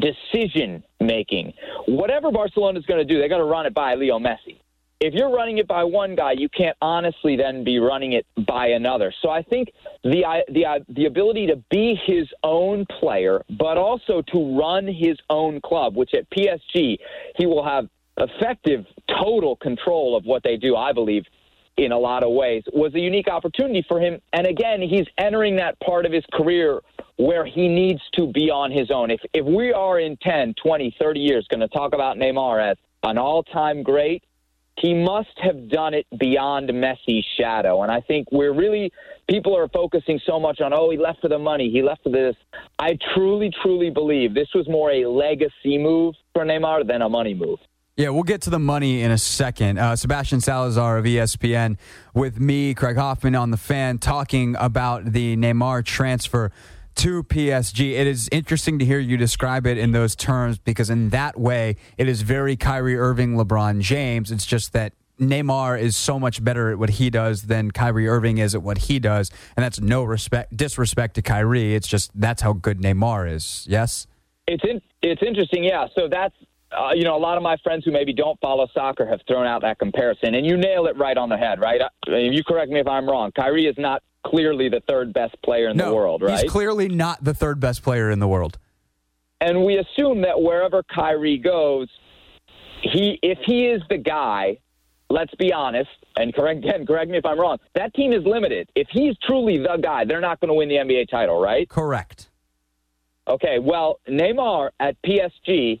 decision 0.00 0.82
making. 0.98 1.52
Whatever 1.86 2.32
Barcelona 2.32 2.80
is 2.80 2.84
going 2.84 2.98
to 2.98 3.04
do, 3.04 3.20
they 3.20 3.28
got 3.28 3.38
to 3.38 3.44
run 3.44 3.64
it 3.64 3.72
by 3.72 3.94
Leo 3.94 4.18
Messi. 4.18 4.58
If 4.98 5.14
you're 5.14 5.30
running 5.30 5.58
it 5.58 5.68
by 5.68 5.84
one 5.84 6.16
guy, 6.16 6.32
you 6.32 6.48
can't 6.48 6.76
honestly 6.82 7.36
then 7.36 7.62
be 7.62 7.78
running 7.78 8.14
it 8.14 8.26
by 8.48 8.68
another. 8.68 9.14
So 9.22 9.30
I 9.30 9.42
think 9.42 9.68
the 10.02 10.24
uh, 10.24 10.52
the 10.52 10.66
uh, 10.66 10.78
the 10.88 11.04
ability 11.04 11.46
to 11.46 11.62
be 11.70 11.96
his 12.06 12.26
own 12.42 12.84
player, 12.98 13.44
but 13.56 13.78
also 13.78 14.22
to 14.32 14.58
run 14.58 14.88
his 14.88 15.16
own 15.30 15.60
club, 15.60 15.94
which 15.94 16.10
at 16.12 16.28
PSG 16.30 16.96
he 17.36 17.46
will 17.46 17.64
have 17.64 17.88
effective 18.16 18.84
total 19.22 19.54
control 19.54 20.16
of 20.16 20.24
what 20.24 20.42
they 20.42 20.56
do. 20.56 20.74
I 20.74 20.92
believe 20.92 21.22
in 21.76 21.92
a 21.92 21.98
lot 21.98 22.22
of 22.22 22.32
ways 22.32 22.62
was 22.72 22.94
a 22.94 23.00
unique 23.00 23.28
opportunity 23.28 23.84
for 23.86 24.00
him. 24.00 24.20
And 24.32 24.46
again, 24.46 24.80
he's 24.80 25.06
entering 25.18 25.56
that 25.56 25.78
part 25.80 26.06
of 26.06 26.12
his 26.12 26.24
career 26.32 26.80
where 27.16 27.46
he 27.46 27.68
needs 27.68 28.00
to 28.14 28.30
be 28.32 28.50
on 28.50 28.70
his 28.70 28.90
own. 28.90 29.10
If 29.10 29.20
if 29.32 29.44
we 29.44 29.72
are 29.72 29.98
in 29.98 30.16
10, 30.18 30.54
20, 30.62 30.96
30 31.00 31.20
years 31.20 31.46
going 31.50 31.60
to 31.60 31.68
talk 31.68 31.94
about 31.94 32.16
Neymar 32.16 32.72
as 32.72 32.76
an 33.02 33.18
all-time 33.18 33.82
great, 33.82 34.22
he 34.78 34.92
must 34.92 35.30
have 35.38 35.70
done 35.70 35.94
it 35.94 36.06
beyond 36.18 36.68
Messi's 36.68 37.24
shadow. 37.38 37.82
And 37.82 37.90
I 37.90 38.00
think 38.00 38.28
we're 38.30 38.52
really 38.52 38.92
people 39.28 39.56
are 39.56 39.68
focusing 39.68 40.20
so 40.26 40.38
much 40.38 40.60
on 40.60 40.72
oh 40.74 40.90
he 40.90 40.98
left 40.98 41.20
for 41.20 41.28
the 41.28 41.38
money, 41.38 41.70
he 41.70 41.82
left 41.82 42.02
for 42.02 42.10
this. 42.10 42.36
I 42.78 42.98
truly 43.14 43.50
truly 43.62 43.90
believe 43.90 44.34
this 44.34 44.48
was 44.54 44.68
more 44.68 44.90
a 44.90 45.06
legacy 45.06 45.78
move 45.78 46.14
for 46.34 46.44
Neymar 46.44 46.86
than 46.86 47.02
a 47.02 47.08
money 47.08 47.34
move. 47.34 47.58
Yeah, 47.96 48.10
we'll 48.10 48.24
get 48.24 48.42
to 48.42 48.50
the 48.50 48.58
money 48.58 49.00
in 49.00 49.10
a 49.10 49.16
second. 49.16 49.78
Uh, 49.78 49.96
Sebastian 49.96 50.42
Salazar 50.42 50.98
of 50.98 51.06
ESPN 51.06 51.78
with 52.12 52.38
me, 52.38 52.74
Craig 52.74 52.98
Hoffman 52.98 53.34
on 53.34 53.50
the 53.50 53.56
fan, 53.56 53.96
talking 53.96 54.54
about 54.58 55.12
the 55.12 55.34
Neymar 55.38 55.82
transfer 55.86 56.52
to 56.96 57.22
PSG. 57.22 57.92
It 57.92 58.06
is 58.06 58.28
interesting 58.32 58.78
to 58.78 58.84
hear 58.84 58.98
you 58.98 59.16
describe 59.16 59.66
it 59.66 59.78
in 59.78 59.92
those 59.92 60.16
terms 60.16 60.58
because, 60.58 60.90
in 60.90 61.10
that 61.10 61.38
way, 61.38 61.76
it 61.98 62.08
is 62.08 62.22
very 62.22 62.56
Kyrie 62.56 62.96
Irving, 62.96 63.36
LeBron 63.36 63.80
James. 63.80 64.30
It's 64.30 64.46
just 64.46 64.72
that 64.72 64.92
Neymar 65.20 65.80
is 65.80 65.96
so 65.96 66.18
much 66.18 66.42
better 66.44 66.70
at 66.70 66.78
what 66.78 66.90
he 66.90 67.10
does 67.10 67.42
than 67.42 67.70
Kyrie 67.70 68.08
Irving 68.08 68.38
is 68.38 68.54
at 68.54 68.62
what 68.62 68.78
he 68.78 68.98
does, 68.98 69.30
and 69.56 69.64
that's 69.64 69.80
no 69.80 70.04
respect 70.04 70.56
disrespect 70.56 71.14
to 71.14 71.22
Kyrie. 71.22 71.74
It's 71.74 71.88
just 71.88 72.10
that's 72.14 72.42
how 72.42 72.52
good 72.52 72.80
Neymar 72.80 73.32
is. 73.32 73.66
Yes, 73.68 74.06
it's 74.46 74.64
in, 74.64 74.80
it's 75.02 75.22
interesting. 75.22 75.64
Yeah, 75.64 75.86
so 75.94 76.08
that's 76.10 76.34
uh, 76.70 76.90
you 76.94 77.04
know 77.04 77.16
a 77.16 77.18
lot 77.18 77.36
of 77.36 77.42
my 77.42 77.56
friends 77.62 77.84
who 77.84 77.92
maybe 77.92 78.12
don't 78.12 78.38
follow 78.40 78.68
soccer 78.74 79.06
have 79.06 79.20
thrown 79.26 79.46
out 79.46 79.62
that 79.62 79.78
comparison, 79.78 80.34
and 80.34 80.44
you 80.44 80.56
nail 80.56 80.86
it 80.86 80.96
right 80.98 81.16
on 81.16 81.28
the 81.28 81.36
head. 81.36 81.60
Right, 81.60 81.80
I 81.80 82.16
you 82.16 82.44
correct 82.44 82.70
me 82.70 82.80
if 82.80 82.88
I'm 82.88 83.08
wrong. 83.08 83.32
Kyrie 83.32 83.66
is 83.66 83.76
not 83.78 84.02
clearly 84.30 84.68
the 84.68 84.80
third 84.88 85.12
best 85.12 85.40
player 85.42 85.68
in 85.68 85.76
no, 85.76 85.86
the 85.86 85.94
world, 85.94 86.22
right? 86.22 86.42
He's 86.42 86.50
clearly 86.50 86.88
not 86.88 87.22
the 87.22 87.34
third 87.34 87.60
best 87.60 87.82
player 87.82 88.10
in 88.10 88.18
the 88.18 88.28
world. 88.28 88.58
And 89.40 89.64
we 89.64 89.78
assume 89.78 90.22
that 90.22 90.40
wherever 90.40 90.82
Kyrie 90.82 91.38
goes, 91.38 91.88
he 92.82 93.18
if 93.22 93.38
he 93.44 93.66
is 93.66 93.82
the 93.88 93.98
guy, 93.98 94.58
let's 95.10 95.34
be 95.36 95.52
honest, 95.52 95.90
and 96.16 96.34
correct 96.34 96.58
again, 96.64 96.86
correct 96.86 97.10
me 97.10 97.18
if 97.18 97.26
I'm 97.26 97.38
wrong, 97.38 97.58
that 97.74 97.94
team 97.94 98.12
is 98.12 98.24
limited. 98.24 98.70
If 98.74 98.88
he's 98.90 99.16
truly 99.26 99.58
the 99.58 99.78
guy, 99.80 100.04
they're 100.04 100.20
not 100.20 100.40
going 100.40 100.48
to 100.48 100.54
win 100.54 100.68
the 100.68 100.76
NBA 100.76 101.08
title, 101.10 101.40
right? 101.40 101.68
Correct. 101.68 102.28
Okay, 103.28 103.58
well, 103.58 103.98
Neymar 104.08 104.70
at 104.78 104.96
PSG, 105.02 105.80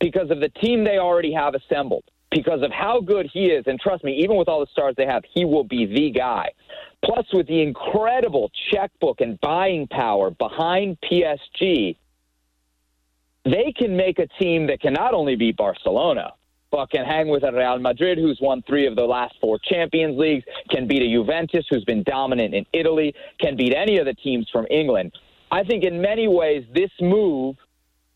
because 0.00 0.30
of 0.30 0.40
the 0.40 0.48
team 0.48 0.82
they 0.82 0.96
already 0.96 1.32
have 1.32 1.54
assembled, 1.54 2.04
because 2.30 2.62
of 2.62 2.72
how 2.72 3.00
good 3.00 3.28
he 3.30 3.46
is, 3.46 3.64
and 3.66 3.78
trust 3.78 4.02
me, 4.02 4.16
even 4.22 4.36
with 4.36 4.48
all 4.48 4.60
the 4.60 4.70
stars 4.72 4.94
they 4.96 5.04
have, 5.04 5.22
he 5.34 5.44
will 5.44 5.64
be 5.64 5.84
the 5.84 6.10
guy. 6.10 6.48
Plus, 7.04 7.26
with 7.32 7.46
the 7.46 7.62
incredible 7.62 8.50
checkbook 8.70 9.20
and 9.20 9.40
buying 9.40 9.86
power 9.88 10.30
behind 10.30 10.98
PSG, 11.00 11.96
they 13.44 13.72
can 13.76 13.96
make 13.96 14.18
a 14.18 14.26
team 14.38 14.66
that 14.66 14.80
can 14.80 14.92
not 14.92 15.14
only 15.14 15.34
beat 15.34 15.56
Barcelona, 15.56 16.34
but 16.70 16.90
can 16.90 17.04
hang 17.04 17.28
with 17.28 17.42
a 17.42 17.52
Real 17.52 17.78
Madrid, 17.78 18.18
who's 18.18 18.38
won 18.40 18.62
three 18.62 18.86
of 18.86 18.96
the 18.96 19.04
last 19.04 19.34
four 19.40 19.58
Champions 19.58 20.18
Leagues, 20.18 20.44
can 20.70 20.86
beat 20.86 21.02
a 21.02 21.10
Juventus, 21.10 21.64
who's 21.68 21.84
been 21.84 22.02
dominant 22.04 22.54
in 22.54 22.64
Italy, 22.72 23.14
can 23.40 23.56
beat 23.56 23.74
any 23.74 23.98
of 23.98 24.06
the 24.06 24.14
teams 24.14 24.48
from 24.52 24.66
England. 24.70 25.12
I 25.50 25.64
think 25.64 25.82
in 25.84 26.00
many 26.00 26.28
ways, 26.28 26.64
this 26.72 26.90
move 27.00 27.56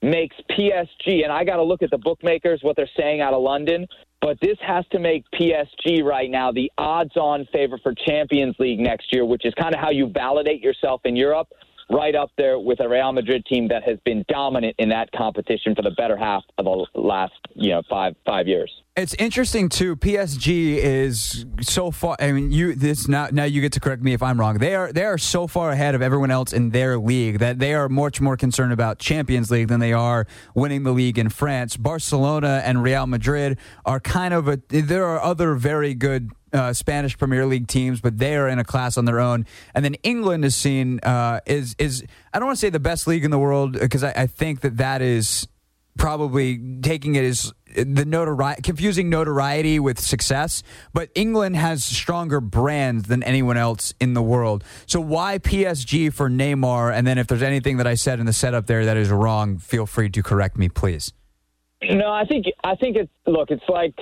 makes 0.03 0.37
PSG, 0.51 1.25
and 1.25 1.33
I 1.33 1.43
got 1.45 1.57
to 1.57 1.63
look 1.63 1.83
at 1.83 1.91
the 1.91 1.99
bookmakers, 1.99 2.61
what 2.63 2.77
they're 2.77 2.89
saying 2.97 3.21
out 3.21 3.33
of 3.33 3.43
London. 3.43 3.89
But 4.25 4.41
this 4.41 4.57
has 4.67 4.87
to 4.93 4.99
make 4.99 5.23
PSG 5.35 6.03
right 6.03 6.31
now 6.31 6.51
the 6.51 6.73
odds 6.79 7.15
on 7.15 7.47
favor 7.53 7.79
for 7.83 7.93
Champions 8.07 8.57
League 8.59 8.81
next 8.81 9.13
year, 9.13 9.27
which 9.27 9.45
is 9.45 9.53
kind 9.61 9.75
of 9.75 9.83
how 9.83 9.91
you 9.91 10.07
validate 10.07 10.63
yourself 10.63 11.03
in 11.05 11.15
Europe 11.15 11.49
right 11.91 12.15
up 12.15 12.31
there 12.37 12.59
with 12.59 12.81
a 12.81 12.89
Real 12.89 13.13
Madrid 13.13 13.45
team 13.47 13.69
that 13.69 13.83
has 13.85 13.99
been 14.05 14.25
dominant 14.29 14.77
in 14.79 14.89
that 14.91 15.11
competition 15.13 15.75
for 15.75 15.83
the 15.83 15.91
better 15.93 16.17
half 16.17 16.43
of 16.59 16.65
the 16.65 16.87
last, 17.01 17.35
you 17.55 17.71
know, 17.71 17.83
five 17.89 18.15
five 18.25 18.47
years. 18.49 18.71
It's 18.97 19.15
interesting 19.15 19.69
too. 19.69 19.97
PSG 19.97 20.77
is 20.77 21.47
so 21.61 21.91
far. 21.91 22.17
I 22.21 22.31
mean, 22.31 22.53
you 22.53 22.75
this 22.77 23.09
now 23.09 23.29
now 23.33 23.43
you 23.43 23.61
get 23.61 23.73
to 23.73 23.81
correct 23.81 24.03
me 24.03 24.13
if 24.13 24.23
I'm 24.23 24.39
wrong. 24.39 24.59
They 24.59 24.75
are 24.77 24.93
they 24.93 25.05
are 25.05 25.19
so 25.19 25.49
far 25.49 25.71
ahead 25.73 25.97
of 25.97 26.03
everyone 26.03 26.31
else 26.31 26.53
in 26.53 26.71
their 26.71 26.97
league 26.97 27.41
that 27.41 27.59
they 27.59 27.75
are 27.75 27.89
much 27.89 28.21
more 28.21 28.37
concerned 28.37 28.73
about 28.73 29.01
Champions 29.01 29.51
League 29.51 29.67
than 29.67 29.81
they 29.81 29.93
are 29.93 30.27
winning 30.55 30.85
the 30.85 30.93
league 30.93 31.19
in 31.19 31.29
France. 31.29 31.77
Barcelona 31.77 32.63
and 32.65 32.85
Real 32.85 33.07
Madrid 33.07 33.59
are 33.85 33.99
kind 33.99 34.33
of 34.33 34.47
a. 34.47 34.61
There 34.69 35.07
are 35.07 35.21
other 35.21 35.55
very 35.57 35.95
good 35.95 36.31
uh, 36.55 36.73
Spanish 36.73 37.19
Premier 37.19 37.45
League 37.45 37.67
teams, 37.67 38.01
but 38.01 38.19
they 38.19 38.37
are 38.37 38.49
in 38.49 38.59
a 38.59 38.65
class 38.65 38.97
on 38.97 39.05
their 39.05 39.21
own. 39.21 39.45
And 39.75 39.85
then 39.85 39.95
England 40.03 40.45
is 40.45 40.55
seen 40.55 41.01
uh, 41.01 41.41
is 41.47 41.75
is 41.79 42.05
I 42.33 42.39
don't 42.39 42.47
want 42.47 42.57
to 42.57 42.61
say 42.61 42.71
the 42.71 42.81
best 42.81 43.07
league 43.07 43.25
in 43.25 43.31
the 43.31 43.39
world 43.39 43.73
because 43.73 44.05
I, 44.05 44.13
I, 44.13 44.27
think 44.27 44.61
that 44.61 44.77
that 44.79 45.03
is 45.03 45.49
probably 45.97 46.59
taking 46.81 47.15
it 47.15 47.25
as 47.25 47.53
the 47.75 48.05
notoriety, 48.05 48.63
confusing 48.63 49.11
notoriety 49.11 49.79
with 49.81 49.99
success. 50.01 50.63
But 50.93 51.11
England 51.15 51.57
has 51.57 51.85
stronger 51.85 52.41
brands 52.41 53.05
than 53.05 53.23
anyone 53.23 53.57
else 53.57 53.95
in 54.01 54.15
the 54.15 54.23
world. 54.23 54.65
So 54.87 55.01
why 55.01 55.39
PSG 55.39 56.13
for 56.13 56.29
Neymar? 56.31 56.93
And 56.93 57.07
then 57.07 57.19
if 57.19 57.27
there's 57.27 57.43
anything 57.43 57.79
that 57.79 57.87
I 57.87 57.95
said 57.95 58.21
in 58.21 58.27
the 58.27 58.33
setup 58.33 58.67
there 58.67 58.85
that 58.85 58.97
is 58.97 59.11
wrong, 59.11 59.59
feel 59.59 59.87
free 59.87 60.11
to 60.11 60.23
correct 60.23 60.57
me, 60.57 60.69
please. 60.69 61.13
No, 61.83 62.11
I 62.11 62.25
think 62.25 62.47
I 62.63 62.75
think 62.77 62.97
it's 62.97 63.11
look. 63.27 63.51
It's 63.51 63.69
like 63.69 63.95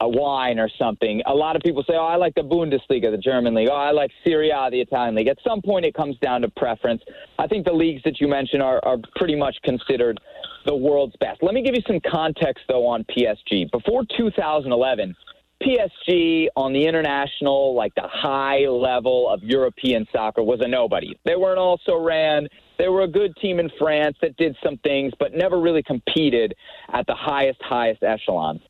a 0.00 0.08
wine 0.08 0.58
or 0.58 0.68
something. 0.78 1.20
A 1.26 1.34
lot 1.34 1.56
of 1.56 1.62
people 1.62 1.82
say, 1.86 1.94
"Oh, 1.94 2.06
I 2.06 2.16
like 2.16 2.34
the 2.34 2.42
Bundesliga, 2.42 3.10
the 3.10 3.18
German 3.18 3.54
league. 3.54 3.68
Oh, 3.70 3.74
I 3.74 3.90
like 3.90 4.10
Serie 4.24 4.50
A, 4.50 4.70
the 4.70 4.80
Italian 4.80 5.14
league." 5.14 5.28
At 5.28 5.38
some 5.46 5.60
point, 5.60 5.84
it 5.84 5.94
comes 5.94 6.16
down 6.18 6.40
to 6.42 6.48
preference. 6.48 7.02
I 7.38 7.46
think 7.46 7.66
the 7.66 7.72
leagues 7.72 8.02
that 8.04 8.20
you 8.20 8.28
mentioned 8.28 8.62
are, 8.62 8.80
are 8.84 8.96
pretty 9.16 9.36
much 9.36 9.56
considered 9.62 10.20
the 10.64 10.74
world's 10.74 11.16
best. 11.16 11.42
Let 11.42 11.54
me 11.54 11.62
give 11.62 11.74
you 11.74 11.82
some 11.86 12.00
context 12.00 12.64
though 12.68 12.86
on 12.86 13.04
PSG. 13.04 13.70
Before 13.70 14.04
2011, 14.16 15.14
PSG 15.62 16.48
on 16.56 16.72
the 16.72 16.84
international, 16.86 17.74
like 17.74 17.94
the 17.94 18.08
high 18.08 18.60
level 18.68 19.28
of 19.28 19.42
European 19.42 20.06
soccer, 20.12 20.42
was 20.42 20.60
a 20.62 20.68
nobody. 20.68 21.18
They 21.24 21.36
weren't 21.36 21.58
also 21.58 21.96
ran. 21.96 22.48
They 22.78 22.88
were 22.88 23.02
a 23.02 23.08
good 23.08 23.36
team 23.36 23.58
in 23.58 23.70
France 23.78 24.16
that 24.22 24.36
did 24.36 24.56
some 24.62 24.78
things, 24.78 25.12
but 25.18 25.34
never 25.34 25.60
really 25.60 25.82
competed 25.82 26.54
at 26.92 27.06
the 27.06 27.14
highest, 27.14 27.60
highest 27.62 28.02
echelons. 28.02 28.60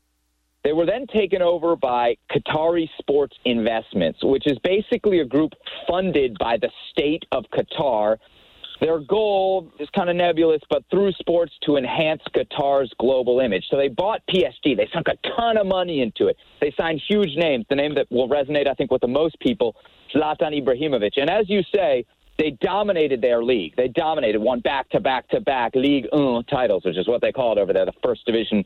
They 0.65 0.73
were 0.73 0.87
then 0.87 1.07
taken 1.07 1.41
over 1.41 1.77
by 1.77 2.17
Qatari 2.31 2.89
Sports 2.99 3.37
Investments, 3.45 4.19
which 4.23 4.47
is 4.47 4.59
basically 4.65 5.21
a 5.21 5.25
group 5.25 5.53
funded 5.89 6.37
by 6.39 6.57
the 6.57 6.71
state 6.91 7.25
of 7.33 7.45
Qatar. 7.53 8.17
Their 8.81 8.99
goal 9.01 9.71
is 9.79 9.89
kind 9.91 10.09
of 10.09 10.17
nebulous, 10.17 10.61
but 10.71 10.85
through 10.91 11.13
sports 11.13 11.53
to 11.65 11.77
enhance 11.77 12.23
Qatar's 12.35 12.93
global 12.99 13.41
image. 13.41 13.65
So 13.71 13.77
they 13.77 13.89
bought 13.89 14.23
PSG. 14.31 14.77
They 14.77 14.89
sunk 14.93 15.09
a 15.09 15.17
ton 15.37 15.57
of 15.57 15.67
money 15.67 16.01
into 16.01 16.29
it. 16.29 16.37
They 16.61 16.75
signed 16.79 17.03
huge 17.09 17.37
names, 17.37 17.67
the 17.69 17.77
name 17.77 17.95
that 17.95 18.11
will 18.11 18.29
resonate, 18.29 18.69
I 18.69 18.75
think, 18.75 18.91
with 18.91 19.01
the 19.01 19.09
most 19.09 19.39
people, 19.41 19.77
Zlatan 20.15 20.61
Ibrahimovic. 20.63 21.13
And 21.17 21.31
as 21.31 21.49
you 21.49 21.63
say, 21.75 22.05
they 22.39 22.57
dominated 22.61 23.21
their 23.21 23.43
league. 23.43 23.75
They 23.77 23.89
dominated, 23.89 24.39
won 24.39 24.61
back 24.61 24.89
to 24.91 25.01
back 25.01 25.29
to 25.31 25.41
back 25.41 25.73
Ligue 25.75 26.07
1 26.13 26.45
titles, 26.45 26.85
which 26.85 26.97
is 26.97 27.09
what 27.09 27.21
they 27.21 27.33
call 27.33 27.53
it 27.53 27.61
over 27.61 27.73
there, 27.73 27.85
the 27.85 27.93
first 28.03 28.25
division 28.25 28.65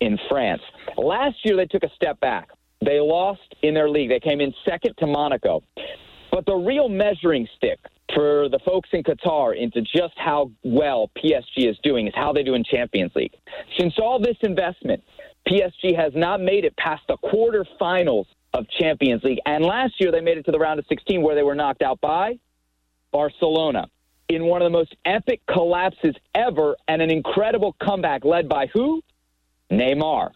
in 0.00 0.18
France. 0.28 0.62
Last 0.96 1.36
year, 1.44 1.56
they 1.56 1.66
took 1.66 1.84
a 1.84 1.90
step 1.94 2.18
back. 2.20 2.48
They 2.84 2.98
lost 2.98 3.54
in 3.62 3.74
their 3.74 3.88
league. 3.88 4.10
They 4.10 4.18
came 4.18 4.40
in 4.40 4.52
second 4.68 4.94
to 4.98 5.06
Monaco. 5.06 5.62
But 6.32 6.46
the 6.46 6.56
real 6.56 6.88
measuring 6.88 7.46
stick 7.56 7.78
for 8.12 8.48
the 8.48 8.58
folks 8.64 8.88
in 8.92 9.04
Qatar 9.04 9.56
into 9.56 9.82
just 9.82 10.14
how 10.16 10.50
well 10.64 11.08
PSG 11.16 11.70
is 11.70 11.78
doing 11.84 12.08
is 12.08 12.12
how 12.16 12.32
they 12.32 12.42
do 12.42 12.54
in 12.54 12.64
Champions 12.64 13.12
League. 13.14 13.34
Since 13.78 13.94
all 14.02 14.18
this 14.18 14.36
investment, 14.42 15.02
PSG 15.48 15.96
has 15.96 16.12
not 16.16 16.40
made 16.40 16.64
it 16.64 16.76
past 16.76 17.02
the 17.06 17.16
quarterfinals 17.18 18.24
of 18.52 18.66
Champions 18.80 19.22
League. 19.22 19.38
And 19.46 19.64
last 19.64 19.94
year 19.98 20.10
they 20.10 20.20
made 20.20 20.38
it 20.38 20.44
to 20.46 20.52
the 20.52 20.58
round 20.58 20.80
of 20.80 20.86
16 20.88 21.22
where 21.22 21.36
they 21.36 21.42
were 21.42 21.54
knocked 21.54 21.82
out 21.82 22.00
by 22.00 22.38
Barcelona 23.12 23.86
in 24.28 24.44
one 24.44 24.62
of 24.62 24.66
the 24.66 24.70
most 24.78 24.96
epic 25.04 25.40
collapses 25.46 26.14
ever 26.34 26.76
and 26.88 27.02
an 27.02 27.10
incredible 27.10 27.76
comeback 27.82 28.24
led 28.24 28.48
by 28.48 28.66
who? 28.72 29.02
Neymar. 29.70 30.30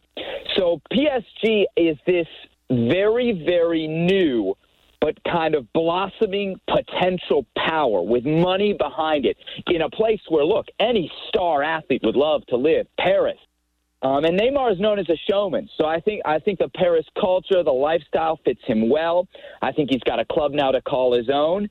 So 0.57 0.81
PSG 0.93 1.65
is 1.77 1.97
this 2.07 2.27
very, 2.71 3.45
very 3.45 3.87
new 3.87 4.55
but 5.01 5.19
kind 5.31 5.55
of 5.55 5.73
blossoming 5.73 6.59
potential 6.69 7.47
power 7.57 8.03
with 8.03 8.25
money 8.25 8.73
behind 8.73 9.27
it 9.27 9.37
in 9.69 9.83
a 9.83 9.91
place 9.91 10.21
where, 10.29 10.45
look, 10.45 10.67
any 10.81 11.11
star 11.29 11.63
athlete 11.63 12.01
would 12.03 12.17
love 12.17 12.45
to 12.47 12.57
live, 12.57 12.87
Paris. 12.99 13.39
Um, 14.03 14.25
and 14.25 14.39
Neymar 14.39 14.73
is 14.73 14.81
known 14.81 14.99
as 14.99 15.09
a 15.09 15.17
showman, 15.31 15.69
so 15.77 15.87
I 15.87 16.01
think 16.01 16.23
I 16.25 16.39
think 16.39 16.59
the 16.59 16.69
Paris 16.69 17.07
culture, 17.19 17.63
the 17.63 17.73
lifestyle 17.73 18.39
fits 18.45 18.61
him 18.65 18.89
well. 18.89 19.27
I 19.63 19.73
think 19.73 19.91
he's 19.91 20.03
got 20.03 20.21
a 20.21 20.25
club 20.25 20.53
now 20.53 20.71
to 20.71 20.83
call 20.83 21.15
his 21.15 21.31
own, 21.33 21.69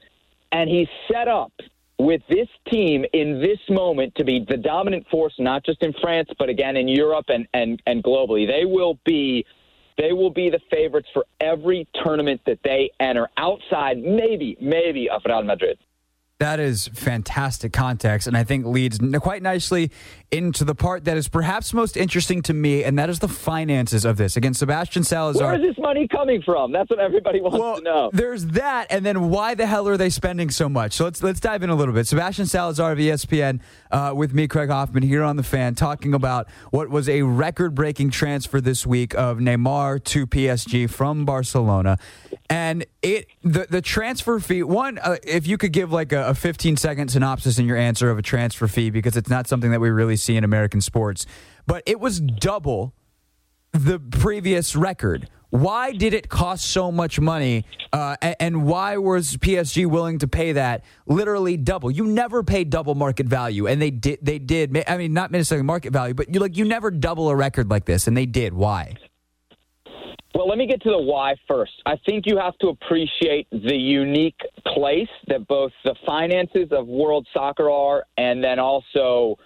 and 0.56 0.70
he's 0.70 0.88
set 1.12 1.28
up 1.28 1.52
with 2.00 2.22
this 2.30 2.48
team 2.72 3.04
in 3.12 3.42
this 3.42 3.60
moment 3.70 4.16
to 4.16 4.24
be 4.24 4.46
the 4.48 4.56
dominant 4.56 5.06
force, 5.10 5.34
not 5.38 5.66
just 5.66 5.84
in 5.84 5.94
France, 6.02 6.30
but 6.40 6.48
again 6.48 6.78
in 6.78 6.88
Europe 6.88 7.26
and, 7.28 7.46
and, 7.54 7.82
and 7.86 8.02
globally. 8.02 8.48
They 8.48 8.64
will 8.66 8.98
be 9.06 9.46
they 9.98 10.12
will 10.12 10.30
be 10.30 10.50
the 10.50 10.60
favorites 10.70 11.08
for 11.14 11.26
every 11.40 11.88
tournament 12.04 12.42
that 12.46 12.60
they 12.66 12.92
enter 13.00 13.30
outside 13.38 13.98
maybe, 13.98 14.58
maybe 14.60 15.10
of 15.10 15.22
Real 15.26 15.42
Madrid. 15.44 15.78
That 16.40 16.60
is 16.60 16.90
fantastic 16.90 17.72
context, 17.72 18.28
and 18.28 18.36
I 18.36 18.44
think 18.44 18.66
leads 18.66 19.00
quite 19.22 19.42
nicely 19.42 19.92
into 20.32 20.64
the 20.64 20.76
part 20.76 21.06
that 21.06 21.18
is 21.18 21.28
perhaps 21.28 21.74
most 21.74 21.96
interesting 21.96 22.42
to 22.44 22.54
me, 22.54 22.84
and 22.84 22.98
that 22.98 23.10
is 23.10 23.20
the 23.20 23.28
finances 23.28 24.06
of 24.06 24.18
this. 24.18 24.36
Again, 24.36 24.54
Sebastian 24.54 25.04
Salazar. 25.04 25.48
Where 25.48 25.56
is 25.56 25.76
this 25.76 25.78
money 25.78 26.08
coming 26.08 26.42
from? 26.42 26.72
That's 26.72 26.90
what 26.90 27.00
everybody 27.00 27.42
wants 27.42 27.58
well, 27.58 27.78
to 27.78 27.84
know. 27.84 28.10
There's 28.14 28.46
that, 28.48 28.88
and 28.90 29.06
then 29.06 29.30
why 29.30 29.56
the 29.56 29.66
hell 29.66 29.88
are 29.88 29.98
they 29.98 30.10
spending 30.10 30.50
so 30.50 30.68
much? 30.68 30.94
So 30.94 31.06
let's 31.06 31.22
let's 31.24 31.40
dive 31.40 31.64
in 31.64 31.70
a 31.70 31.76
little 31.76 31.94
bit. 31.94 32.08
Sebastian 32.08 32.46
Salazar 32.46 32.92
of 32.92 32.98
ESPN 32.98 33.62
uh, 33.92 34.14
with 34.16 34.34
me, 34.34 34.48
Craig 34.48 34.70
Hoffman, 34.70 35.04
here 35.04 35.24
on 35.24 35.36
the 35.36 35.44
Fan, 35.44 35.76
talking 35.76 36.14
about 36.14 36.48
what 36.72 36.90
was 36.90 37.08
a 37.08 37.22
record-breaking 37.22 38.10
transfer 38.10 38.60
this 38.60 38.86
week 38.86 39.14
of 39.16 39.38
Neymar 39.38 40.04
to 40.06 40.28
PSG 40.28 40.90
from 40.90 41.26
Barcelona, 41.26 41.98
and 42.50 42.86
it 43.02 43.28
the 43.44 43.68
the 43.70 43.82
transfer 43.82 44.40
fee. 44.40 44.64
One, 44.64 44.98
uh, 44.98 45.18
if 45.24 45.48
you 45.48 45.58
could 45.58 45.72
give 45.72 45.92
like 45.92 46.12
a, 46.12 46.28
a 46.28 46.36
15 46.36 46.78
second 46.78 47.10
synopsis 47.10 47.60
in 47.60 47.66
your 47.66 47.78
answer 47.78 48.10
of 48.10 48.18
a 48.18 48.22
transfer 48.22 48.68
fee, 48.68 48.90
because 48.90 49.16
it's 49.16 49.30
not 49.30 49.48
something 49.48 49.72
that 49.72 49.80
we 49.80 49.90
really 49.90 50.15
see 50.16 50.36
in 50.36 50.44
American 50.44 50.82
sports, 50.82 51.26
but 51.68 51.84
it 51.86 52.00
was 52.00 52.20
double 52.20 52.94
the 53.72 54.00
previous 54.00 54.76
record. 54.76 55.30
Why 55.50 55.94
did 55.94 56.14
it 56.14 56.28
cost 56.28 56.66
so 56.66 56.92
much 56.92 57.20
money, 57.20 57.66
uh, 57.94 58.18
and, 58.22 58.36
and, 58.40 58.66
why 58.66 58.98
was 58.98 59.38
PSG 59.38 59.86
willing 59.86 60.20
to 60.20 60.28
pay 60.28 60.52
that 60.54 60.84
literally 61.06 61.56
double? 61.56 61.90
You 61.92 62.06
never 62.08 62.44
pay 62.44 62.66
double 62.66 62.94
market 62.94 63.28
value, 63.28 63.68
and 63.68 63.82
they 63.82 63.92
did. 63.92 64.20
They 64.22 64.38
did. 64.38 64.84
I 64.88 64.98
mean, 64.98 65.14
not 65.14 65.32
necessarily 65.32 65.64
market 65.64 65.94
value, 65.94 66.14
but 66.14 66.34
you 66.34 66.42
like 66.42 66.58
you 66.58 66.66
never 66.66 66.92
double 66.92 67.30
a 67.30 67.36
record 67.36 67.70
like 67.70 67.86
this, 67.86 68.08
and 68.08 68.18
they 68.18 68.26
did. 68.26 68.54
Why? 68.54 68.96
Well, 70.34 70.50
let 70.50 70.58
me 70.58 70.68
get 70.68 70.82
to 70.82 70.90
the 70.90 70.98
why 70.98 71.36
first. 71.48 71.72
I 71.86 71.96
think 72.06 72.26
you 72.26 72.38
have 72.38 72.58
to 72.58 72.68
appreciate 72.68 73.48
the 73.52 73.76
unique 73.76 74.40
place 74.74 75.08
that 75.28 75.48
both 75.48 75.72
the 75.86 75.96
finances 76.06 76.68
of 76.72 76.88
world 76.88 77.26
soccer 77.34 77.70
are, 77.70 78.04
and 78.18 78.44
then 78.44 78.60
also 78.60 79.38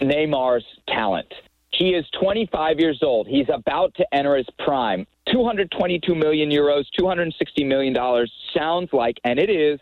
Neymar's 0.00 0.64
talent. 0.88 1.32
He 1.72 1.90
is 1.90 2.06
25 2.20 2.80
years 2.80 3.00
old. 3.02 3.26
He's 3.26 3.46
about 3.52 3.94
to 3.96 4.06
enter 4.12 4.36
his 4.36 4.46
prime. 4.64 5.06
222 5.32 6.14
million 6.14 6.50
euros, 6.50 6.84
260 6.98 7.64
million 7.64 7.92
dollars 7.92 8.32
sounds 8.56 8.90
like, 8.92 9.18
and 9.24 9.38
it 9.38 9.50
is, 9.50 9.78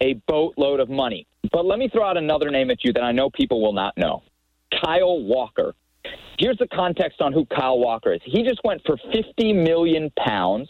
a 0.00 0.14
boatload 0.26 0.80
of 0.80 0.90
money. 0.90 1.26
But 1.52 1.64
let 1.64 1.78
me 1.78 1.88
throw 1.88 2.04
out 2.04 2.16
another 2.16 2.50
name 2.50 2.70
at 2.70 2.84
you 2.84 2.92
that 2.92 3.02
I 3.02 3.12
know 3.12 3.30
people 3.30 3.62
will 3.62 3.72
not 3.72 3.96
know 3.96 4.22
Kyle 4.84 5.20
Walker. 5.20 5.74
Here's 6.38 6.58
the 6.58 6.66
context 6.66 7.20
on 7.20 7.32
who 7.32 7.46
Kyle 7.46 7.78
Walker 7.78 8.12
is. 8.12 8.20
He 8.24 8.42
just 8.42 8.60
went 8.64 8.82
for 8.84 8.96
50 9.12 9.52
million 9.52 10.10
pounds. 10.18 10.68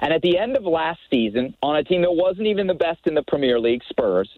And 0.00 0.12
at 0.12 0.22
the 0.22 0.38
end 0.38 0.56
of 0.56 0.64
last 0.64 1.00
season, 1.10 1.54
on 1.62 1.76
a 1.76 1.84
team 1.84 2.02
that 2.02 2.12
wasn't 2.12 2.46
even 2.46 2.66
the 2.66 2.74
best 2.74 3.00
in 3.06 3.14
the 3.14 3.22
Premier 3.22 3.58
League, 3.58 3.82
Spurs, 3.88 4.28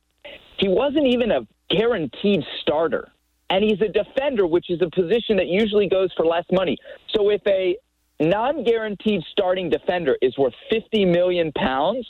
he 0.58 0.68
wasn't 0.68 1.06
even 1.06 1.30
a 1.30 1.46
guaranteed 1.70 2.42
starter 2.62 3.08
and 3.50 3.62
he's 3.62 3.80
a 3.80 3.88
defender, 3.88 4.46
which 4.46 4.70
is 4.70 4.80
a 4.82 4.90
position 4.90 5.36
that 5.36 5.46
usually 5.46 5.88
goes 5.88 6.12
for 6.16 6.26
less 6.26 6.44
money. 6.50 6.76
So 7.14 7.30
if 7.30 7.40
a 7.46 7.76
non-guaranteed 8.20 9.22
starting 9.30 9.70
defender 9.70 10.16
is 10.22 10.36
worth 10.38 10.54
50 10.70 11.04
million 11.04 11.52
pounds, 11.52 12.06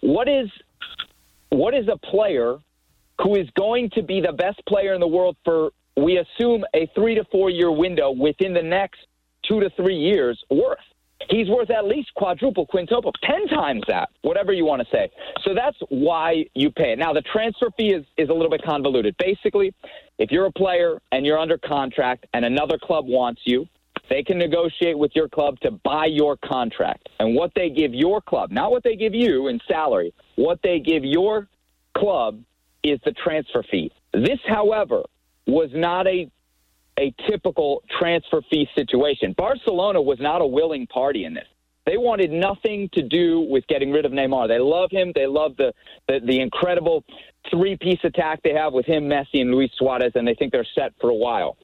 what 0.00 0.28
is 0.28 0.48
what 1.50 1.74
is 1.74 1.88
a 1.88 1.98
player 1.98 2.58
who 3.20 3.36
is 3.36 3.48
going 3.58 3.90
to 3.90 4.02
be 4.02 4.20
the 4.20 4.32
best 4.32 4.60
player 4.66 4.94
in 4.94 5.00
the 5.00 5.08
world 5.08 5.36
for 5.44 5.70
we 5.96 6.18
assume 6.18 6.64
a 6.74 6.88
3 6.94 7.16
to 7.16 7.24
4 7.24 7.50
year 7.50 7.70
window 7.70 8.10
within 8.12 8.54
the 8.54 8.62
next 8.62 9.00
2 9.48 9.60
to 9.60 9.70
3 9.70 9.94
years 9.94 10.42
worth? 10.48 10.78
He's 11.28 11.48
worth 11.48 11.70
at 11.70 11.84
least 11.84 12.12
quadruple, 12.14 12.66
quintuple, 12.66 13.12
10 13.22 13.48
times 13.48 13.82
that, 13.88 14.08
whatever 14.22 14.52
you 14.52 14.64
want 14.64 14.82
to 14.82 14.88
say. 14.90 15.10
So 15.44 15.54
that's 15.54 15.76
why 15.88 16.46
you 16.54 16.70
pay 16.70 16.92
it. 16.92 16.98
Now, 16.98 17.12
the 17.12 17.22
transfer 17.22 17.68
fee 17.76 17.92
is, 17.92 18.04
is 18.16 18.30
a 18.30 18.32
little 18.32 18.50
bit 18.50 18.62
convoluted. 18.64 19.14
Basically, 19.18 19.74
if 20.18 20.30
you're 20.30 20.46
a 20.46 20.52
player 20.52 21.00
and 21.12 21.26
you're 21.26 21.38
under 21.38 21.58
contract 21.58 22.26
and 22.32 22.44
another 22.44 22.78
club 22.78 23.04
wants 23.06 23.42
you, 23.44 23.66
they 24.08 24.22
can 24.22 24.38
negotiate 24.38 24.98
with 24.98 25.12
your 25.14 25.28
club 25.28 25.60
to 25.60 25.70
buy 25.70 26.06
your 26.06 26.36
contract. 26.36 27.08
And 27.20 27.34
what 27.34 27.52
they 27.54 27.70
give 27.70 27.94
your 27.94 28.20
club, 28.20 28.50
not 28.50 28.70
what 28.70 28.82
they 28.82 28.96
give 28.96 29.14
you 29.14 29.48
in 29.48 29.60
salary, 29.68 30.12
what 30.36 30.58
they 30.62 30.80
give 30.80 31.04
your 31.04 31.48
club 31.96 32.42
is 32.82 32.98
the 33.04 33.12
transfer 33.12 33.62
fee. 33.70 33.92
This, 34.12 34.38
however, 34.48 35.02
was 35.46 35.70
not 35.72 36.06
a 36.06 36.30
a 37.00 37.14
typical 37.28 37.82
transfer 37.98 38.42
fee 38.50 38.68
situation. 38.74 39.34
Barcelona 39.36 40.00
was 40.00 40.18
not 40.20 40.42
a 40.42 40.46
willing 40.46 40.86
party 40.86 41.24
in 41.24 41.34
this. 41.34 41.46
They 41.86 41.96
wanted 41.96 42.30
nothing 42.30 42.90
to 42.92 43.02
do 43.02 43.40
with 43.40 43.66
getting 43.66 43.90
rid 43.90 44.04
of 44.04 44.12
Neymar. 44.12 44.48
They 44.48 44.58
love 44.58 44.90
him. 44.90 45.12
They 45.14 45.26
love 45.26 45.56
the, 45.56 45.72
the, 46.06 46.20
the 46.24 46.40
incredible 46.40 47.04
three 47.50 47.76
piece 47.76 47.98
attack 48.04 48.42
they 48.44 48.52
have 48.52 48.74
with 48.74 48.84
him, 48.84 49.04
Messi, 49.04 49.40
and 49.40 49.50
Luis 49.50 49.70
Suarez, 49.76 50.12
and 50.14 50.28
they 50.28 50.34
think 50.34 50.52
they're 50.52 50.66
set 50.74 50.92
for 51.00 51.08
a 51.08 51.14
while. 51.14 51.56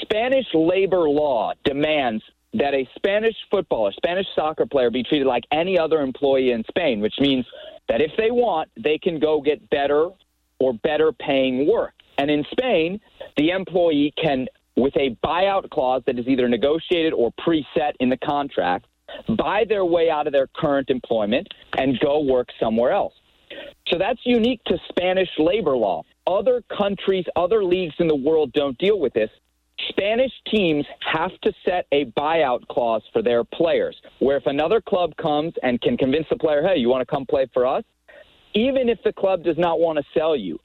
Spanish 0.00 0.46
labor 0.54 1.08
law 1.08 1.52
demands 1.64 2.22
that 2.54 2.72
a 2.72 2.88
Spanish 2.94 3.34
footballer, 3.50 3.92
Spanish 3.92 4.26
soccer 4.34 4.64
player, 4.64 4.90
be 4.90 5.02
treated 5.02 5.26
like 5.26 5.44
any 5.50 5.78
other 5.78 6.00
employee 6.00 6.52
in 6.52 6.64
Spain, 6.68 7.00
which 7.00 7.14
means 7.18 7.44
that 7.88 8.00
if 8.00 8.12
they 8.16 8.30
want, 8.30 8.70
they 8.76 8.96
can 8.96 9.18
go 9.18 9.40
get 9.40 9.68
better 9.70 10.10
or 10.60 10.72
better 10.72 11.12
paying 11.12 11.66
work. 11.66 11.94
And 12.20 12.30
in 12.30 12.44
Spain, 12.50 13.00
the 13.38 13.48
employee 13.48 14.12
can, 14.22 14.46
with 14.76 14.94
a 14.96 15.16
buyout 15.24 15.70
clause 15.70 16.02
that 16.06 16.18
is 16.18 16.28
either 16.28 16.50
negotiated 16.50 17.14
or 17.14 17.32
preset 17.40 17.92
in 17.98 18.10
the 18.10 18.18
contract, 18.18 18.84
buy 19.38 19.64
their 19.66 19.86
way 19.86 20.10
out 20.10 20.26
of 20.26 20.34
their 20.34 20.46
current 20.54 20.90
employment 20.90 21.48
and 21.78 21.98
go 22.00 22.20
work 22.20 22.48
somewhere 22.60 22.92
else. 22.92 23.14
So 23.88 23.96
that's 23.98 24.20
unique 24.24 24.60
to 24.66 24.76
Spanish 24.90 25.30
labor 25.38 25.74
law. 25.78 26.02
Other 26.26 26.62
countries, 26.76 27.24
other 27.36 27.64
leagues 27.64 27.94
in 27.98 28.06
the 28.06 28.16
world 28.16 28.52
don't 28.52 28.76
deal 28.76 29.00
with 29.00 29.14
this. 29.14 29.30
Spanish 29.88 30.32
teams 30.52 30.84
have 31.00 31.32
to 31.40 31.54
set 31.64 31.86
a 31.90 32.04
buyout 32.18 32.68
clause 32.68 33.02
for 33.14 33.22
their 33.22 33.44
players, 33.44 33.96
where 34.18 34.36
if 34.36 34.44
another 34.44 34.82
club 34.82 35.16
comes 35.16 35.54
and 35.62 35.80
can 35.80 35.96
convince 35.96 36.26
the 36.28 36.36
player, 36.36 36.62
hey, 36.62 36.76
you 36.76 36.90
want 36.90 37.00
to 37.00 37.10
come 37.10 37.24
play 37.24 37.46
for 37.54 37.66
us? 37.66 37.82
Even 38.52 38.90
if 38.90 38.98
the 39.04 39.12
club 39.12 39.42
does 39.42 39.56
not 39.56 39.80
want 39.80 39.98
to 39.98 40.04
sell 40.12 40.36
you, 40.36 40.60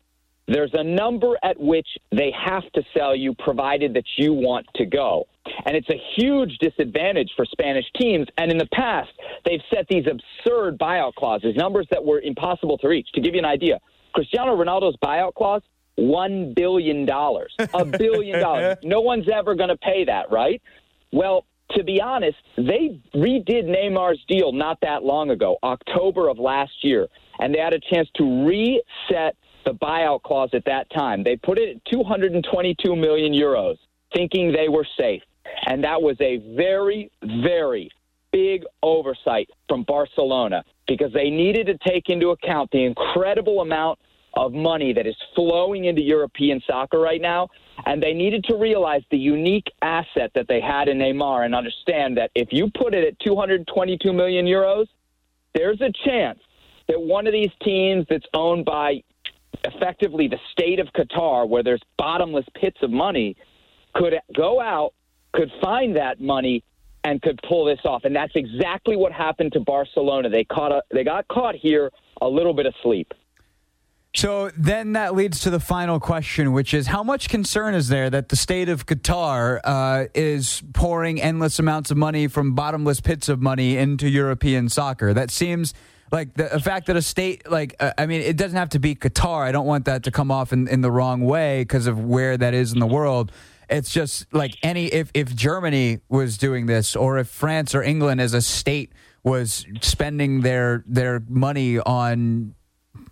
there's 0.48 0.72
a 0.74 0.84
number 0.84 1.38
at 1.44 1.60
which 1.60 1.88
they 2.12 2.32
have 2.32 2.64
to 2.74 2.84
sell 2.96 3.16
you 3.16 3.34
provided 3.34 3.94
that 3.96 4.06
you 4.18 4.34
want 4.34 4.68
to 4.76 4.86
go. 4.86 5.28
And 5.66 5.76
it's 5.76 5.90
a 5.90 6.02
huge 6.16 6.58
disadvantage 6.60 7.32
for 7.36 7.46
Spanish 7.46 7.86
teams. 8.00 8.28
And 8.38 8.52
in 8.52 8.58
the 8.58 8.68
past, 8.74 9.12
they've 9.46 9.62
set 9.74 9.88
these 9.88 10.06
absurd 10.06 10.78
buyout 10.78 11.16
clauses, 11.16 11.56
numbers 11.56 11.88
that 11.92 12.04
were 12.04 12.20
impossible 12.20 12.78
to 12.80 12.88
reach. 12.88 13.08
To 13.16 13.22
give 13.22 13.34
you 13.34 13.40
an 13.40 13.46
idea, 13.46 13.80
Cristiano 14.14 14.56
Ronaldo's 14.56 14.98
buyout 15.04 15.34
clause, 15.34 15.62
$1 15.98 16.56
billion. 16.56 17.08
A 17.10 17.86
billion 17.86 18.40
dollars. 18.40 18.78
No 18.84 19.02
one's 19.02 19.28
ever 19.30 19.56
going 19.56 19.70
to 19.70 19.78
pay 19.78 20.06
that, 20.06 20.32
right? 20.32 20.62
Well, 21.12 21.46
to 21.72 21.84
be 21.84 22.02
honest, 22.02 22.38
they 22.58 23.00
redid 23.16 23.66
Neymar's 23.66 24.24
deal 24.28 24.52
not 24.52 24.78
that 24.82 25.04
long 25.04 25.32
ago, 25.32 25.58
October 25.64 26.30
of 26.30 26.38
last 26.38 26.74
year, 26.84 27.08
and 27.40 27.54
they 27.54 27.60
had 27.60 27.74
a 27.74 27.80
chance 27.80 28.08
to 28.16 28.46
reset 28.46 29.36
the 29.66 29.74
buyout 29.74 30.22
clause 30.24 30.50
at 30.54 30.66
that 30.66 30.90
time. 30.92 31.24
They 31.24 31.36
put 31.36 31.58
it 31.58 31.78
at 31.78 31.86
222 31.92 32.96
million 32.96 33.34
euros, 33.34 33.78
thinking 34.14 34.52
they 34.52 34.70
were 34.70 34.88
safe. 34.98 35.22
And 35.66 35.84
that 35.84 36.02
was 36.02 36.18
a 36.22 36.38
very, 36.56 37.12
very 37.42 37.90
big 38.32 38.64
oversight 38.84 39.50
from 39.68 39.84
Barcelona. 39.84 40.64
because 40.88 41.12
they 41.14 41.32
needed 41.32 41.66
to 41.66 41.78
take 41.90 42.10
into 42.10 42.30
account 42.30 42.70
the 42.70 42.84
incredible 42.84 43.62
amount 43.62 43.98
of 44.36 44.54
money 44.54 44.94
that 44.94 45.08
is 45.08 45.16
flowing 45.34 45.86
into 45.86 46.02
European 46.02 46.62
soccer 46.68 47.00
right 47.00 47.22
now. 47.22 47.48
And 47.86 48.04
they 48.04 48.14
needed 48.14 48.44
to 48.46 48.56
realize 48.56 49.02
the 49.10 49.18
unique 49.18 49.68
asset 49.82 50.32
that 50.36 50.48
they 50.48 50.62
had 50.62 50.88
in 50.88 51.00
Neymar 51.00 51.46
and 51.46 51.56
understand 51.56 52.18
that 52.18 52.30
if 52.36 52.50
you 52.52 52.70
put 52.78 52.94
it 52.94 53.04
at 53.08 53.20
222 53.20 54.14
million 54.14 54.46
euros, 54.46 54.86
there's 55.54 55.82
a 55.82 55.92
chance 56.08 56.40
that 56.88 57.02
one 57.02 57.26
of 57.26 57.34
these 57.34 57.52
teams 57.64 58.06
that's 58.10 58.28
owned 58.34 58.66
by 58.66 59.02
effectively 59.64 60.28
the 60.28 60.40
state 60.52 60.80
of 60.80 60.88
Qatar, 60.88 61.48
where 61.48 61.64
there's 61.64 61.82
bottomless 61.98 62.46
pits 62.60 62.78
of 62.82 62.92
money, 62.92 63.36
could 63.94 64.14
go 64.36 64.60
out, 64.62 64.94
could 65.34 65.52
find 65.62 65.96
that 65.96 66.20
money, 66.20 66.64
and 67.04 67.22
could 67.22 67.40
pull 67.48 67.66
this 67.66 67.80
off. 67.86 68.04
And 68.04 68.16
that's 68.16 68.34
exactly 68.36 68.96
what 68.96 69.12
happened 69.12 69.54
to 69.54 69.60
Barcelona. 69.60 70.30
They 70.30 70.44
caught 70.44 70.72
a, 70.72 70.82
they 70.92 71.04
got 71.04 71.28
caught 71.28 71.56
here 71.56 71.92
a 72.22 72.28
little 72.28 72.54
bit 72.54 72.66
asleep. 72.66 73.14
So 74.16 74.50
then 74.58 74.94
that 74.94 75.14
leads 75.14 75.42
to 75.42 75.50
the 75.50 75.60
final 75.60 76.00
question, 76.00 76.54
which 76.54 76.74
is 76.74 76.88
how 76.88 77.04
much 77.04 77.28
concern 77.28 77.74
is 77.74 77.90
there 77.90 78.10
that 78.10 78.30
the 78.30 78.38
state 78.38 78.70
of 78.70 78.86
Qatar 78.86 79.60
uh, 79.64 80.06
is 80.16 80.64
pouring 80.74 81.22
endless 81.22 81.60
amounts 81.60 81.92
of 81.92 81.98
money 81.98 82.28
from 82.28 82.56
bottomless 82.56 83.02
pits 83.02 83.28
of 83.28 83.42
money 83.42 83.76
into 83.76 84.10
European 84.10 84.70
soccer? 84.70 85.14
That 85.14 85.32
seems 85.32 85.74
like 86.12 86.34
the, 86.34 86.50
the 86.54 86.60
fact 86.60 86.88
that 86.88 86.96
a 86.96 87.02
state, 87.02 87.50
like, 87.50 87.76
uh, 87.80 87.92
I 87.98 88.06
mean, 88.06 88.22
it 88.22 88.38
doesn't 88.38 88.58
have 88.58 88.70
to 88.70 88.80
be 88.80 88.96
Qatar. 88.96 89.44
I 89.44 89.52
don't 89.52 89.66
want 89.66 89.86
that 89.86 90.04
to 90.04 90.12
come 90.12 90.32
off 90.32 90.54
in, 90.54 90.68
in 90.68 90.82
the 90.82 90.92
wrong 90.92 91.22
way 91.22 91.62
because 91.62 91.88
of 91.88 92.04
where 92.04 92.38
that 92.38 92.54
is 92.54 92.74
in 92.74 92.80
the 92.80 92.88
world. 92.88 93.32
It's 93.70 93.92
just 93.92 94.32
like 94.34 94.56
any, 94.62 94.88
if, 94.88 95.10
if 95.14 95.36
Germany 95.36 96.00
was 96.08 96.38
doing 96.38 96.68
this 96.68 96.96
or 96.96 97.18
if 97.18 97.28
France 97.28 97.74
or 97.74 97.82
England 97.82 98.22
as 98.22 98.34
a 98.34 98.42
state 98.42 98.92
was 99.24 99.66
spending 99.82 100.42
their, 100.42 100.84
their 100.86 101.24
money 101.28 101.80
on 101.80 102.54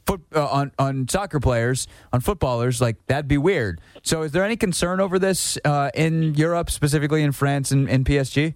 foot 0.05 0.21
uh, 0.35 0.45
on 0.47 0.71
on 0.79 1.07
soccer 1.07 1.39
players, 1.39 1.87
on 2.11 2.21
footballers, 2.21 2.81
like 2.81 2.97
that'd 3.07 3.27
be 3.27 3.37
weird. 3.37 3.79
So, 4.03 4.23
is 4.23 4.31
there 4.31 4.43
any 4.43 4.55
concern 4.55 4.99
over 4.99 5.19
this 5.19 5.57
uh, 5.65 5.91
in 5.93 6.35
Europe, 6.35 6.69
specifically 6.69 7.23
in 7.23 7.31
France 7.31 7.71
and, 7.71 7.89
and 7.89 8.05
PSG? 8.05 8.55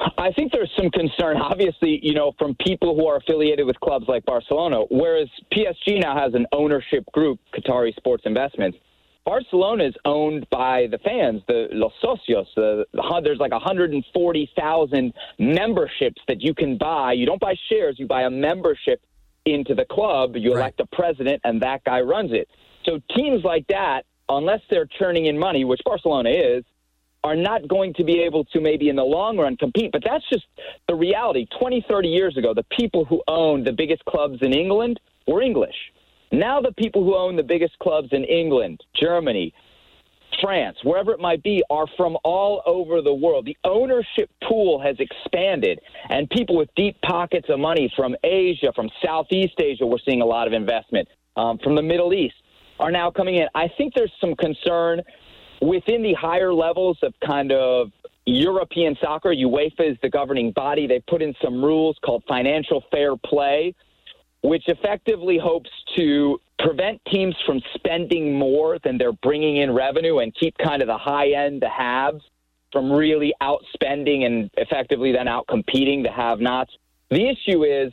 I 0.00 0.30
think 0.32 0.52
there's 0.52 0.70
some 0.76 0.90
concern, 0.90 1.38
obviously, 1.38 1.98
you 2.02 2.14
know, 2.14 2.32
from 2.38 2.54
people 2.64 2.94
who 2.94 3.06
are 3.08 3.16
affiliated 3.16 3.66
with 3.66 3.78
clubs 3.80 4.06
like 4.06 4.24
Barcelona, 4.24 4.82
whereas 4.90 5.28
PSG 5.52 6.00
now 6.00 6.16
has 6.16 6.34
an 6.34 6.46
ownership 6.52 7.04
group, 7.12 7.40
Qatari 7.52 7.94
Sports 7.96 8.22
Investments. 8.24 8.78
Barcelona 9.24 9.84
is 9.84 9.94
owned 10.04 10.48
by 10.50 10.86
the 10.90 10.98
fans, 10.98 11.42
the 11.48 11.66
Los 11.72 11.92
Socios. 12.02 12.46
The, 12.54 12.86
the, 12.92 13.20
there's 13.24 13.38
like 13.38 13.52
140,000 13.52 15.12
memberships 15.38 16.22
that 16.28 16.40
you 16.40 16.54
can 16.54 16.78
buy. 16.78 17.12
You 17.12 17.26
don't 17.26 17.40
buy 17.40 17.54
shares, 17.68 17.96
you 17.98 18.06
buy 18.06 18.22
a 18.22 18.30
membership 18.30 19.02
into 19.44 19.74
the 19.74 19.84
club, 19.84 20.36
you 20.36 20.54
right. 20.54 20.60
elect 20.60 20.80
a 20.80 20.86
president, 20.86 21.40
and 21.44 21.60
that 21.62 21.82
guy 21.84 22.00
runs 22.00 22.32
it. 22.32 22.48
So 22.84 23.00
teams 23.14 23.44
like 23.44 23.66
that, 23.68 24.04
unless 24.28 24.60
they're 24.70 24.88
churning 24.98 25.26
in 25.26 25.38
money, 25.38 25.64
which 25.64 25.80
Barcelona 25.84 26.30
is, 26.30 26.64
are 27.28 27.36
not 27.36 27.68
going 27.68 27.92
to 27.92 28.04
be 28.04 28.20
able 28.22 28.42
to 28.46 28.58
maybe 28.58 28.88
in 28.88 28.96
the 28.96 29.04
long 29.04 29.36
run 29.36 29.54
compete. 29.54 29.92
But 29.92 30.02
that's 30.02 30.24
just 30.32 30.46
the 30.88 30.94
reality. 30.94 31.46
20, 31.60 31.84
30 31.86 32.08
years 32.08 32.36
ago, 32.38 32.54
the 32.54 32.64
people 32.72 33.04
who 33.04 33.22
owned 33.28 33.66
the 33.66 33.72
biggest 33.72 34.02
clubs 34.06 34.38
in 34.40 34.54
England 34.54 34.98
were 35.26 35.42
English. 35.42 35.74
Now 36.32 36.62
the 36.62 36.72
people 36.72 37.04
who 37.04 37.14
own 37.14 37.36
the 37.36 37.42
biggest 37.42 37.78
clubs 37.80 38.08
in 38.12 38.24
England, 38.24 38.80
Germany, 38.98 39.52
France, 40.40 40.78
wherever 40.84 41.12
it 41.12 41.20
might 41.20 41.42
be, 41.42 41.62
are 41.68 41.86
from 41.98 42.16
all 42.24 42.62
over 42.64 43.02
the 43.02 43.12
world. 43.12 43.44
The 43.44 43.56
ownership 43.64 44.30
pool 44.48 44.80
has 44.80 44.96
expanded, 44.98 45.80
and 46.08 46.30
people 46.30 46.56
with 46.56 46.70
deep 46.76 46.96
pockets 47.02 47.48
of 47.50 47.58
money 47.58 47.92
from 47.94 48.16
Asia, 48.24 48.72
from 48.74 48.88
Southeast 49.04 49.60
Asia, 49.60 49.84
we're 49.84 49.98
seeing 50.06 50.22
a 50.22 50.26
lot 50.26 50.46
of 50.46 50.54
investment, 50.54 51.08
um, 51.36 51.58
from 51.58 51.76
the 51.76 51.82
Middle 51.82 52.14
East, 52.14 52.36
are 52.78 52.90
now 52.90 53.10
coming 53.10 53.36
in. 53.36 53.48
I 53.54 53.68
think 53.76 53.92
there's 53.94 54.12
some 54.18 54.34
concern 54.34 55.02
within 55.60 56.02
the 56.02 56.14
higher 56.14 56.52
levels 56.52 56.98
of 57.02 57.12
kind 57.24 57.52
of 57.52 57.90
European 58.28 58.96
soccer. 59.00 59.30
UEFA 59.30 59.92
is 59.92 59.96
the 60.02 60.10
governing 60.10 60.52
body. 60.52 60.86
They 60.86 61.00
put 61.08 61.22
in 61.22 61.34
some 61.42 61.64
rules 61.64 61.96
called 62.04 62.22
financial 62.28 62.84
fair 62.90 63.16
play, 63.16 63.74
which 64.42 64.64
effectively 64.68 65.38
hopes 65.38 65.70
to 65.96 66.38
prevent 66.58 67.00
teams 67.10 67.34
from 67.46 67.60
spending 67.74 68.38
more 68.38 68.78
than 68.84 68.98
they're 68.98 69.12
bringing 69.12 69.58
in 69.58 69.72
revenue 69.72 70.18
and 70.18 70.34
keep 70.34 70.56
kind 70.58 70.82
of 70.82 70.88
the 70.88 70.98
high 70.98 71.30
end, 71.30 71.62
the 71.62 71.68
haves, 71.68 72.22
from 72.70 72.92
really 72.92 73.32
outspending 73.42 74.26
and 74.26 74.50
effectively 74.58 75.12
then 75.12 75.26
out 75.26 75.46
competing 75.48 76.02
the 76.02 76.10
have 76.10 76.38
nots. 76.38 76.72
The 77.10 77.28
issue 77.28 77.64
is 77.64 77.92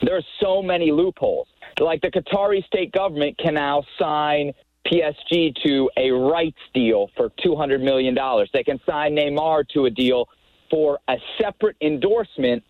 there 0.00 0.16
are 0.16 0.22
so 0.40 0.62
many 0.62 0.90
loopholes. 0.90 1.48
Like 1.78 2.00
the 2.00 2.10
Qatari 2.10 2.64
state 2.64 2.92
government 2.92 3.36
can 3.38 3.54
now 3.54 3.82
sign 3.98 4.52
PSG 4.86 5.54
to 5.64 5.90
a 5.96 6.10
rights 6.10 6.58
deal 6.74 7.10
for 7.16 7.30
$200 7.44 7.82
million. 7.82 8.16
They 8.52 8.64
can 8.64 8.80
sign 8.86 9.16
Neymar 9.16 9.68
to 9.74 9.86
a 9.86 9.90
deal 9.90 10.28
for 10.70 10.98
a 11.08 11.16
separate 11.40 11.76
endorsement, 11.80 12.64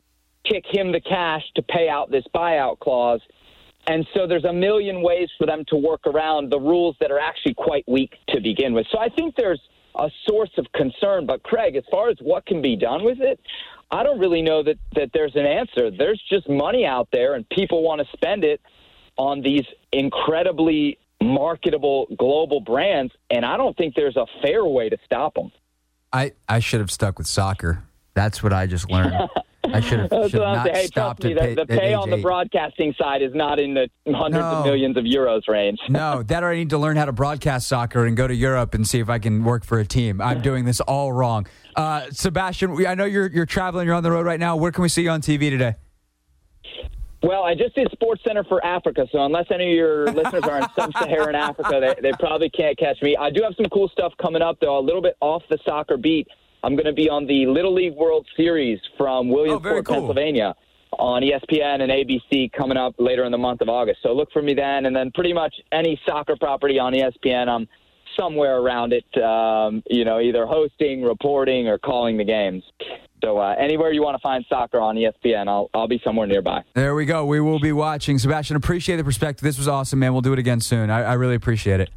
kick 0.45 0.65
him 0.69 0.93
the 0.93 1.01
cash 1.01 1.43
to 1.57 1.63
pay 1.63 1.89
out 1.89 2.11
this 2.11 2.25
buyout 2.35 2.79
clause 2.81 3.21
and 3.87 4.07
so 4.15 4.27
there's 4.27 4.45
a 4.45 4.53
million 4.53 5.03
ways 5.03 5.29
for 5.39 5.47
them 5.47 5.65
to 5.69 5.77
work 5.77 6.07
around 6.07 6.51
the 6.51 6.61
rules 6.61 6.97
that 7.01 7.11
are 7.11 7.19
actually 7.19 7.55
quite 7.55 7.85
weak 7.89 8.15
to 8.29 8.41
begin 8.41 8.75
with. 8.75 8.87
So 8.93 8.99
I 8.99 9.09
think 9.09 9.35
there's 9.37 9.61
a 9.97 10.09
source 10.27 10.51
of 10.57 10.67
concern. 10.73 11.27
But 11.27 11.43
Craig, 11.43 11.75
as 11.75 11.83
far 11.91 12.09
as 12.09 12.17
what 12.21 12.47
can 12.47 12.63
be 12.63 12.77
done 12.77 13.05
with 13.05 13.21
it, 13.21 13.41
I 13.91 14.03
don't 14.03 14.21
really 14.21 14.41
know 14.41 14.63
that, 14.63 14.79
that 14.95 15.11
there's 15.13 15.35
an 15.35 15.47
answer. 15.47 15.91
There's 15.91 16.23
just 16.31 16.49
money 16.49 16.87
out 16.87 17.09
there, 17.13 17.35
and 17.35 17.47
people 17.51 17.83
want 17.83 18.01
to 18.01 18.07
spend 18.17 18.45
it 18.45 18.61
on 19.19 19.43
these 19.43 19.65
incredibly 19.93 20.99
marketable 21.23 22.07
global 22.19 22.61
brands. 22.61 23.13
And 23.31 23.45
I 23.45 23.57
don't 23.57 23.77
think 23.77 23.95
there's 23.95 24.17
a 24.17 24.27
fair 24.43 24.65
way 24.65 24.89
to 24.89 24.99
stop 25.05 25.35
them. 25.35 25.51
I, 26.13 26.33
I 26.49 26.59
should 26.59 26.81
have 26.81 26.91
stuck 26.91 27.19
with 27.19 27.27
soccer. 27.27 27.85
That's 28.15 28.43
what 28.43 28.53
I 28.53 28.67
just 28.67 28.91
learned. 28.91 29.15
I 29.65 29.81
should 29.81 30.01
have, 30.01 30.11
should 30.31 30.41
not 30.41 30.69
hey, 30.69 30.87
stopped 30.87 31.25
me, 31.25 31.35
the, 31.35 31.55
the 31.55 31.67
pay 31.67 31.95
on 31.95 32.11
the 32.11 32.17
broadcasting 32.19 32.95
side 32.99 33.23
is 33.23 33.35
not 33.35 33.59
in 33.59 33.75
the 33.75 33.89
hundreds 34.13 34.43
no. 34.43 34.59
of 34.59 34.65
millions 34.67 34.97
of 34.97 35.05
euros 35.05 35.49
range. 35.49 35.79
no, 35.89 36.23
that 36.25 36.45
I 36.45 36.55
need 36.57 36.71
to 36.71 36.79
learn 36.79 36.97
how 36.97 37.07
to 37.07 37.13
broadcast 37.13 37.69
soccer 37.69 38.05
and 38.05 38.17
go 38.17 38.27
to 38.27 38.35
Europe 38.35 38.75
and 38.75 38.87
see 38.87 38.99
if 38.99 39.09
I 39.09 39.19
can 39.19 39.45
work 39.45 39.65
for 39.65 39.79
a 39.79 39.87
team. 39.87 40.21
I'm 40.21 40.43
doing 40.43 40.65
this 40.65 40.81
all 40.81 41.13
wrong. 41.13 41.47
Uh, 41.75 42.07
Sebastian, 42.11 42.87
I 42.87 42.95
know 42.95 43.05
you're 43.05 43.31
you're 43.31 43.47
traveling. 43.47 43.87
You're 43.87 43.95
on 43.95 44.03
the 44.03 44.11
road 44.11 44.27
right 44.27 44.41
now. 44.41 44.57
Where 44.57 44.73
can 44.73 44.83
we 44.83 44.91
see 44.91 45.03
you 45.03 45.11
on 45.11 45.23
TV 45.23 45.49
today? 45.49 45.77
Well, 47.23 47.45
I 47.45 47.55
just 47.55 47.75
did 47.77 47.89
Sports 47.93 48.23
Center 48.27 48.43
for 48.45 48.65
Africa, 48.65 49.07
so 49.13 49.25
unless 49.25 49.47
any 49.53 49.71
of 49.71 49.77
your 49.77 50.07
listeners 50.13 50.43
are 50.43 50.59
in 50.59 50.67
sub-Saharan 50.75 51.37
Africa, 51.37 51.79
they, 51.81 52.11
they 52.11 52.13
probably 52.19 52.51
can't 52.51 52.77
catch 52.77 53.01
me. 53.01 53.17
I 53.17 53.31
do 53.31 53.43
have 53.43 53.55
some 53.57 53.67
cool 53.67 53.89
stuff 53.89 54.13
coming 54.21 54.43
up, 54.43 54.59
though, 54.61 54.79
a 54.79 54.81
little 54.81 55.03
bit 55.03 55.17
off 55.21 55.43
the 55.49 55.59
soccer 55.65 55.97
beat. 55.97 56.27
I'm 56.65 56.75
going 56.75 56.87
to 56.87 56.93
be 56.93 57.09
on 57.09 57.27
the 57.27 57.47
Little 57.47 57.75
League 57.75 57.95
World 57.95 58.27
Series 58.37 58.81
from 58.97 59.29
Williamsport, 59.29 59.79
oh, 59.79 59.83
cool. 59.83 59.95
Pennsylvania 59.95 60.55
on 60.99 61.23
ESPN 61.23 61.81
and 61.81 61.91
ABC 61.91 62.53
coming 62.53 62.77
up 62.77 62.95
later 62.99 63.25
in 63.25 63.33
the 63.33 63.39
month 63.39 63.61
of 63.61 63.69
August. 63.69 64.01
So 64.03 64.13
look 64.13 64.31
for 64.33 64.43
me 64.43 64.55
then. 64.55 64.87
And 64.87 64.95
then 64.95 65.11
pretty 65.13 65.33
much 65.33 65.55
any 65.73 66.01
soccer 66.07 66.37
property 66.37 66.79
on 66.79 66.93
ESPN, 66.93 67.49
I'm 67.49 67.67
somewhere 68.19 68.59
around 68.59 68.93
it, 68.93 69.23
um, 69.23 69.83
you 69.89 70.05
know, 70.05 70.21
either 70.21 70.47
hosting, 70.47 71.03
reporting, 71.03 71.67
or 71.67 71.79
calling 71.79 72.17
the 72.19 72.25
games. 72.25 72.63
So 73.23 73.39
uh, 73.39 73.55
anywhere 73.57 73.93
you 73.93 74.03
want 74.03 74.17
to 74.17 74.21
find 74.21 74.45
soccer 74.49 74.81
on 74.81 74.97
ESPN, 74.97 75.49
I'll, 75.49 75.71
I'll 75.73 75.87
be 75.87 76.01
somewhere 76.05 76.27
nearby. 76.27 76.63
There 76.75 76.95
we 76.95 77.05
go. 77.05 77.25
We 77.25 77.41
will 77.41 77.61
be 77.61 77.73
watching. 77.73 78.19
Sebastian, 78.19 78.57
appreciate 78.57 78.97
the 78.97 79.05
perspective. 79.05 79.45
This 79.45 79.59
was 79.59 79.69
awesome, 79.69 80.01
man. 80.01 80.13
We'll 80.13 80.23
do 80.23 80.33
it 80.33 80.41
again 80.41 80.61
soon. 80.61 80.91
I, 80.91 81.03
I 81.03 81.13
really 81.15 81.37
appreciate 81.37 81.81
it. 81.81 81.91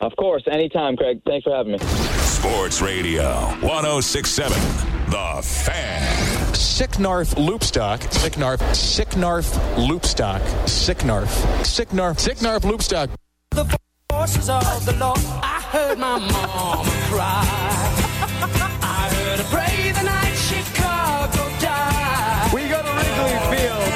Of 0.00 0.14
course. 0.16 0.42
Anytime, 0.50 0.96
Craig. 0.96 1.22
Thanks 1.26 1.44
for 1.44 1.56
having 1.56 1.72
me. 1.72 1.78
Sports 1.78 2.82
Radio 2.82 3.32
1067. 3.62 4.58
The 5.10 5.40
Fan. 5.42 6.52
Sicnarf 6.52 7.34
Loopstok. 7.36 8.00
Sicnarf. 8.12 8.58
Sicnarf 8.72 9.50
Loopstok. 9.76 10.40
Sicnarf. 10.64 11.28
Sicnarf. 11.62 12.16
Sicnarf 12.18 12.60
Loopstok. 12.60 13.08
The 13.50 13.78
forces 14.10 14.50
of 14.50 14.84
the 14.84 14.92
law. 14.98 15.14
I 15.16 15.62
heard 15.70 15.98
my 15.98 16.18
mom 16.18 16.84
cry. 17.10 17.44
I 18.82 19.08
heard 19.14 19.38
her 19.38 19.56
pray 19.56 19.83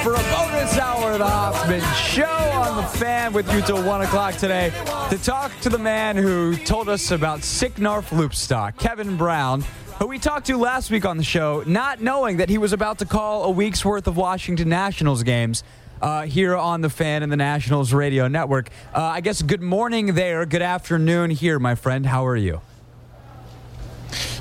for 0.09 0.15
a 0.15 0.31
bonus 0.31 0.79
hour 0.79 1.13
of 1.13 1.19
the 1.19 1.27
Hoffman 1.27 1.83
Show 1.95 2.25
on 2.25 2.77
the 2.77 2.83
fan 2.83 3.31
with 3.35 3.53
you 3.53 3.61
till 3.61 3.83
1 3.85 4.01
o'clock 4.01 4.37
today 4.37 4.73
to 5.11 5.19
talk 5.19 5.53
to 5.61 5.69
the 5.69 5.77
man 5.77 6.17
who 6.17 6.57
told 6.57 6.89
us 6.89 7.11
about 7.11 7.41
Sicnarf 7.41 8.09
Loopstok, 8.09 8.79
Kevin 8.79 9.19
Brown, 9.19 9.63
who 9.99 10.07
we 10.07 10.19
talked 10.19 10.47
to 10.47 10.57
last 10.57 10.91
week 10.91 11.05
on 11.05 11.19
the 11.19 11.23
show, 11.23 11.63
not 11.67 12.01
knowing 12.01 12.39
that 12.39 12.49
he 12.49 12.57
was 12.57 12.73
about 12.73 13.01
to 13.01 13.05
call 13.05 13.45
a 13.45 13.51
week's 13.51 13.85
worth 13.85 14.07
of 14.07 14.17
Washington 14.17 14.71
Nationals 14.71 15.23
games. 15.23 15.63
Uh, 16.01 16.23
here 16.23 16.57
on 16.57 16.81
the 16.81 16.89
fan 16.89 17.25
and 17.25 17.33
the 17.33 17.37
Nationals 17.37 17.93
radio 17.93 18.29
network. 18.29 18.71
Uh, 18.95 19.03
I 19.03 19.21
guess 19.21 19.43
good 19.43 19.61
morning 19.61 20.15
there, 20.15 20.47
good 20.47 20.63
afternoon 20.63 21.31
here, 21.31 21.59
my 21.59 21.75
friend. 21.75 22.07
How 22.07 22.25
are 22.25 22.37
you? 22.37 22.63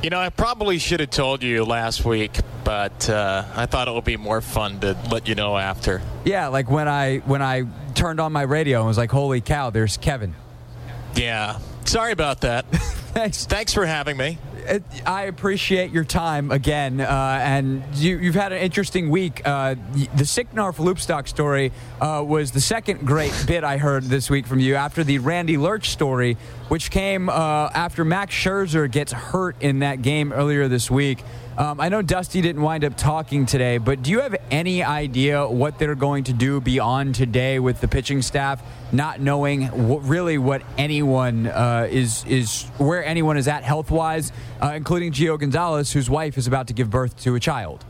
You 0.03 0.11
know, 0.11 0.19
I 0.19 0.29
probably 0.29 0.77
should 0.77 0.99
have 0.99 1.09
told 1.09 1.41
you 1.41 1.65
last 1.65 2.05
week, 2.05 2.37
but 2.63 3.09
uh, 3.09 3.45
I 3.55 3.65
thought 3.65 3.87
it 3.87 3.93
would 3.93 4.05
be 4.05 4.15
more 4.17 4.41
fun 4.41 4.79
to 4.81 4.95
let 5.11 5.27
you 5.27 5.33
know 5.33 5.57
after. 5.57 6.01
Yeah, 6.23 6.47
like 6.47 6.69
when 6.69 6.87
I 6.87 7.17
when 7.19 7.41
I 7.41 7.63
turned 7.95 8.19
on 8.19 8.31
my 8.31 8.43
radio 8.43 8.79
and 8.79 8.87
was 8.87 8.97
like, 8.97 9.11
"Holy 9.11 9.41
cow, 9.41 9.71
there's 9.71 9.97
Kevin." 9.97 10.35
Yeah. 11.15 11.59
Sorry 11.85 12.11
about 12.11 12.41
that. 12.41 12.65
Thanks. 12.71 13.45
Thanks 13.45 13.73
for 13.73 13.85
having 13.85 14.17
me. 14.17 14.37
I 15.05 15.23
appreciate 15.23 15.91
your 15.91 16.03
time 16.03 16.51
again, 16.51 16.99
uh, 16.99 17.39
and 17.41 17.83
you, 17.95 18.19
have 18.19 18.35
had 18.35 18.51
an 18.51 18.59
interesting 18.59 19.09
week. 19.09 19.41
Uh, 19.45 19.75
the 19.93 20.23
Sicnarf 20.23 20.75
Loopstok 20.75 21.27
story 21.27 21.71
uh, 22.01 22.23
was 22.25 22.51
the 22.51 22.59
second 22.59 23.05
great 23.05 23.33
bit 23.47 23.63
I 23.63 23.77
heard 23.77 24.03
this 24.03 24.29
week 24.29 24.45
from 24.45 24.59
you 24.59 24.75
after 24.75 25.03
the 25.03 25.19
Randy 25.19 25.57
Lurch 25.57 25.89
story, 25.89 26.37
which 26.67 26.91
came 26.91 27.29
uh, 27.29 27.69
after 27.73 28.03
Max 28.03 28.33
Scherzer 28.35 28.91
gets 28.91 29.13
hurt 29.13 29.55
in 29.61 29.79
that 29.79 30.01
game 30.01 30.33
earlier 30.33 30.67
this 30.67 30.91
week. 30.91 31.23
Um, 31.57 31.79
I 31.79 31.89
know 31.89 32.03
Dusty 32.03 32.41
didn't 32.41 32.61
wind 32.61 32.83
up 32.83 32.95
talking 32.95 33.47
today, 33.47 33.79
but 33.79 34.03
do 34.03 34.11
you 34.11 34.21
have 34.21 34.35
any 34.51 34.83
idea 34.83 35.47
what 35.47 35.79
they're 35.79 35.95
going 35.95 36.23
to 36.25 36.33
do 36.33 36.61
beyond 36.61 37.15
today 37.15 37.57
with 37.57 37.81
the 37.81 37.87
pitching 37.87 38.21
staff, 38.21 38.61
not 38.91 39.21
knowing 39.21 39.71
really 40.07 40.37
what 40.37 40.61
anyone 40.77 41.47
uh, 41.47 41.87
is 41.89 42.23
is 42.25 42.65
where 42.77 43.03
anyone 43.03 43.37
is 43.37 43.47
at 43.47 43.63
health 43.63 43.89
wise, 43.89 44.31
uh, 44.61 44.73
including 44.75 45.11
Gio 45.11 45.39
Gonzalez, 45.39 45.91
whose 45.91 46.11
wife 46.11 46.37
is 46.37 46.45
about 46.45 46.67
to 46.67 46.73
give 46.73 46.91
birth 46.91 47.17
to 47.23 47.33
a 47.33 47.39
child? 47.39 47.83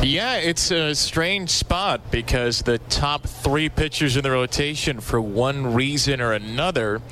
Yeah, 0.00 0.36
it's 0.36 0.70
a 0.70 0.94
strange 0.94 1.50
spot 1.50 2.08
because 2.12 2.62
the 2.62 2.78
top 2.78 3.24
three 3.24 3.68
pitchers 3.68 4.16
in 4.16 4.22
the 4.22 4.30
rotation, 4.30 5.00
for 5.00 5.20
one 5.20 5.74
reason 5.74 6.20
or 6.20 6.32
another, 6.32 7.02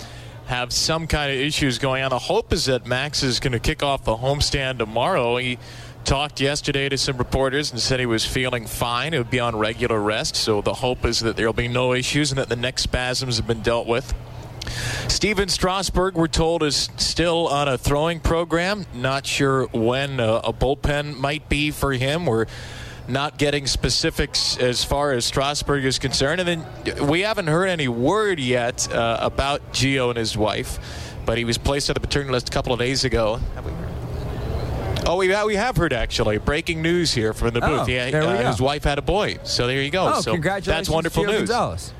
have 0.50 0.72
some 0.72 1.06
kind 1.06 1.30
of 1.30 1.38
issues 1.38 1.78
going 1.78 2.02
on. 2.02 2.10
The 2.10 2.18
hope 2.18 2.52
is 2.52 2.64
that 2.64 2.84
Max 2.84 3.22
is 3.22 3.38
going 3.38 3.52
to 3.52 3.60
kick 3.60 3.84
off 3.84 4.02
the 4.02 4.16
homestand 4.16 4.78
tomorrow. 4.78 5.36
He 5.36 5.60
talked 6.02 6.40
yesterday 6.40 6.88
to 6.88 6.98
some 6.98 7.18
reporters 7.18 7.70
and 7.70 7.78
said 7.80 8.00
he 8.00 8.06
was 8.06 8.26
feeling 8.26 8.66
fine. 8.66 9.14
It 9.14 9.18
would 9.18 9.30
be 9.30 9.38
on 9.38 9.54
regular 9.54 10.00
rest. 10.00 10.34
So 10.34 10.60
the 10.60 10.74
hope 10.74 11.04
is 11.04 11.20
that 11.20 11.36
there'll 11.36 11.52
be 11.52 11.68
no 11.68 11.92
issues 11.92 12.32
and 12.32 12.38
that 12.38 12.48
the 12.48 12.56
neck 12.56 12.80
spasms 12.80 13.36
have 13.36 13.46
been 13.46 13.62
dealt 13.62 13.86
with. 13.86 14.12
Stephen 15.06 15.48
Strasburg, 15.48 16.16
we're 16.16 16.26
told, 16.26 16.64
is 16.64 16.88
still 16.96 17.46
on 17.46 17.68
a 17.68 17.78
throwing 17.78 18.18
program. 18.18 18.86
Not 18.92 19.26
sure 19.26 19.68
when 19.68 20.18
a, 20.18 20.40
a 20.42 20.52
bullpen 20.52 21.16
might 21.16 21.48
be 21.48 21.70
for 21.70 21.92
him. 21.92 22.26
We're 22.26 22.46
not 23.12 23.38
getting 23.38 23.66
specifics 23.66 24.56
as 24.58 24.84
far 24.84 25.12
as 25.12 25.24
Strasburg 25.24 25.84
is 25.84 25.98
concerned. 25.98 26.40
And 26.40 26.64
then 26.84 27.08
we 27.08 27.20
haven't 27.20 27.46
heard 27.46 27.68
any 27.68 27.88
word 27.88 28.40
yet 28.40 28.90
uh, 28.92 29.18
about 29.20 29.72
Gio 29.72 30.08
and 30.08 30.18
his 30.18 30.36
wife, 30.36 30.78
but 31.26 31.38
he 31.38 31.44
was 31.44 31.58
placed 31.58 31.90
on 31.90 31.94
the 31.94 32.00
paternity 32.00 32.32
list 32.32 32.48
a 32.48 32.52
couple 32.52 32.72
of 32.72 32.78
days 32.78 33.04
ago. 33.04 33.40
Have 33.54 33.66
we 33.66 33.72
heard? 33.72 33.88
Oh, 35.06 35.16
we, 35.16 35.44
we 35.44 35.56
have 35.56 35.76
heard 35.76 35.92
actually. 35.92 36.38
Breaking 36.38 36.82
news 36.82 37.12
here 37.12 37.32
from 37.32 37.54
the 37.54 37.60
booth. 37.60 37.80
Oh, 37.80 37.86
yeah, 37.86 38.04
uh, 38.04 38.50
his 38.50 38.60
wife 38.60 38.84
had 38.84 38.98
a 38.98 39.02
boy. 39.02 39.38
So 39.44 39.66
there 39.66 39.82
you 39.82 39.90
go. 39.90 40.14
Oh, 40.14 40.20
so 40.20 40.32
congratulations 40.32 40.88
that's 40.88 40.90
wonderful 40.90 41.24
Gio 41.24 41.28
news. 41.28 41.38
Gonzalez. 41.40 41.94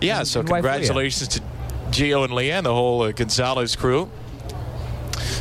Yeah, 0.00 0.22
so 0.22 0.40
and 0.40 0.48
wife 0.48 0.64
congratulations 0.64 1.28
to 1.28 1.42
Gio 1.90 2.24
and 2.24 2.32
Leanne, 2.32 2.64
the 2.64 2.74
whole 2.74 3.02
uh, 3.02 3.12
Gonzalez 3.12 3.76
crew. 3.76 4.10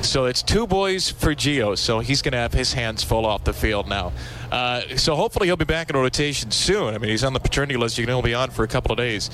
So 0.01 0.25
it's 0.25 0.41
two 0.41 0.65
boys 0.65 1.09
for 1.09 1.35
Gio, 1.35 1.77
so 1.77 1.99
he's 1.99 2.21
going 2.21 2.31
to 2.31 2.37
have 2.37 2.53
his 2.53 2.73
hands 2.73 3.03
full 3.03 3.25
off 3.25 3.43
the 3.43 3.53
field 3.53 3.87
now. 3.87 4.11
Uh, 4.51 4.81
so 4.95 5.15
hopefully 5.15 5.47
he'll 5.47 5.55
be 5.55 5.65
back 5.65 5.89
in 5.89 5.95
rotation 5.95 6.49
soon. 6.51 6.95
I 6.95 6.97
mean, 6.97 7.11
he's 7.11 7.23
on 7.23 7.33
the 7.33 7.39
paternity 7.39 7.77
list. 7.77 7.97
You 7.97 8.05
can 8.05 8.15
only 8.15 8.31
be 8.31 8.33
on 8.33 8.49
for 8.49 8.63
a 8.63 8.67
couple 8.67 8.91
of 8.91 8.97
days. 8.97 9.29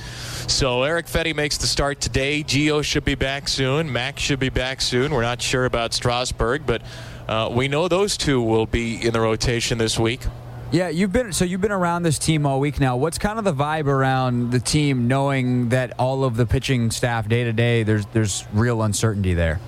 So 0.48 0.84
Eric 0.84 1.06
Fedde 1.06 1.36
makes 1.36 1.58
the 1.58 1.68
start 1.68 2.02
today. 2.02 2.44
Gio 2.44 2.84
should 2.84 3.06
be 3.06 3.16
back 3.16 3.48
soon. 3.48 3.92
Max 3.92 4.22
should 4.22 4.40
be 4.40 4.50
back 4.50 4.82
soon. 4.82 5.14
We're 5.14 5.22
not 5.22 5.42
sure 5.42 5.66
about 5.66 5.94
Strasburg, 5.94 6.66
but 6.66 6.82
uh, 7.28 7.50
we 7.54 7.68
know 7.68 7.88
those 7.88 8.18
two 8.18 8.42
will 8.42 8.66
be 8.66 9.06
in 9.06 9.14
the 9.14 9.22
rotation 9.22 9.78
this 9.78 9.98
week. 9.98 10.22
Yeah, 10.72 10.90
you've 10.90 11.14
been 11.14 11.32
so 11.32 11.46
you've 11.46 11.62
been 11.62 11.72
around 11.72 12.04
this 12.04 12.20
team 12.20 12.46
all 12.46 12.60
week 12.60 12.80
now. 12.80 12.98
What's 12.98 13.18
kind 13.18 13.40
of 13.40 13.46
the 13.46 13.54
vibe 13.54 13.86
around 13.86 14.52
the 14.52 14.60
team, 14.60 15.08
knowing 15.08 15.70
that 15.70 15.94
all 16.00 16.24
of 16.24 16.36
the 16.36 16.46
pitching 16.46 16.92
staff 16.92 17.30
day 17.30 17.44
to 17.46 17.54
day, 17.54 17.84
there's 17.84 18.06
there's 18.08 18.46
real 18.52 18.82
uncertainty 18.82 19.36
there. 19.36 19.62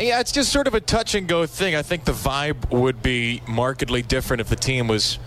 Yeah, 0.00 0.20
it's 0.20 0.32
just 0.32 0.50
sort 0.50 0.66
of 0.66 0.74
a 0.74 0.80
touch 0.80 1.14
and 1.14 1.28
go 1.28 1.44
thing. 1.44 1.74
I 1.74 1.82
think 1.82 2.06
the 2.06 2.12
vibe 2.12 2.70
would 2.70 3.02
be 3.02 3.42
markedly 3.46 4.00
different 4.00 4.40
if 4.40 4.48
the 4.48 4.56
team 4.56 4.88
was 4.88 5.18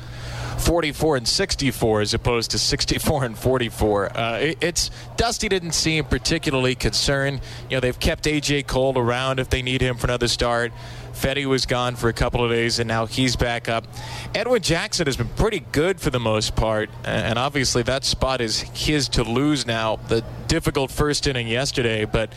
44 0.57 1.17
and 1.17 1.27
64 1.27 2.01
as 2.01 2.13
opposed 2.15 2.51
to 2.51 2.57
64 2.57 3.23
and 3.25 3.37
44. 3.37 4.17
Uh, 4.17 4.37
it, 4.39 4.57
it's 4.61 4.89
Dusty 5.15 5.47
didn't 5.47 5.73
seem 5.73 6.05
particularly 6.05 6.73
concerned. 6.73 7.41
You 7.69 7.77
know, 7.77 7.81
they've 7.81 7.99
kept 7.99 8.23
AJ 8.23 8.65
Cole 8.65 8.97
around 8.97 9.39
if 9.39 9.49
they 9.49 9.61
need 9.61 9.81
him 9.81 9.95
for 9.95 10.07
another 10.07 10.27
start. 10.27 10.71
Fedde 11.13 11.45
was 11.45 11.67
gone 11.67 11.95
for 11.95 12.09
a 12.09 12.13
couple 12.13 12.43
of 12.43 12.49
days, 12.49 12.79
and 12.79 12.87
now 12.87 13.05
he's 13.05 13.35
back 13.35 13.69
up. 13.69 13.85
Edwin 14.33 14.63
Jackson 14.63 15.05
has 15.05 15.15
been 15.15 15.29
pretty 15.29 15.59
good 15.59 16.01
for 16.01 16.09
the 16.09 16.19
most 16.19 16.55
part, 16.55 16.89
and 17.03 17.37
obviously 17.37 17.83
that 17.83 18.03
spot 18.03 18.41
is 18.41 18.61
his 18.61 19.07
to 19.09 19.23
lose 19.23 19.67
now. 19.67 19.97
The 20.07 20.23
difficult 20.47 20.91
first 20.91 21.27
inning 21.27 21.47
yesterday, 21.47 22.05
but 22.05 22.33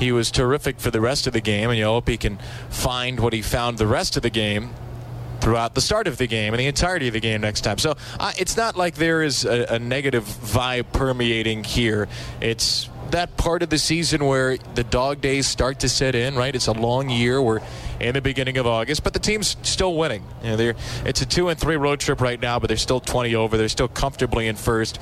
he 0.00 0.12
was 0.12 0.30
terrific 0.30 0.80
for 0.80 0.90
the 0.90 1.00
rest 1.00 1.26
of 1.26 1.34
the 1.34 1.40
game, 1.42 1.68
and 1.68 1.78
you 1.78 1.84
hope 1.84 2.08
he 2.08 2.16
can 2.16 2.38
find 2.70 3.20
what 3.20 3.32
he 3.32 3.42
found 3.42 3.78
the 3.78 3.86
rest 3.86 4.16
of 4.16 4.22
the 4.22 4.30
game 4.30 4.70
throughout 5.40 5.74
the 5.74 5.80
start 5.80 6.06
of 6.06 6.16
the 6.16 6.26
game 6.26 6.52
and 6.52 6.60
the 6.60 6.66
entirety 6.66 7.06
of 7.06 7.12
the 7.12 7.20
game 7.20 7.42
next 7.42 7.60
time. 7.60 7.78
So 7.78 7.96
uh, 8.18 8.32
it's 8.38 8.56
not 8.56 8.76
like 8.76 8.94
there 8.94 9.22
is 9.22 9.44
a, 9.44 9.74
a 9.74 9.78
negative 9.78 10.24
vibe 10.24 10.92
permeating 10.92 11.64
here. 11.64 12.08
It's 12.40 12.88
that 13.10 13.36
part 13.36 13.62
of 13.62 13.70
the 13.70 13.78
season 13.78 14.24
where 14.24 14.56
the 14.74 14.84
dog 14.84 15.20
days 15.20 15.46
start 15.46 15.80
to 15.80 15.88
set 15.88 16.14
in, 16.14 16.34
right? 16.34 16.54
It's 16.54 16.68
a 16.68 16.72
long 16.72 17.10
year. 17.10 17.42
We're 17.42 17.60
in 17.98 18.14
the 18.14 18.20
beginning 18.22 18.56
of 18.56 18.66
August, 18.66 19.04
but 19.04 19.12
the 19.12 19.18
team's 19.18 19.56
still 19.62 19.96
winning. 19.96 20.24
You 20.42 20.56
know, 20.56 20.72
it's 21.04 21.20
a 21.20 21.26
two 21.26 21.48
and 21.48 21.58
three 21.58 21.76
road 21.76 22.00
trip 22.00 22.20
right 22.20 22.40
now, 22.40 22.58
but 22.58 22.68
they're 22.68 22.76
still 22.76 23.00
20 23.00 23.34
over. 23.34 23.56
They're 23.56 23.68
still 23.68 23.88
comfortably 23.88 24.46
in 24.46 24.56
first. 24.56 24.98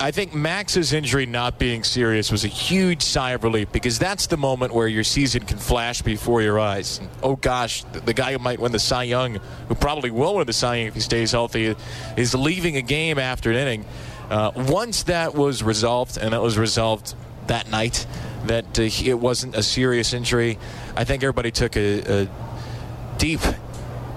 I 0.00 0.12
think 0.12 0.32
Max's 0.32 0.92
injury 0.92 1.26
not 1.26 1.58
being 1.58 1.82
serious 1.82 2.30
was 2.30 2.44
a 2.44 2.48
huge 2.48 3.02
sigh 3.02 3.32
of 3.32 3.42
relief 3.42 3.72
because 3.72 3.98
that's 3.98 4.28
the 4.28 4.36
moment 4.36 4.72
where 4.72 4.86
your 4.86 5.02
season 5.02 5.44
can 5.44 5.58
flash 5.58 6.02
before 6.02 6.40
your 6.40 6.60
eyes. 6.60 6.98
And, 6.98 7.08
oh 7.22 7.34
gosh, 7.34 7.82
the, 7.92 8.00
the, 8.00 8.14
guy 8.14 8.32
who 8.32 8.38
might 8.38 8.60
win 8.60 8.70
the 8.70 8.78
Cy 8.78 9.04
Young, 9.04 9.40
who 9.66 9.74
probably 9.74 10.12
will 10.12 10.36
win 10.36 10.46
the 10.46 10.52
Cy 10.52 10.76
Young 10.76 10.86
if 10.86 10.94
he 10.94 11.00
stays 11.00 11.32
healthy, 11.32 11.74
is 12.16 12.32
leaving 12.32 12.76
a 12.76 12.82
game 12.82 13.18
after 13.18 13.50
an 13.50 13.56
inning. 13.56 13.84
Uh, 14.30 14.52
once 14.54 15.02
that 15.04 15.34
was 15.34 15.64
resolved, 15.64 16.16
and 16.16 16.32
that 16.32 16.42
was 16.42 16.56
resolved 16.56 17.14
that 17.48 17.68
night, 17.68 18.06
that 18.46 18.78
uh, 18.78 18.82
it 18.82 19.18
wasn't 19.18 19.56
a 19.56 19.62
serious 19.62 20.12
injury, 20.12 20.58
I 20.94 21.02
think 21.02 21.24
everybody 21.24 21.50
took 21.50 21.76
a, 21.76 22.22
a 22.22 22.28
deep 23.16 23.40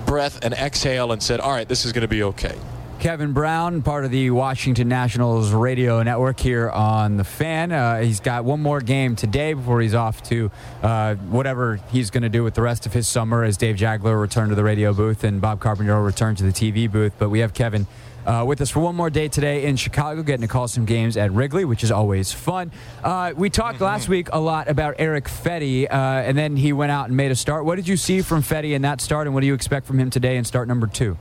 breath 0.06 0.44
and 0.44 0.54
exhale 0.54 1.12
and 1.12 1.24
said, 1.24 1.40
all 1.40 1.52
right, 1.52 1.68
this 1.68 1.86
is 1.86 1.92
going 1.92 2.04
to 2.04 2.08
be 2.08 2.22
okay. 2.22 2.56
Kevin 3.02 3.34
Brown, 3.34 3.82
part 3.82 4.06
of 4.06 4.12
the 4.12 4.30
Washington 4.30 4.88
Nationals 4.88 5.52
radio 5.52 6.04
network 6.04 6.40
here 6.40 6.70
on 6.70 7.18
The 7.18 7.24
Fan. 7.24 7.72
Uh, 7.72 8.02
he's 8.02 8.20
got 8.20 8.46
one 8.46 8.62
more 8.62 8.80
game 8.80 9.16
today 9.16 9.54
before 9.54 9.82
he's 9.82 9.96
off 9.96 10.22
to 10.30 10.52
uh, 10.84 11.16
whatever 11.16 11.80
he's 11.92 12.12
going 12.12 12.22
to 12.22 12.30
do 12.30 12.44
with 12.44 12.54
the 12.54 12.62
rest 12.62 12.86
of 12.86 12.94
his 12.94 13.08
summer 13.08 13.44
as 13.44 13.58
Dave 13.58 13.76
Jageler 13.76 14.22
returned 14.22 14.50
to 14.50 14.56
the 14.56 14.64
radio 14.64 14.94
booth 14.94 15.24
and 15.24 15.42
Bob 15.42 15.60
Carpenter 15.60 16.00
returned 16.00 16.38
to 16.38 16.44
the 16.44 16.52
TV 16.52 16.90
booth. 16.92 17.14
But 17.18 17.30
we 17.30 17.40
have 17.40 17.56
Kevin 17.56 17.88
uh, 18.28 18.46
with 18.48 18.62
us 18.62 18.70
for 18.70 18.82
one 18.82 18.96
more 18.96 19.10
day 19.10 19.28
today 19.28 19.66
in 19.66 19.78
Chicago, 19.78 20.22
getting 20.22 20.42
to 20.42 20.48
call 20.48 20.68
some 20.68 20.86
games 20.86 21.18
at 21.18 21.32
Wrigley, 21.32 21.66
which 21.66 21.84
is 21.84 21.90
always 21.90 22.32
fun. 22.32 22.72
Uh, 23.04 23.34
we 23.36 23.50
talked 23.50 23.78
mm-hmm. 23.78 23.86
last 23.86 24.10
week 24.10 24.30
a 24.32 24.40
lot 24.40 24.70
about 24.70 24.94
Eric 25.00 25.26
Fedde, 25.26 25.88
uh, 25.90 25.92
and 25.92 26.38
then 26.38 26.56
he 26.56 26.72
went 26.72 26.92
out 26.92 27.08
and 27.08 27.18
made 27.18 27.32
a 27.32 27.36
start. 27.36 27.66
What 27.66 27.78
did 27.78 27.88
you 27.88 27.98
see 27.98 28.22
from 28.22 28.44
Fedde 28.44 28.74
in 28.74 28.84
that 28.84 29.02
start, 29.02 29.26
and 29.26 29.34
what 29.34 29.42
do 29.42 29.48
you 29.48 29.56
expect 29.56 29.88
from 29.88 29.98
him 29.98 30.12
today 30.12 30.38
in 30.38 30.46
start 30.46 30.68
number 30.68 30.86
two? 30.86 31.18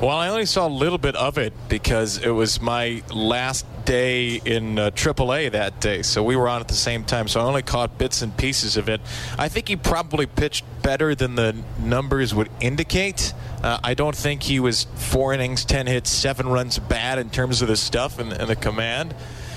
Well, 0.00 0.10
I 0.10 0.28
only 0.28 0.46
saw 0.46 0.66
a 0.66 0.68
little 0.68 0.98
bit 0.98 1.16
of 1.16 1.38
it 1.38 1.52
because 1.68 2.18
it 2.18 2.30
was 2.30 2.60
my 2.60 3.02
last 3.14 3.64
day 3.84 4.40
in 4.44 4.78
uh, 4.78 4.90
AAA 4.90 5.52
that 5.52 5.80
day, 5.80 6.02
so 6.02 6.22
we 6.22 6.36
were 6.36 6.48
on 6.48 6.60
at 6.60 6.68
the 6.68 6.74
same 6.74 7.04
time. 7.04 7.28
So 7.28 7.40
I 7.40 7.44
only 7.44 7.62
caught 7.62 7.96
bits 7.96 8.20
and 8.20 8.36
pieces 8.36 8.76
of 8.76 8.88
it. 8.88 9.00
I 9.38 9.48
think 9.48 9.68
he 9.68 9.76
probably 9.76 10.26
pitched 10.26 10.64
better 10.82 11.14
than 11.14 11.34
the 11.34 11.56
numbers 11.78 12.34
would 12.34 12.50
indicate. 12.60 13.32
Uh, 13.62 13.78
I 13.82 13.94
don't 13.94 14.14
think 14.14 14.42
he 14.42 14.60
was 14.60 14.84
four 14.96 15.32
innings, 15.32 15.64
ten 15.64 15.86
hits, 15.86 16.10
seven 16.10 16.48
runs 16.48 16.78
bad 16.78 17.18
in 17.18 17.30
terms 17.30 17.62
of 17.62 17.68
the 17.68 17.76
stuff 17.76 18.18
and, 18.18 18.32
and 18.32 18.48
the 18.48 18.56
command. 18.56 19.14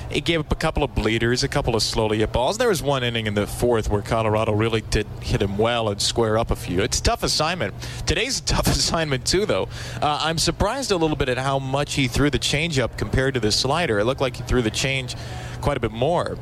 He 0.10 0.22
gave 0.22 0.40
up 0.40 0.52
a 0.52 0.56
couple 0.56 0.84
of 0.84 0.96
bleeders, 0.96 1.44
a 1.44 1.48
couple 1.48 1.76
of 1.76 1.84
slowly 1.84 2.20
hit 2.20 2.32
balls. 2.32 2.58
There 2.58 2.70
was 2.70 2.82
one 2.82 3.04
inning 3.04 3.28
in 3.28 3.36
the 3.36 3.46
fourth 3.46 3.90
where 3.90 4.02
Colorado 4.02 4.54
really 4.54 4.82
did 4.82 5.06
hit 5.22 5.42
him 5.42 5.58
well 5.58 5.90
and 5.90 6.02
square 6.02 6.38
up 6.38 6.50
a 6.50 6.56
few. 6.56 6.82
It's 6.82 7.00
a 7.00 7.04
tough 7.04 7.22
assignment. 7.22 7.76
Today's 8.08 8.40
a 8.40 8.44
tough 8.44 8.68
assignment 8.80 9.26
too, 9.28 9.46
though. 9.46 9.70
Uh, 10.02 10.20
I'm 10.24 10.40
surprised 10.40 10.92
a 10.92 10.98
little 10.98 11.16
bit 11.16 11.30
at 11.30 11.38
how 11.38 11.60
much 11.60 11.94
he 11.94 12.08
threw 12.08 12.30
the 12.30 12.40
changeup 12.40 12.98
compared 12.98 13.36
to 13.36 13.40
the 13.40 13.52
slider. 13.52 14.00
It 14.00 14.06
looked 14.06 14.22
like 14.22 14.38
he 14.38 14.44
threw 14.44 14.64
the 14.64 14.72
change 14.72 15.16
quite 15.62 15.78
a 15.78 15.80
bit 15.80 15.92
more 15.92 16.38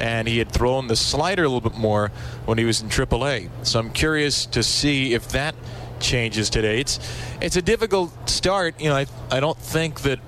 and 0.00 0.26
he 0.26 0.38
had 0.38 0.50
thrown 0.50 0.86
the 0.86 0.96
slider 0.96 1.44
a 1.44 1.48
little 1.48 1.68
bit 1.68 1.78
more 1.78 2.10
when 2.46 2.58
he 2.58 2.64
was 2.64 2.80
in 2.80 2.88
AAA. 2.88 3.50
So 3.64 3.78
I'm 3.78 3.90
curious 3.90 4.46
to 4.46 4.62
see 4.62 5.14
if 5.14 5.28
that 5.28 5.54
changes 6.00 6.48
today. 6.50 6.80
It's 6.80 6.98
it's 7.40 7.56
a 7.56 7.62
difficult 7.62 8.28
start. 8.28 8.80
You 8.80 8.88
know, 8.88 8.96
I 8.96 9.06
I 9.30 9.40
don't 9.40 9.58
think 9.58 10.00
that 10.00 10.18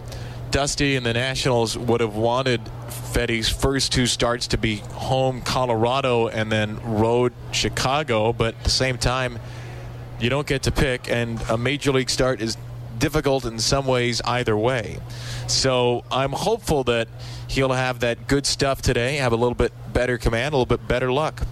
Dusty 0.53 0.97
and 0.97 1.07
the 1.07 1.15
Nationals 1.15 1.79
would 1.79 2.03
have 2.03 2.15
wanted 2.15 2.61
Fedde's 2.89 3.49
first 3.49 3.91
two 3.91 4.07
starts 4.07 4.49
to 4.49 4.59
be 4.59 4.77
home 4.93 5.41
Colorado 5.41 6.29
and 6.29 6.53
then 6.53 6.79
road 6.85 7.33
Chicago, 7.53 8.35
but 8.35 8.55
at 8.55 8.63
the 8.63 8.71
same 8.71 8.99
time, 8.99 9.39
you 10.21 10.29
don't 10.29 10.47
get 10.47 10.65
to 10.65 10.71
pick, 10.71 11.11
and 11.11 11.41
a 11.49 11.57
major 11.57 11.91
league 11.91 12.11
start 12.11 12.43
is 12.43 12.59
difficult 12.99 13.47
in 13.47 13.59
some 13.59 13.87
ways 13.87 14.21
either 14.27 14.55
way. 14.55 14.99
So 15.47 16.05
I'm 16.13 16.33
hopeful 16.33 16.85
that 16.85 17.09
he'll 17.49 17.73
have 17.73 18.01
that 18.01 18.29
good 18.29 18.45
stuff 18.45 18.83
today, 18.83 19.17
have 19.17 19.33
a 19.33 19.37
little 19.37 19.55
bit 19.55 19.73
better 19.95 20.19
command, 20.19 20.53
a 20.53 20.59
little 20.59 20.67
bit 20.67 20.87
better 20.87 21.11
luck. 21.11 21.43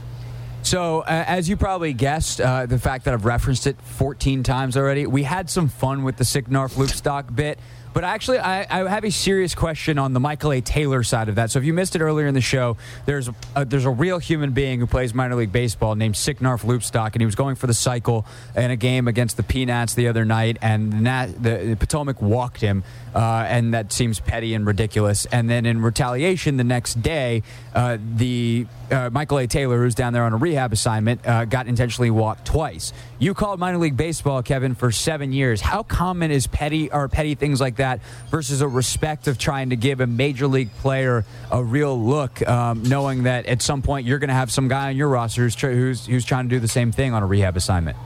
So, 0.62 1.00
uh, 1.00 1.24
as 1.26 1.48
you 1.48 1.56
probably 1.56 1.94
guessed, 1.94 2.38
uh, 2.38 2.66
the 2.66 2.78
fact 2.78 3.06
that 3.06 3.14
I've 3.14 3.24
referenced 3.24 3.66
it 3.66 3.80
14 3.80 4.42
times 4.42 4.76
already, 4.76 5.06
we 5.06 5.22
had 5.22 5.48
some 5.48 5.68
fun 5.68 6.04
with 6.04 6.18
the 6.18 6.24
Sicnarf 6.24 6.74
Loopstok 6.74 7.34
bit. 7.34 7.58
But 7.92 8.04
actually, 8.04 8.38
I, 8.38 8.66
I, 8.70 8.88
have 8.88 9.04
a 9.04 9.10
serious 9.10 9.54
question 9.54 9.98
on 9.98 10.12
the 10.12 10.20
Michael 10.20 10.52
A. 10.52 10.60
Taylor 10.60 11.02
side 11.02 11.28
of 11.28 11.34
that. 11.34 11.50
So 11.50 11.58
if 11.58 11.64
you 11.64 11.72
missed 11.72 11.96
it 11.96 12.00
earlier 12.00 12.28
in 12.28 12.34
the 12.34 12.40
show, 12.40 12.76
there's 13.04 13.28
a, 13.56 13.64
there's 13.64 13.84
a 13.84 13.90
real 13.90 14.18
human 14.18 14.52
being 14.52 14.78
who 14.78 14.86
plays 14.86 15.12
minor 15.12 15.34
league 15.34 15.50
baseball 15.50 15.96
named 15.96 16.14
Sicnarf 16.14 16.64
Loopstok, 16.64 17.12
and 17.12 17.20
he 17.20 17.26
was 17.26 17.34
going 17.34 17.56
for 17.56 17.66
the 17.66 17.74
cycle 17.74 18.24
in 18.54 18.70
a 18.70 18.76
game 18.76 19.08
against 19.08 19.36
the 19.36 19.42
Peanuts 19.42 19.94
the 19.94 20.06
other 20.06 20.24
night, 20.24 20.56
and 20.62 20.92
the, 20.92 21.34
the, 21.38 21.66
the 21.70 21.76
Potomac 21.76 22.22
walked 22.22 22.60
him, 22.60 22.84
uh, 23.14 23.44
and 23.48 23.74
that 23.74 23.92
seems 23.92 24.20
petty 24.20 24.54
and 24.54 24.66
ridiculous. 24.66 25.26
And 25.26 25.48
then 25.48 25.66
in 25.66 25.82
retaliation, 25.82 26.56
the 26.56 26.64
next 26.64 27.02
day, 27.02 27.42
uh, 27.74 27.98
the 28.16 28.66
uh, 28.90 29.10
Michael 29.10 29.38
A. 29.38 29.46
Taylor, 29.46 29.78
who's 29.82 29.94
down 29.94 30.12
there 30.12 30.24
on 30.24 30.32
a 30.32 30.36
rehab 30.36 30.72
assignment, 30.72 31.26
uh, 31.26 31.44
got 31.44 31.66
intentionally 31.66 32.10
walked 32.10 32.44
twice. 32.44 32.92
You 33.18 33.34
called 33.34 33.60
minor 33.60 33.78
league 33.78 33.96
baseball, 33.96 34.42
Kevin, 34.42 34.74
for 34.74 34.90
seven 34.90 35.32
years. 35.32 35.60
How 35.60 35.82
common 35.82 36.30
is 36.30 36.46
petty 36.46 36.90
or 36.90 37.08
petty 37.08 37.34
things 37.34 37.60
like 37.60 37.76
that 37.76 38.00
versus 38.30 38.60
a 38.60 38.68
respect 38.68 39.28
of 39.28 39.38
trying 39.38 39.70
to 39.70 39.76
give 39.76 40.00
a 40.00 40.06
major 40.06 40.46
league 40.46 40.72
player 40.78 41.24
a 41.50 41.62
real 41.62 42.00
look, 42.00 42.46
um, 42.48 42.82
knowing 42.82 43.24
that 43.24 43.46
at 43.46 43.62
some 43.62 43.82
point 43.82 44.06
you're 44.06 44.18
going 44.18 44.28
to 44.28 44.34
have 44.34 44.50
some 44.50 44.68
guy 44.68 44.88
on 44.88 44.96
your 44.96 45.08
roster 45.08 45.42
who's, 45.42 45.54
who's 45.54 46.06
who's 46.06 46.24
trying 46.24 46.48
to 46.48 46.54
do 46.54 46.60
the 46.60 46.68
same 46.68 46.92
thing 46.92 47.12
on 47.12 47.22
a 47.22 47.26
rehab 47.26 47.56
assignment? 47.56 47.96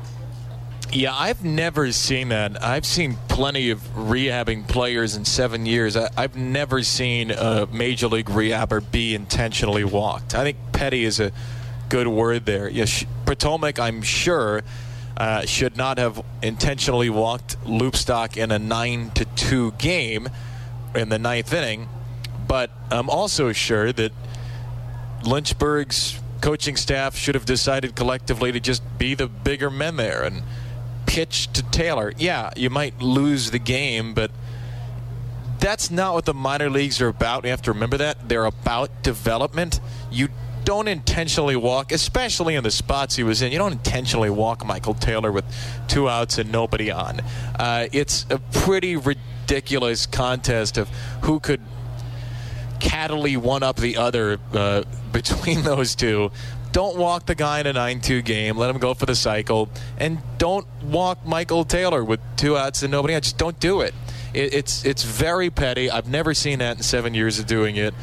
Yeah, 0.94 1.12
I've 1.12 1.44
never 1.44 1.90
seen 1.90 2.28
that. 2.28 2.62
I've 2.62 2.86
seen 2.86 3.16
plenty 3.26 3.70
of 3.70 3.80
rehabbing 3.96 4.68
players 4.68 5.16
in 5.16 5.24
seven 5.24 5.66
years. 5.66 5.96
I, 5.96 6.08
have 6.16 6.36
never 6.36 6.84
seen 6.84 7.32
a 7.32 7.66
major 7.72 8.06
league 8.06 8.26
rehabber 8.26 8.80
be 8.92 9.12
intentionally 9.12 9.82
walked. 9.82 10.36
I 10.36 10.44
think 10.44 10.56
petty 10.70 11.04
is 11.04 11.18
a 11.18 11.32
good 11.88 12.06
word 12.06 12.46
there. 12.46 12.68
Yes, 12.68 13.04
Potomac, 13.26 13.80
I'm 13.80 14.02
sure, 14.02 14.62
uh, 15.16 15.44
should 15.46 15.76
not 15.76 15.98
have 15.98 16.24
intentionally 16.44 17.10
walked 17.10 17.60
Loopstok 17.64 18.36
in 18.36 18.52
a 18.52 18.60
nine 18.60 19.10
to 19.16 19.24
two 19.24 19.72
game 19.72 20.28
in 20.94 21.08
the 21.08 21.18
ninth 21.18 21.52
inning. 21.52 21.88
But 22.46 22.70
I'm 22.92 23.10
also 23.10 23.50
sure 23.50 23.92
that 23.92 24.12
Lynchburg's 25.24 26.20
coaching 26.40 26.76
staff 26.76 27.16
should 27.16 27.34
have 27.34 27.46
decided 27.46 27.96
collectively 27.96 28.52
to 28.52 28.60
just 28.60 28.80
be 28.96 29.16
the 29.16 29.26
bigger 29.26 29.70
men 29.70 29.96
there 29.96 30.22
and 30.22 30.44
pitch 31.14 31.46
to 31.52 31.62
Taylor. 31.70 32.12
Yeah, 32.18 32.50
you 32.56 32.70
might 32.70 33.00
lose 33.00 33.52
the 33.52 33.60
game, 33.60 34.14
but 34.14 34.32
that's 35.60 35.88
not 35.88 36.12
what 36.14 36.24
the 36.24 36.34
minor 36.34 36.68
leagues 36.68 37.00
are 37.00 37.06
about. 37.06 37.44
You 37.44 37.50
have 37.50 37.62
to 37.62 37.72
remember 37.72 37.96
that. 37.98 38.28
They're 38.28 38.46
about 38.46 39.04
development. 39.04 39.78
You 40.10 40.26
don't 40.64 40.88
intentionally 40.88 41.54
walk, 41.54 41.92
especially 41.92 42.56
in 42.56 42.64
the 42.64 42.70
spots 42.72 43.14
he 43.14 43.22
was 43.22 43.42
in. 43.42 43.52
You 43.52 43.58
don't 43.58 43.70
intentionally 43.70 44.28
walk 44.28 44.66
Michael 44.66 44.94
Taylor 44.94 45.30
with 45.30 45.44
two 45.86 46.08
outs 46.08 46.38
and 46.38 46.50
nobody 46.50 46.90
on. 46.90 47.20
Uh, 47.60 47.86
it's 47.92 48.26
a 48.28 48.40
pretty 48.52 48.96
ridiculous 48.96 50.06
contest 50.06 50.78
of 50.78 50.88
who 51.22 51.38
could 51.38 51.60
cattily 52.80 53.36
one 53.36 53.62
up 53.62 53.76
the 53.76 53.98
other 53.98 54.40
uh, 54.52 54.82
between 55.12 55.62
those 55.62 55.94
two. 55.94 56.32
Don't 56.74 56.96
walk 56.96 57.26
the 57.26 57.36
guy 57.36 57.60
in 57.60 57.68
a 57.68 57.72
9 57.72 58.00
2 58.00 58.22
game. 58.22 58.58
Let 58.58 58.68
him 58.68 58.78
go 58.78 58.94
for 58.94 59.06
the 59.06 59.14
cycle. 59.14 59.68
And 59.96 60.18
don't 60.38 60.66
walk 60.82 61.24
Michael 61.24 61.64
Taylor 61.64 62.02
with 62.02 62.18
two 62.36 62.56
outs 62.56 62.82
and 62.82 62.90
nobody 62.90 63.14
on. 63.14 63.22
Just 63.22 63.38
don't 63.38 63.58
do 63.60 63.80
it. 63.82 63.94
it. 64.34 64.52
It's, 64.52 64.84
it's 64.84 65.04
very 65.04 65.50
petty. 65.50 65.88
I've 65.88 66.08
never 66.08 66.34
seen 66.34 66.58
that 66.58 66.76
in 66.76 66.82
seven 66.82 67.14
years 67.14 67.38
of 67.38 67.46
doing 67.46 67.76
it. 67.76 67.94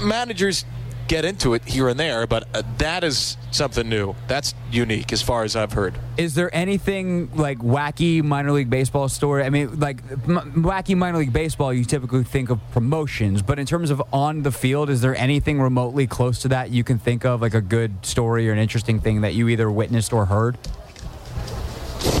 Managers 0.00 0.64
get 1.08 1.24
into 1.24 1.54
it 1.54 1.64
here 1.64 1.88
and 1.88 1.98
there, 1.98 2.26
but 2.26 2.46
uh, 2.54 2.62
that 2.78 3.04
is 3.04 3.36
something 3.50 3.88
new. 3.88 4.14
That's 4.28 4.54
unique 4.70 5.12
as 5.12 5.22
far 5.22 5.44
as 5.44 5.56
I've 5.56 5.72
heard. 5.72 5.94
Is 6.16 6.34
there 6.34 6.54
anything 6.54 7.34
like 7.34 7.58
wacky 7.58 8.22
minor 8.22 8.52
league 8.52 8.70
baseball 8.70 9.08
story? 9.08 9.44
I 9.44 9.50
mean, 9.50 9.78
like 9.78 10.02
m- 10.10 10.64
wacky 10.64 10.96
minor 10.96 11.18
league 11.18 11.32
baseball, 11.32 11.72
you 11.72 11.84
typically 11.84 12.24
think 12.24 12.50
of 12.50 12.60
promotions, 12.72 13.42
but 13.42 13.58
in 13.58 13.66
terms 13.66 13.90
of 13.90 14.02
on 14.12 14.42
the 14.42 14.52
field, 14.52 14.90
is 14.90 15.00
there 15.00 15.16
anything 15.16 15.60
remotely 15.60 16.06
close 16.06 16.38
to 16.40 16.48
that 16.48 16.70
you 16.70 16.84
can 16.84 16.98
think 16.98 17.24
of, 17.24 17.42
like 17.42 17.54
a 17.54 17.60
good 17.60 18.04
story 18.04 18.48
or 18.48 18.52
an 18.52 18.58
interesting 18.58 19.00
thing 19.00 19.20
that 19.22 19.34
you 19.34 19.48
either 19.48 19.70
witnessed 19.70 20.12
or 20.12 20.26
heard? 20.26 20.56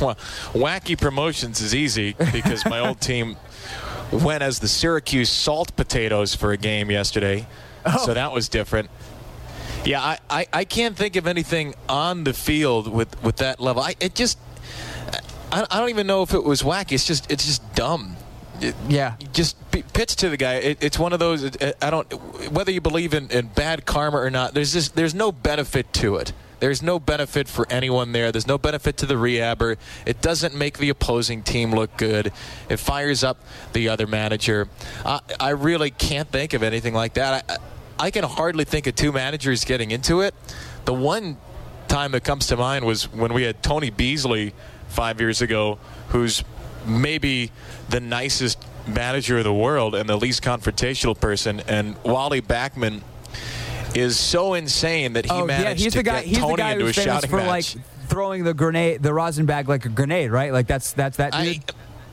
Well, 0.00 0.16
wacky 0.52 1.00
promotions 1.00 1.60
is 1.60 1.74
easy 1.74 2.14
because 2.32 2.64
my 2.64 2.78
old 2.78 3.00
team 3.00 3.36
went 4.12 4.42
as 4.42 4.58
the 4.58 4.68
Syracuse 4.68 5.30
Salt 5.30 5.74
Potatoes 5.76 6.34
for 6.34 6.52
a 6.52 6.56
game 6.56 6.90
yesterday. 6.90 7.46
Oh. 7.84 8.06
So 8.06 8.14
that 8.14 8.32
was 8.32 8.48
different. 8.48 8.90
Yeah, 9.84 10.00
I, 10.00 10.18
I, 10.30 10.46
I, 10.52 10.64
can't 10.64 10.96
think 10.96 11.16
of 11.16 11.26
anything 11.26 11.74
on 11.88 12.22
the 12.22 12.32
field 12.32 12.86
with, 12.86 13.20
with 13.24 13.36
that 13.38 13.58
level. 13.58 13.82
I 13.82 13.96
it 13.98 14.14
just 14.14 14.38
I, 15.50 15.66
I 15.70 15.80
don't 15.80 15.90
even 15.90 16.06
know 16.06 16.22
if 16.22 16.34
it 16.34 16.44
was 16.44 16.62
wacky. 16.62 16.92
It's 16.92 17.06
just 17.06 17.30
it's 17.30 17.44
just 17.44 17.74
dumb. 17.74 18.16
It, 18.60 18.76
yeah, 18.88 19.16
just 19.32 19.56
pitch 19.70 20.16
to 20.16 20.28
the 20.28 20.36
guy. 20.36 20.54
It, 20.54 20.78
it's 20.82 20.98
one 20.98 21.12
of 21.12 21.18
those. 21.18 21.44
I 21.82 21.90
don't 21.90 22.10
whether 22.52 22.70
you 22.70 22.80
believe 22.80 23.12
in, 23.12 23.30
in 23.30 23.48
bad 23.48 23.84
karma 23.84 24.18
or 24.18 24.30
not. 24.30 24.54
There's 24.54 24.72
just 24.72 24.94
there's 24.94 25.14
no 25.14 25.32
benefit 25.32 25.92
to 25.94 26.16
it. 26.16 26.32
There's 26.60 26.80
no 26.80 27.00
benefit 27.00 27.48
for 27.48 27.66
anyone 27.70 28.12
there. 28.12 28.30
There's 28.30 28.46
no 28.46 28.56
benefit 28.56 28.96
to 28.98 29.06
the 29.06 29.14
rehabber. 29.14 29.78
It 30.06 30.22
doesn't 30.22 30.54
make 30.54 30.78
the 30.78 30.90
opposing 30.90 31.42
team 31.42 31.72
look 31.72 31.96
good. 31.96 32.32
It 32.68 32.76
fires 32.76 33.24
up 33.24 33.38
the 33.72 33.88
other 33.88 34.06
manager. 34.06 34.68
I, 35.04 35.18
I 35.40 35.50
really 35.50 35.90
can't 35.90 36.28
think 36.28 36.54
of 36.54 36.62
anything 36.62 36.94
like 36.94 37.14
that. 37.14 37.44
I, 37.50 37.56
I 37.98 38.10
can 38.10 38.24
hardly 38.24 38.64
think 38.64 38.86
of 38.86 38.94
two 38.94 39.12
managers 39.12 39.64
getting 39.64 39.90
into 39.90 40.20
it. 40.20 40.34
The 40.84 40.94
one 40.94 41.36
time 41.88 42.12
that 42.12 42.24
comes 42.24 42.46
to 42.48 42.56
mind 42.56 42.84
was 42.84 43.12
when 43.12 43.32
we 43.32 43.42
had 43.42 43.62
Tony 43.62 43.90
Beasley 43.90 44.54
five 44.88 45.20
years 45.20 45.42
ago, 45.42 45.78
who's 46.08 46.44
maybe 46.86 47.50
the 47.88 48.00
nicest 48.00 48.64
manager 48.86 49.38
of 49.38 49.44
the 49.44 49.54
world 49.54 49.94
and 49.94 50.08
the 50.08 50.16
least 50.16 50.42
confrontational 50.42 51.18
person. 51.18 51.60
And 51.68 51.96
Wally 52.04 52.42
Backman 52.42 53.02
is 53.94 54.18
so 54.18 54.54
insane 54.54 55.12
that 55.14 55.26
he 55.26 55.30
oh, 55.30 55.46
managed 55.46 55.80
yeah, 55.80 55.84
he's 55.84 55.92
to 55.92 55.98
the 55.98 56.02
guy, 56.02 56.20
get 56.20 56.24
he's 56.24 56.38
Tony 56.38 56.52
the 56.52 56.56
guy 56.56 56.72
into 56.72 56.84
who's 56.86 56.98
a 56.98 57.00
famous 57.00 57.14
shouting 57.14 57.30
for 57.30 57.36
match. 57.36 57.76
like 57.76 57.84
throwing 58.08 58.44
the 58.44 58.54
grenade, 58.54 59.02
the 59.02 59.12
rosin 59.12 59.46
bag 59.46 59.68
like 59.68 59.84
a 59.84 59.88
grenade, 59.88 60.30
right? 60.30 60.52
Like 60.52 60.66
that's 60.66 60.92
that's 60.92 61.18
that 61.18 61.32
dude. 61.32 61.62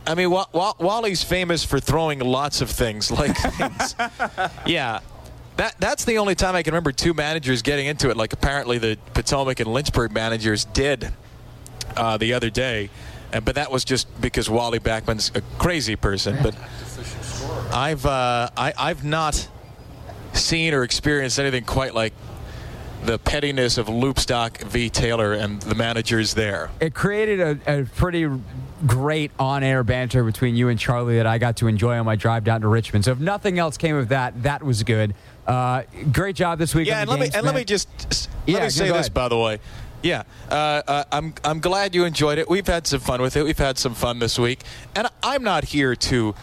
I, 0.07 0.11
I 0.11 0.15
mean, 0.15 0.31
Wally's 0.31 1.23
famous 1.23 1.63
for 1.63 1.79
throwing 1.79 2.19
lots 2.19 2.61
of 2.61 2.69
things, 2.69 3.11
like 3.11 3.35
things. 3.37 3.95
yeah, 4.65 4.99
that 5.59 5.75
that's 5.79 6.05
the 6.05 6.17
only 6.17 6.35
time 6.35 6.55
I 6.55 6.63
can 6.63 6.71
remember 6.71 6.91
two 6.93 7.13
managers 7.13 7.61
getting 7.61 7.87
into 7.87 8.09
it. 8.09 8.17
Like 8.17 8.31
apparently 8.31 8.77
the 8.77 8.97
Potomac 9.13 9.59
and 9.59 9.71
Lynchburg 9.71 10.13
managers 10.13 10.63
did 10.65 11.11
uh, 11.97 12.17
the 12.17 12.33
other 12.33 12.49
day, 12.49 12.89
and 13.33 13.43
but 13.43 13.55
that 13.55 13.69
was 13.69 13.83
just 13.83 14.21
because 14.21 14.49
Wally 14.49 14.79
Backman's 14.79 15.31
a 15.35 15.41
crazy 15.57 15.95
person. 15.95 16.37
But 16.41 16.55
I've 17.73 18.05
uh, 18.05 18.49
I, 18.55 18.73
I've 18.77 19.03
not 19.03 19.49
seen 20.33 20.73
or 20.73 20.83
experienced 20.83 21.39
anything 21.39 21.65
quite 21.65 21.93
like 21.93 22.13
the 23.03 23.17
pettiness 23.17 23.77
of 23.77 23.87
Loopstok 23.87 24.63
v. 24.63 24.89
Taylor 24.89 25.33
and 25.33 25.61
the 25.61 25.75
managers 25.75 26.33
there. 26.33 26.69
It 26.79 26.93
created 26.93 27.39
a, 27.39 27.79
a 27.81 27.85
pretty 27.85 28.29
great 28.85 29.31
on-air 29.39 29.83
banter 29.83 30.23
between 30.23 30.55
you 30.55 30.69
and 30.69 30.79
Charlie 30.79 31.17
that 31.17 31.27
I 31.27 31.37
got 31.37 31.57
to 31.57 31.67
enjoy 31.67 31.97
on 31.97 32.05
my 32.05 32.15
drive 32.15 32.43
down 32.43 32.61
to 32.61 32.67
Richmond. 32.67 33.05
So 33.05 33.11
if 33.11 33.19
nothing 33.19 33.59
else 33.59 33.77
came 33.77 33.95
of 33.95 34.09
that, 34.09 34.43
that 34.43 34.63
was 34.63 34.83
good. 34.83 35.15
Uh, 35.49 35.83
great 36.11 36.35
job 36.35 36.59
this 36.59 36.75
week. 36.75 36.87
Yeah, 36.87 37.01
and 37.01 37.09
let 37.09 37.19
games, 37.19 37.33
me 37.33 37.37
and 37.37 37.45
let 37.45 37.55
me 37.55 37.63
just 37.63 37.89
let 38.47 38.47
yeah, 38.47 38.63
me 38.65 38.69
say 38.69 38.91
this 38.91 39.09
by 39.09 39.27
the 39.27 39.37
way. 39.37 39.59
Yeah, 40.03 40.23
uh, 40.49 40.53
uh, 40.87 41.03
I'm 41.11 41.33
I'm 41.43 41.59
glad 41.59 41.95
you 41.95 42.05
enjoyed 42.05 42.37
it. 42.37 42.47
We've 42.47 42.67
had 42.67 42.85
some 42.85 42.99
fun 42.99 43.21
with 43.21 43.35
it. 43.35 43.43
We've 43.43 43.57
had 43.57 43.77
some 43.77 43.95
fun 43.95 44.19
this 44.19 44.37
week, 44.37 44.61
and 44.95 45.07
I'm 45.23 45.43
not 45.43 45.65
here 45.65 45.95
to 45.95 46.35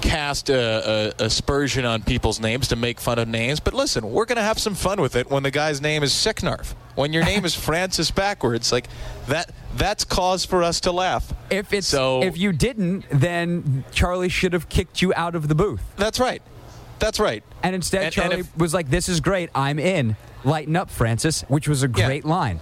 cast 0.00 0.50
a, 0.50 1.14
a, 1.20 1.24
aspersion 1.24 1.84
on 1.84 2.02
people's 2.02 2.40
names 2.40 2.68
to 2.68 2.76
make 2.76 2.98
fun 3.00 3.18
of 3.18 3.28
names, 3.28 3.60
but 3.60 3.74
listen, 3.74 4.10
we're 4.10 4.24
going 4.24 4.36
to 4.36 4.42
have 4.42 4.58
some 4.58 4.74
fun 4.74 5.00
with 5.00 5.14
it 5.14 5.30
when 5.30 5.42
the 5.42 5.50
guy's 5.50 5.80
name 5.80 6.02
is 6.02 6.12
Sicnarf. 6.12 6.74
When 6.94 7.12
your 7.12 7.24
name 7.24 7.44
is 7.44 7.54
Francis 7.66 8.10
backwards, 8.10 8.72
like 8.72 8.88
that 9.28 9.52
that's 9.76 10.04
cause 10.04 10.44
for 10.44 10.62
us 10.62 10.80
to 10.80 10.92
laugh. 10.92 11.32
If 11.50 11.72
it's 11.72 11.86
so, 11.86 12.22
if 12.22 12.36
you 12.36 12.52
didn't, 12.52 13.04
then 13.10 13.84
Charlie 13.92 14.28
should 14.28 14.52
have 14.52 14.68
kicked 14.68 15.00
you 15.00 15.12
out 15.14 15.34
of 15.34 15.48
the 15.48 15.54
booth. 15.54 15.82
That's 15.96 16.18
right. 16.18 16.42
That's 17.00 17.18
right. 17.18 17.42
And 17.62 17.74
instead, 17.74 18.04
and, 18.04 18.12
Charlie 18.12 18.34
and 18.34 18.40
if, 18.40 18.56
was 18.56 18.72
like, 18.72 18.90
"This 18.90 19.08
is 19.08 19.20
great. 19.20 19.50
I'm 19.54 19.78
in. 19.78 20.16
Lighten 20.44 20.76
up, 20.76 20.90
Francis," 20.90 21.42
which 21.48 21.66
was 21.66 21.82
a 21.82 21.88
great 21.88 22.24
yeah, 22.24 22.30
line. 22.30 22.60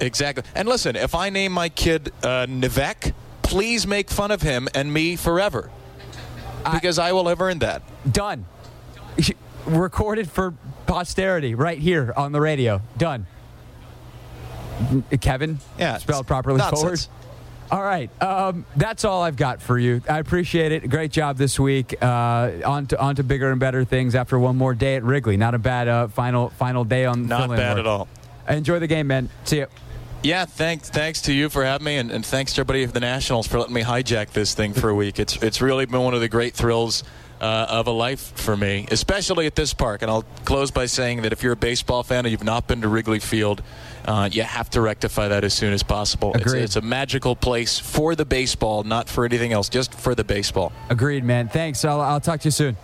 Exactly. 0.00 0.44
And 0.54 0.68
listen, 0.68 0.96
if 0.96 1.14
I 1.14 1.30
name 1.30 1.52
my 1.52 1.68
kid 1.68 2.12
uh, 2.22 2.46
Nivek, 2.46 3.12
please 3.42 3.86
make 3.86 4.10
fun 4.10 4.30
of 4.30 4.42
him 4.42 4.68
and 4.74 4.92
me 4.92 5.16
forever. 5.16 5.70
because 6.72 6.98
I, 6.98 7.08
I 7.08 7.12
will 7.12 7.28
have 7.28 7.40
earned 7.40 7.60
that. 7.60 7.82
Done. 8.10 8.46
Recorded 9.66 10.30
for 10.30 10.54
posterity 10.86 11.54
right 11.54 11.78
here 11.78 12.12
on 12.16 12.32
the 12.32 12.40
radio. 12.40 12.80
Done. 12.96 13.26
Kevin? 15.20 15.58
Yeah. 15.78 15.98
Spelled 15.98 16.26
properly 16.26 16.58
nonsense. 16.58 17.06
forward. 17.06 17.19
All 17.70 17.82
right. 17.82 18.10
Um, 18.22 18.64
that's 18.76 19.04
all 19.04 19.22
I've 19.22 19.36
got 19.36 19.62
for 19.62 19.78
you. 19.78 20.02
I 20.08 20.18
appreciate 20.18 20.72
it. 20.72 20.88
Great 20.90 21.12
job 21.12 21.36
this 21.36 21.58
week. 21.60 21.94
Uh, 22.02 22.50
on, 22.64 22.86
to, 22.88 23.00
on 23.00 23.14
to 23.16 23.22
bigger 23.22 23.50
and 23.50 23.60
better 23.60 23.84
things 23.84 24.14
after 24.16 24.38
one 24.38 24.56
more 24.56 24.74
day 24.74 24.96
at 24.96 25.04
Wrigley. 25.04 25.36
Not 25.36 25.54
a 25.54 25.58
bad 25.58 25.86
uh, 25.86 26.08
final 26.08 26.48
final 26.50 26.84
day 26.84 27.04
on 27.06 27.28
Not 27.28 27.42
fill-in 27.42 27.58
bad 27.58 27.76
work. 27.76 27.78
at 27.78 27.86
all. 27.86 28.08
Enjoy 28.48 28.80
the 28.80 28.88
game, 28.88 29.06
man. 29.06 29.28
See 29.44 29.58
you. 29.58 29.66
Yeah, 30.22 30.44
thanks. 30.44 30.90
Thanks 30.90 31.22
to 31.22 31.32
you 31.32 31.48
for 31.48 31.64
having 31.64 31.84
me, 31.84 31.96
and, 31.96 32.10
and 32.10 32.26
thanks 32.26 32.52
to 32.54 32.60
everybody 32.60 32.82
of 32.82 32.92
the 32.92 33.00
Nationals 33.00 33.46
for 33.46 33.58
letting 33.58 33.72
me 33.74 33.82
hijack 33.82 34.30
this 34.32 34.52
thing 34.52 34.72
for 34.74 34.90
a 34.90 34.94
week. 34.94 35.18
It's 35.18 35.36
it's 35.42 35.62
really 35.62 35.86
been 35.86 36.00
one 36.00 36.12
of 36.12 36.20
the 36.20 36.28
great 36.28 36.54
thrills 36.54 37.04
uh, 37.40 37.66
of 37.68 37.86
a 37.86 37.90
life 37.90 38.32
for 38.36 38.56
me, 38.56 38.86
especially 38.90 39.46
at 39.46 39.54
this 39.54 39.72
park. 39.72 40.02
And 40.02 40.10
I'll 40.10 40.24
close 40.44 40.70
by 40.70 40.86
saying 40.86 41.22
that 41.22 41.32
if 41.32 41.42
you're 41.42 41.52
a 41.52 41.56
baseball 41.56 42.02
fan 42.02 42.24
and 42.24 42.30
you've 42.30 42.44
not 42.44 42.66
been 42.66 42.82
to 42.82 42.88
Wrigley 42.88 43.20
Field, 43.20 43.62
uh, 44.04 44.28
you 44.30 44.42
have 44.42 44.70
to 44.70 44.80
rectify 44.80 45.28
that 45.28 45.44
as 45.44 45.54
soon 45.54 45.72
as 45.72 45.82
possible. 45.82 46.32
It's, 46.34 46.52
it's 46.52 46.76
a 46.76 46.80
magical 46.80 47.36
place 47.36 47.78
for 47.78 48.14
the 48.14 48.24
baseball, 48.24 48.84
not 48.84 49.08
for 49.08 49.24
anything 49.24 49.52
else, 49.52 49.68
just 49.68 49.94
for 49.94 50.14
the 50.14 50.24
baseball. 50.24 50.72
Agreed, 50.88 51.24
man. 51.24 51.48
Thanks. 51.48 51.84
I'll, 51.84 52.00
I'll 52.00 52.20
talk 52.20 52.40
to 52.40 52.46
you 52.46 52.52
soon. 52.52 52.76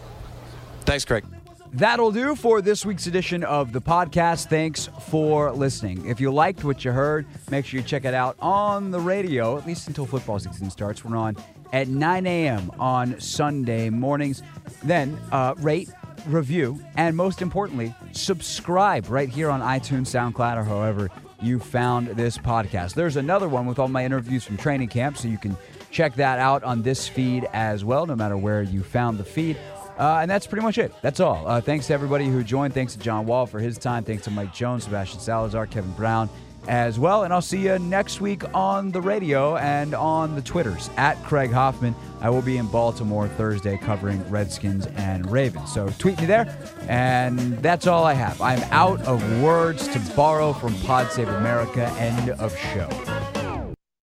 Thanks, 0.85 1.05
Craig. 1.05 1.25
That'll 1.73 2.13
do 2.13 2.35
for 2.35 2.63
this 2.63 2.87
week's 2.87 3.07
edition 3.07 3.45
of 3.45 3.73
the 3.73 3.83
podcast. 3.83 4.49
Thanks 4.49 4.89
for 5.09 5.53
listening. 5.53 6.07
If 6.07 6.21
you 6.21 6.31
liked 6.31 6.65
what 6.65 6.85
you 6.85 6.93
heard, 6.93 7.27
make 7.51 7.67
sure 7.67 7.81
you 7.81 7.85
check 7.85 8.07
it 8.07 8.15
out 8.15 8.37
on 8.41 8.93
the 8.93 9.01
radio, 9.01 9.59
at 9.59 9.67
least 9.67 9.87
until 9.89 10.07
football 10.07 10.39
season 10.39 10.71
starts. 10.71 11.05
We're 11.05 11.17
on 11.17 11.37
at 11.73 11.89
9 11.89 12.27
a.m. 12.27 12.71
on 12.79 13.19
Sunday 13.21 13.91
mornings. 13.91 14.43
Then 14.83 15.19
uh, 15.33 15.55
rate, 15.59 15.91
review, 16.27 16.81
and 16.97 17.17
most 17.17 17.43
importantly, 17.43 17.95
subscribe 18.12 19.09
right 19.09 19.29
here 19.29 19.51
on 19.51 19.61
iTunes, 19.61 20.07
SoundCloud, 20.07 20.57
or 20.57 20.64
however 20.64 21.11
you 21.41 21.59
found 21.59 22.09
this 22.09 22.39
podcast. 22.39 22.95
There's 22.95 23.17
another 23.17 23.49
one 23.49 23.67
with 23.67 23.79
all 23.79 23.89
my 23.89 24.05
interviews 24.05 24.45
from 24.45 24.57
training 24.57 24.89
camp, 24.89 25.19
so 25.19 25.29
you 25.29 25.39
can 25.39 25.57
check 25.91 26.14
that 26.17 26.39
out 26.39 26.64
on 26.64 26.83
this 26.83 27.07
feed 27.09 27.47
as 27.53 27.85
well, 27.85 28.07
no 28.07 28.17
matter 28.17 28.37
where 28.37 28.62
you 28.62 28.83
found 28.83 29.19
the 29.19 29.25
feed. 29.25 29.57
Uh, 29.99 30.19
and 30.21 30.31
that's 30.31 30.47
pretty 30.47 30.62
much 30.62 30.77
it. 30.77 30.93
That's 31.01 31.21
all. 31.21 31.47
Uh, 31.47 31.61
thanks 31.61 31.87
to 31.87 31.95
everybody 31.95 32.27
who 32.27 32.45
joined. 32.45 32.75
Thanks 32.75 32.93
to 32.95 32.99
John 32.99 33.25
Wall 33.25 33.47
for 33.47 33.61
his 33.61 33.79
time. 33.79 34.05
Thanks 34.05 34.25
to 34.25 34.31
Mike 34.31 34.53
Jones, 34.53 34.85
Sebastian 34.85 35.21
Salazar, 35.21 35.67
Kevin 35.67 35.93
Brown 35.93 36.29
as 36.69 36.99
well. 36.99 37.25
And 37.25 37.33
I'll 37.33 37.43
see 37.43 37.64
you 37.64 37.79
next 37.79 38.21
week 38.21 38.43
on 38.55 38.91
the 38.93 39.01
radio 39.01 39.57
and 39.57 39.95
on 39.95 40.35
the 40.35 40.43
Twitters 40.43 40.91
at 40.97 41.23
Craig 41.25 41.53
Hoffman. 41.53 41.95
I 42.21 42.31
will 42.31 42.43
be 42.43 42.57
in 42.57 42.67
Baltimore 42.67 43.29
Thursday 43.29 43.77
covering 43.77 44.29
Redskins 44.31 44.87
and 44.97 45.31
Ravens. 45.31 45.73
So 45.73 45.89
tweet 45.99 46.19
me 46.21 46.27
there. 46.27 46.57
And 46.89 47.39
that's 47.59 47.87
all 47.87 48.05
I 48.05 48.14
have. 48.14 48.41
I'm 48.41 48.62
out 48.71 49.01
of 49.03 49.23
words 49.43 49.87
to 49.89 49.99
borrow 50.14 50.53
from 50.53 50.75
Pod 50.81 51.11
Save 51.12 51.29
America. 51.29 51.87
End 51.99 52.31
of 52.31 52.57
show. 52.57 53.36